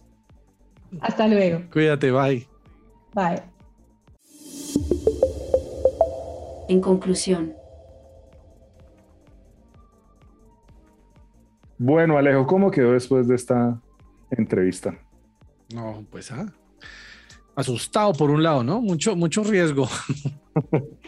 Hasta 1.00 1.28
luego. 1.28 1.62
Cuídate, 1.72 2.12
bye. 2.12 2.48
Bye. 3.14 3.42
En 6.68 6.82
conclusión, 6.82 7.54
Bueno, 11.84 12.16
Alejo, 12.16 12.46
¿cómo 12.46 12.70
quedó 12.70 12.92
después 12.92 13.28
de 13.28 13.34
esta 13.34 13.82
entrevista? 14.30 14.94
No, 15.74 16.06
pues 16.12 16.32
ah. 16.32 16.46
Asustado 17.56 18.14
por 18.14 18.30
un 18.30 18.44
lado, 18.44 18.64
¿no? 18.64 18.80
Mucho, 18.82 19.16
mucho 19.16 19.44
riesgo. 19.44 19.90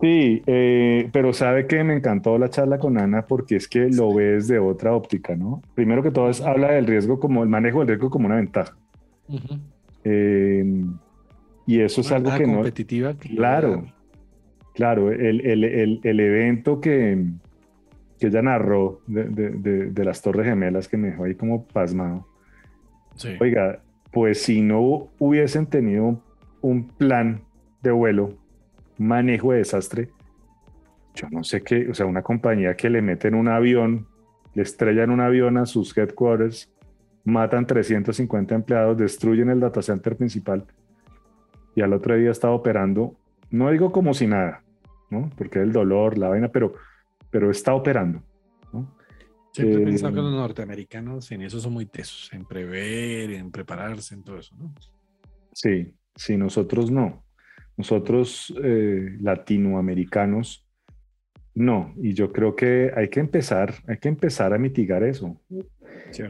Sí, 0.00 0.42
eh, 0.46 1.08
pero 1.12 1.32
sabe 1.32 1.66
que 1.66 1.84
me 1.84 1.94
encantó 1.94 2.38
la 2.38 2.48
charla 2.48 2.78
con 2.78 2.98
Ana 2.98 3.26
porque 3.26 3.56
es 3.56 3.68
que 3.68 3.88
lo 3.90 4.14
ves 4.14 4.48
de 4.48 4.58
otra 4.58 4.94
óptica, 4.94 5.36
¿no? 5.36 5.60
Primero 5.74 6.02
que 6.02 6.10
todo 6.10 6.30
es 6.30 6.40
habla 6.40 6.72
del 6.72 6.86
riesgo 6.86 7.20
como 7.20 7.42
el 7.42 7.48
manejo 7.48 7.80
del 7.80 7.88
riesgo 7.88 8.08
como 8.10 8.26
una 8.26 8.36
ventaja. 8.36 8.76
Eh, 10.04 10.84
y 11.66 11.80
eso 11.80 12.00
es 12.00 12.10
algo 12.12 12.30
que 12.38 12.46
no, 12.46 12.62
que- 12.64 12.72
Claro, 13.36 13.84
claro, 14.74 15.12
el, 15.12 15.40
el- 15.46 15.64
el- 15.64 16.00
el 16.02 16.20
evento 16.20 16.80
que, 16.80 17.24
que 18.18 18.26
ella 18.28 18.42
narró 18.42 19.00
de, 19.06 19.24
de- 19.24 19.50
de- 19.50 19.86
de 19.90 20.04
las 20.04 20.22
Torres 20.22 20.46
Gemelas 20.46 20.88
que 20.88 20.96
me 20.96 21.08
dejó 21.10 21.24
ahí 21.24 21.34
como 21.34 21.64
pasmado. 21.66 22.26
Sí. 23.16 23.30
Oiga, 23.40 23.80
pues 24.10 24.42
si 24.42 24.62
no 24.62 25.08
hubiesen 25.18 25.66
tenido 25.66 26.20
un 26.62 26.88
plan 26.88 27.42
de 27.82 27.90
vuelo, 27.92 28.34
manejo 28.98 29.52
de 29.52 29.58
desastre, 29.58 30.10
yo 31.14 31.28
no 31.30 31.44
sé 31.44 31.62
qué, 31.62 31.88
o 31.90 31.94
sea, 31.94 32.06
una 32.06 32.22
compañía 32.22 32.74
que 32.74 32.88
le 32.88 33.02
meten 33.02 33.34
un 33.34 33.48
avión, 33.48 34.06
le 34.54 34.62
estrellan 34.62 35.10
un 35.10 35.20
avión 35.20 35.58
a 35.58 35.66
sus 35.66 35.96
headquarters, 35.96 36.72
matan 37.24 37.66
350 37.66 38.54
empleados, 38.54 38.96
destruyen 38.96 39.50
el 39.50 39.60
data 39.60 39.82
center 39.82 40.16
principal 40.16 40.64
y 41.74 41.82
al 41.82 41.92
otro 41.92 42.16
día 42.16 42.30
está 42.30 42.50
operando, 42.50 43.16
no 43.50 43.70
digo 43.70 43.92
como 43.92 44.14
si 44.14 44.26
nada, 44.26 44.62
¿no? 45.10 45.30
Porque 45.36 45.60
el 45.60 45.72
dolor, 45.72 46.18
la 46.18 46.28
vaina, 46.28 46.48
pero, 46.48 46.74
pero 47.30 47.50
está 47.50 47.74
operando, 47.74 48.22
¿no? 48.72 48.94
Siempre 49.52 49.80
he 49.80 49.82
Eh, 49.82 49.86
pensado 49.86 50.14
que 50.14 50.20
los 50.20 50.32
norteamericanos 50.32 51.30
en 51.32 51.42
eso 51.42 51.60
son 51.60 51.74
muy 51.74 51.86
tesos, 51.86 52.32
en 52.32 52.44
prever, 52.46 53.30
en 53.32 53.50
prepararse, 53.50 54.14
en 54.14 54.22
todo 54.22 54.38
eso, 54.38 54.54
¿no? 54.56 54.74
Sí, 55.52 55.94
sí, 56.16 56.36
nosotros 56.38 56.90
no. 56.90 57.22
Nosotros 57.76 58.54
eh, 58.62 59.16
latinoamericanos 59.20 60.66
no. 61.54 61.92
Y 62.00 62.14
yo 62.14 62.32
creo 62.32 62.54
que 62.56 62.90
hay 62.94 63.08
que 63.08 63.20
empezar, 63.20 63.74
hay 63.86 63.98
que 63.98 64.08
empezar 64.08 64.52
a 64.54 64.58
mitigar 64.58 65.02
eso. 65.02 65.40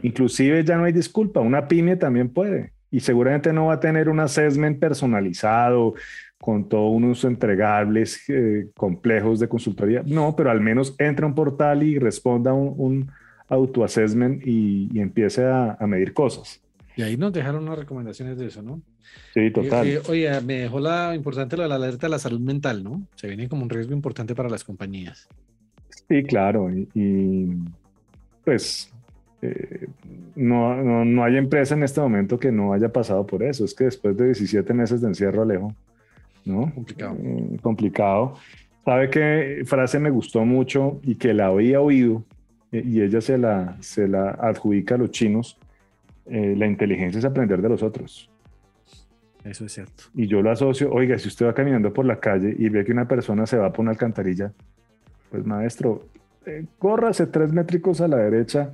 Inclusive 0.01 0.63
ya 0.63 0.77
no 0.77 0.85
hay 0.85 0.93
disculpa, 0.93 1.39
una 1.39 1.67
pyme 1.67 1.95
también 1.95 2.29
puede. 2.29 2.73
Y 2.91 2.99
seguramente 2.99 3.51
no 3.51 3.67
va 3.67 3.75
a 3.75 3.79
tener 3.79 4.07
un 4.07 4.19
assessment 4.19 4.79
personalizado 4.79 5.95
con 6.37 6.67
todos 6.67 6.93
unos 6.93 7.23
entregables 7.23 8.23
eh, 8.29 8.67
complejos 8.75 9.39
de 9.39 9.47
consultoría. 9.47 10.03
No, 10.05 10.35
pero 10.35 10.51
al 10.51 10.61
menos 10.61 10.95
entra 10.99 11.25
a 11.25 11.29
un 11.29 11.35
portal 11.35 11.83
y 11.83 11.97
responda 11.97 12.53
un, 12.53 12.73
un 12.77 13.11
autoassessment 13.47 14.45
y, 14.45 14.89
y 14.91 14.99
empiece 14.99 15.43
a, 15.43 15.77
a 15.79 15.87
medir 15.87 16.13
cosas. 16.13 16.61
Y 16.95 17.01
ahí 17.01 17.17
nos 17.17 17.33
dejaron 17.33 17.63
unas 17.63 17.79
recomendaciones 17.79 18.37
de 18.37 18.47
eso, 18.47 18.61
¿no? 18.61 18.81
Sí, 19.33 19.51
total. 19.51 19.87
Eh, 19.87 19.93
eh, 19.95 20.01
oye, 20.09 20.41
me 20.41 20.59
dejó 20.59 20.79
la 20.79 21.15
importante 21.15 21.57
la 21.57 21.65
alerta 21.65 22.07
de 22.07 22.11
la 22.11 22.19
salud 22.19 22.39
mental, 22.39 22.83
¿no? 22.83 23.07
Se 23.15 23.27
viene 23.27 23.49
como 23.49 23.63
un 23.63 23.69
riesgo 23.69 23.93
importante 23.93 24.35
para 24.35 24.49
las 24.49 24.63
compañías. 24.63 25.27
Sí, 26.07 26.23
claro. 26.23 26.69
Y, 26.71 26.87
y, 26.93 27.57
pues 28.43 28.93
eh, 29.43 29.87
no, 30.35 30.81
no, 30.81 31.03
no 31.03 31.23
hay 31.23 31.35
empresa 31.35 31.75
en 31.75 31.83
este 31.83 31.99
momento 31.99 32.39
que 32.39 32.49
no 32.49 32.71
haya 32.71 32.89
pasado 32.89 33.25
por 33.25 33.43
eso. 33.43 33.65
Es 33.65 33.73
que 33.73 33.85
después 33.85 34.15
de 34.15 34.25
17 34.25 34.73
meses 34.73 35.01
de 35.01 35.07
encierro, 35.07 35.41
Alejo, 35.41 35.75
¿no? 36.45 36.71
Complicado. 36.73 37.17
Eh, 37.21 37.57
complicado. 37.61 38.35
¿Sabe 38.85 39.09
qué 39.09 39.63
frase 39.65 39.99
me 39.99 40.09
gustó 40.09 40.45
mucho 40.45 40.99
y 41.03 41.15
que 41.15 41.33
la 41.33 41.47
había 41.47 41.81
oído 41.81 42.23
eh, 42.71 42.83
y 42.85 43.01
ella 43.01 43.19
se 43.19 43.37
la, 43.37 43.77
se 43.81 44.07
la 44.07 44.31
adjudica 44.31 44.95
a 44.95 44.97
los 44.97 45.11
chinos? 45.11 45.57
Eh, 46.25 46.55
la 46.57 46.67
inteligencia 46.67 47.19
es 47.19 47.25
aprender 47.25 47.61
de 47.61 47.69
los 47.69 47.83
otros. 47.83 48.29
Eso 49.43 49.65
es 49.65 49.73
cierto. 49.73 50.03
Y 50.15 50.27
yo 50.27 50.41
lo 50.41 50.51
asocio, 50.51 50.91
oiga, 50.91 51.17
si 51.19 51.27
usted 51.27 51.45
va 51.45 51.53
caminando 51.53 51.91
por 51.91 52.05
la 52.05 52.19
calle 52.19 52.55
y 52.57 52.69
ve 52.69 52.85
que 52.85 52.93
una 52.93 53.07
persona 53.07 53.45
se 53.45 53.57
va 53.57 53.73
por 53.73 53.81
una 53.81 53.91
alcantarilla, 53.91 54.53
pues 55.29 55.45
maestro, 55.45 56.07
eh, 56.45 56.65
córrase 56.79 57.27
tres 57.27 57.51
métricos 57.51 57.99
a 57.99 58.07
la 58.07 58.17
derecha 58.17 58.73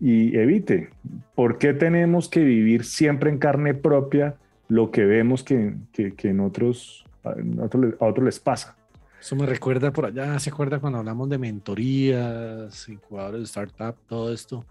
y 0.00 0.36
evite. 0.36 0.90
¿Por 1.34 1.58
qué 1.58 1.74
tenemos 1.74 2.28
que 2.28 2.42
vivir 2.42 2.84
siempre 2.84 3.30
en 3.30 3.38
carne 3.38 3.74
propia 3.74 4.36
lo 4.68 4.90
que 4.90 5.04
vemos 5.04 5.42
que, 5.42 5.74
que, 5.92 6.14
que 6.14 6.30
en 6.30 6.40
otros, 6.40 7.04
a, 7.24 7.34
otros, 7.62 7.94
a 8.00 8.06
otros 8.06 8.24
les 8.24 8.40
pasa? 8.40 8.76
Eso 9.20 9.36
me 9.36 9.46
recuerda 9.46 9.90
por 9.92 10.06
allá, 10.06 10.38
se 10.38 10.50
acuerda 10.50 10.78
cuando 10.78 11.00
hablamos 11.00 11.28
de 11.28 11.38
mentorías, 11.38 12.88
incubadores 12.88 13.40
de 13.40 13.44
startup, 13.46 13.96
todo 14.06 14.32
esto. 14.32 14.64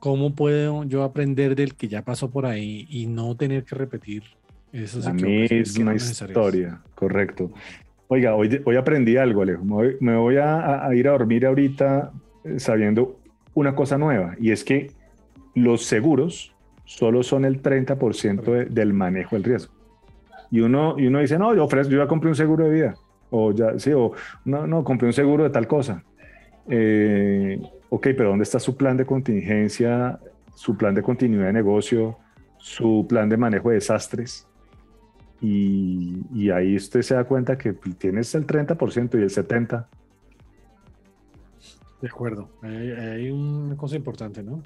¿Cómo 0.00 0.34
puedo 0.34 0.84
yo 0.84 1.02
aprender 1.02 1.54
del 1.56 1.74
que 1.74 1.88
ya 1.88 2.02
pasó 2.02 2.30
por 2.30 2.46
ahí 2.46 2.86
y 2.90 3.06
no 3.06 3.34
tener 3.36 3.64
que 3.64 3.74
repetir 3.74 4.22
esas 4.72 5.06
La 5.06 5.12
misma 5.12 5.94
historia, 5.94 6.80
correcto. 6.94 7.50
Oiga, 8.08 8.34
hoy, 8.36 8.60
hoy 8.64 8.76
aprendí 8.76 9.16
algo, 9.16 9.42
Alejo. 9.42 9.64
Me 9.64 9.72
voy, 9.74 9.96
me 10.00 10.16
voy 10.16 10.36
a, 10.36 10.86
a 10.86 10.94
ir 10.94 11.08
a 11.08 11.12
dormir 11.12 11.46
ahorita 11.46 12.12
eh, 12.44 12.60
sabiendo 12.60 13.18
una 13.54 13.74
cosa 13.74 13.96
nueva, 13.98 14.36
y 14.38 14.50
es 14.50 14.62
que 14.64 14.90
los 15.54 15.84
seguros 15.84 16.54
solo 16.84 17.22
son 17.22 17.44
el 17.44 17.62
30% 17.62 18.52
de- 18.52 18.66
del 18.66 18.92
manejo 18.92 19.34
del 19.34 19.44
riesgo. 19.44 19.72
Y 20.50 20.60
uno, 20.60 20.94
y 20.98 21.06
uno 21.06 21.18
dice, 21.20 21.38
no, 21.38 21.54
yo 21.54 21.64
ofrezco, 21.64 21.90
yo 21.92 21.98
ya 21.98 22.06
compré 22.06 22.28
un 22.28 22.36
seguro 22.36 22.66
de 22.66 22.70
vida, 22.70 22.94
o 23.30 23.50
ya, 23.52 23.76
sí, 23.78 23.92
o 23.92 24.12
no, 24.44 24.66
no, 24.66 24.84
compré 24.84 25.06
un 25.08 25.12
seguro 25.14 25.42
de 25.42 25.50
tal 25.50 25.66
cosa. 25.66 26.04
Eh, 26.68 27.60
ok, 27.88 28.08
pero 28.16 28.30
¿dónde 28.30 28.44
está 28.44 28.58
su 28.58 28.76
plan 28.76 28.96
de 28.96 29.06
contingencia, 29.06 30.18
su 30.54 30.76
plan 30.76 30.94
de 30.94 31.02
continuidad 31.02 31.46
de 31.46 31.52
negocio, 31.52 32.18
su 32.58 33.06
plan 33.08 33.28
de 33.28 33.36
manejo 33.36 33.70
de 33.70 33.76
desastres? 33.76 34.46
Y, 35.40 36.22
y 36.34 36.50
ahí 36.50 36.76
usted 36.76 37.02
se 37.02 37.14
da 37.14 37.24
cuenta 37.24 37.58
que 37.58 37.72
tienes 37.72 38.34
el 38.34 38.46
30% 38.46 39.18
y 39.18 39.22
el 39.22 39.30
70%. 39.30 39.86
De 42.00 42.08
acuerdo. 42.08 42.50
Hay, 42.62 42.90
hay 42.90 43.30
una 43.30 43.76
cosa 43.76 43.96
importante, 43.96 44.42
¿no? 44.42 44.62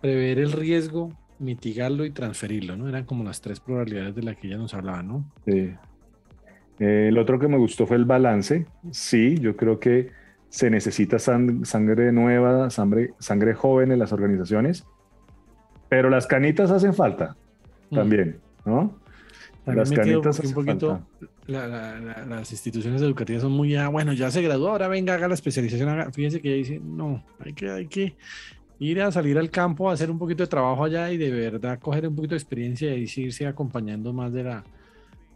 Prever 0.00 0.38
el 0.38 0.52
riesgo, 0.52 1.12
mitigarlo 1.38 2.04
y 2.04 2.10
transferirlo, 2.10 2.76
¿no? 2.76 2.88
Eran 2.88 3.04
como 3.04 3.24
las 3.24 3.40
tres 3.40 3.60
probabilidades 3.60 4.14
de 4.14 4.22
las 4.22 4.36
que 4.36 4.46
ella 4.48 4.56
nos 4.56 4.74
hablaba, 4.74 5.02
¿no? 5.02 5.30
Sí. 5.44 5.74
Eh, 6.78 7.08
el 7.08 7.18
otro 7.18 7.38
que 7.38 7.48
me 7.48 7.56
gustó 7.56 7.86
fue 7.86 7.96
el 7.96 8.04
balance. 8.04 8.66
Sí, 8.90 9.38
yo 9.38 9.56
creo 9.56 9.80
que 9.80 10.10
se 10.56 10.70
necesita 10.70 11.18
sang- 11.18 11.66
sangre 11.66 12.12
nueva, 12.12 12.70
sangre, 12.70 13.12
sangre 13.18 13.52
joven 13.52 13.92
en 13.92 13.98
las 13.98 14.10
organizaciones, 14.14 14.86
pero 15.90 16.08
las 16.08 16.26
canitas 16.26 16.70
hacen 16.70 16.94
falta 16.94 17.36
también, 17.90 18.38
¿no? 18.64 18.96
También 19.66 19.80
Las 19.80 19.90
canitas 19.92 20.36
porque 20.38 20.46
un 20.48 20.52
hacen 20.52 20.54
poquito 20.54 20.88
falta. 20.92 21.34
la- 21.46 21.66
la- 21.68 22.00
la- 22.00 22.24
las 22.24 22.50
instituciones 22.52 23.02
educativas 23.02 23.42
son 23.42 23.52
muy, 23.52 23.76
ah, 23.76 23.88
bueno, 23.88 24.14
ya 24.14 24.30
se 24.30 24.40
graduó, 24.40 24.70
ahora 24.70 24.88
venga, 24.88 25.12
haga 25.12 25.28
la 25.28 25.34
especialización. 25.34 25.90
haga- 25.90 26.10
Fíjense 26.10 26.40
que 26.40 26.48
ella 26.48 26.56
dice, 26.56 26.80
no, 26.82 27.22
hay 27.44 27.52
que, 27.52 27.70
hay 27.70 27.86
que 27.86 28.16
ir 28.78 29.02
a 29.02 29.12
salir 29.12 29.36
al 29.36 29.50
campo 29.50 29.90
a 29.90 29.92
hacer 29.92 30.10
un 30.10 30.18
poquito 30.18 30.42
de 30.42 30.46
trabajo 30.46 30.84
allá 30.84 31.12
y 31.12 31.18
de 31.18 31.30
verdad 31.30 31.78
coger 31.80 32.08
un 32.08 32.14
poquito 32.16 32.34
de 32.34 32.38
experiencia 32.38 32.94
y 32.96 33.02
irse 33.16 33.46
acompañando 33.46 34.14
más 34.14 34.32
de 34.32 34.42
la... 34.44 34.64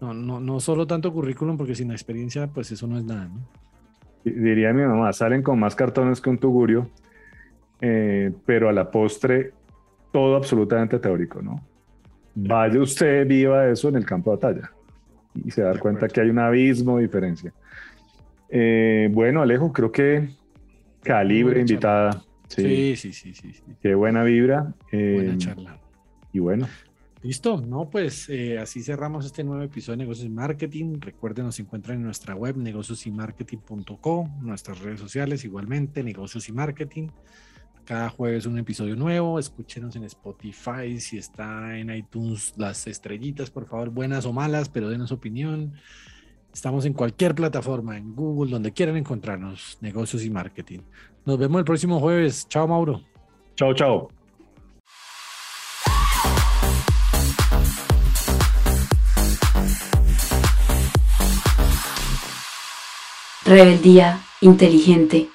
No, 0.00 0.14
no, 0.14 0.40
no 0.40 0.60
solo 0.60 0.86
tanto 0.86 1.12
currículum, 1.12 1.58
porque 1.58 1.74
sin 1.74 1.88
la 1.88 1.94
experiencia, 1.94 2.46
pues 2.46 2.72
eso 2.72 2.86
no 2.86 2.96
es 2.96 3.04
nada, 3.04 3.26
¿no? 3.28 3.40
Diría 4.24 4.72
mi 4.72 4.82
mamá, 4.82 5.12
salen 5.12 5.42
con 5.42 5.58
más 5.58 5.74
cartones 5.74 6.20
que 6.20 6.30
un 6.30 6.38
tugurio, 6.38 6.90
eh, 7.80 8.32
pero 8.44 8.68
a 8.68 8.72
la 8.72 8.90
postre 8.90 9.52
todo 10.12 10.36
absolutamente 10.36 10.98
teórico, 10.98 11.40
¿no? 11.40 11.64
Vaya 12.34 12.80
usted, 12.80 13.26
viva 13.26 13.68
eso 13.68 13.88
en 13.88 13.96
el 13.96 14.04
campo 14.04 14.30
de 14.30 14.36
batalla 14.36 14.70
y 15.34 15.50
se 15.50 15.62
da 15.62 15.78
cuenta 15.78 16.08
que 16.08 16.20
hay 16.20 16.30
un 16.30 16.38
abismo 16.38 16.96
de 16.96 17.02
diferencia. 17.04 17.52
Eh, 18.48 19.08
bueno, 19.12 19.42
Alejo, 19.42 19.72
creo 19.72 19.92
que 19.92 20.28
calibre 21.02 21.60
invitada. 21.60 22.22
Sí, 22.48 22.96
sí, 22.96 23.12
sí, 23.12 23.32
sí, 23.32 23.52
sí. 23.52 23.62
Qué 23.80 23.94
buena 23.94 24.24
vibra. 24.24 24.74
buena 24.90 25.38
charla. 25.38 25.78
Y 26.32 26.40
bueno. 26.40 26.66
Listo, 27.22 27.60
no, 27.60 27.90
pues 27.90 28.30
eh, 28.30 28.58
así 28.58 28.82
cerramos 28.82 29.26
este 29.26 29.44
nuevo 29.44 29.62
episodio 29.62 29.98
de 29.98 30.04
Negocios 30.04 30.26
y 30.26 30.30
Marketing. 30.30 31.00
Recuerden, 31.00 31.44
nos 31.44 31.60
encuentran 31.60 31.98
en 31.98 32.04
nuestra 32.04 32.34
web 32.34 32.56
negociosymarketing.com, 32.56 34.38
nuestras 34.40 34.78
redes 34.78 35.00
sociales 35.00 35.44
igualmente, 35.44 36.02
Negocios 36.02 36.48
y 36.48 36.52
Marketing. 36.52 37.08
Cada 37.84 38.08
jueves 38.08 38.46
un 38.46 38.58
episodio 38.58 38.96
nuevo. 38.96 39.38
Escúchenos 39.38 39.96
en 39.96 40.04
Spotify, 40.04 40.98
si 40.98 41.18
está 41.18 41.76
en 41.76 41.94
iTunes, 41.94 42.54
las 42.56 42.86
estrellitas, 42.86 43.50
por 43.50 43.66
favor, 43.66 43.90
buenas 43.90 44.24
o 44.24 44.32
malas, 44.32 44.70
pero 44.70 44.88
denos 44.88 45.12
opinión. 45.12 45.74
Estamos 46.54 46.86
en 46.86 46.94
cualquier 46.94 47.34
plataforma, 47.34 47.98
en 47.98 48.14
Google, 48.14 48.50
donde 48.50 48.72
quieran 48.72 48.96
encontrarnos, 48.96 49.76
Negocios 49.82 50.24
y 50.24 50.30
Marketing. 50.30 50.80
Nos 51.26 51.38
vemos 51.38 51.58
el 51.58 51.64
próximo 51.66 52.00
jueves. 52.00 52.48
Chao, 52.48 52.66
Mauro. 52.66 53.02
Chao, 53.56 53.74
chao. 53.74 54.19
Rebeldía 63.50 64.20
inteligente. 64.42 65.28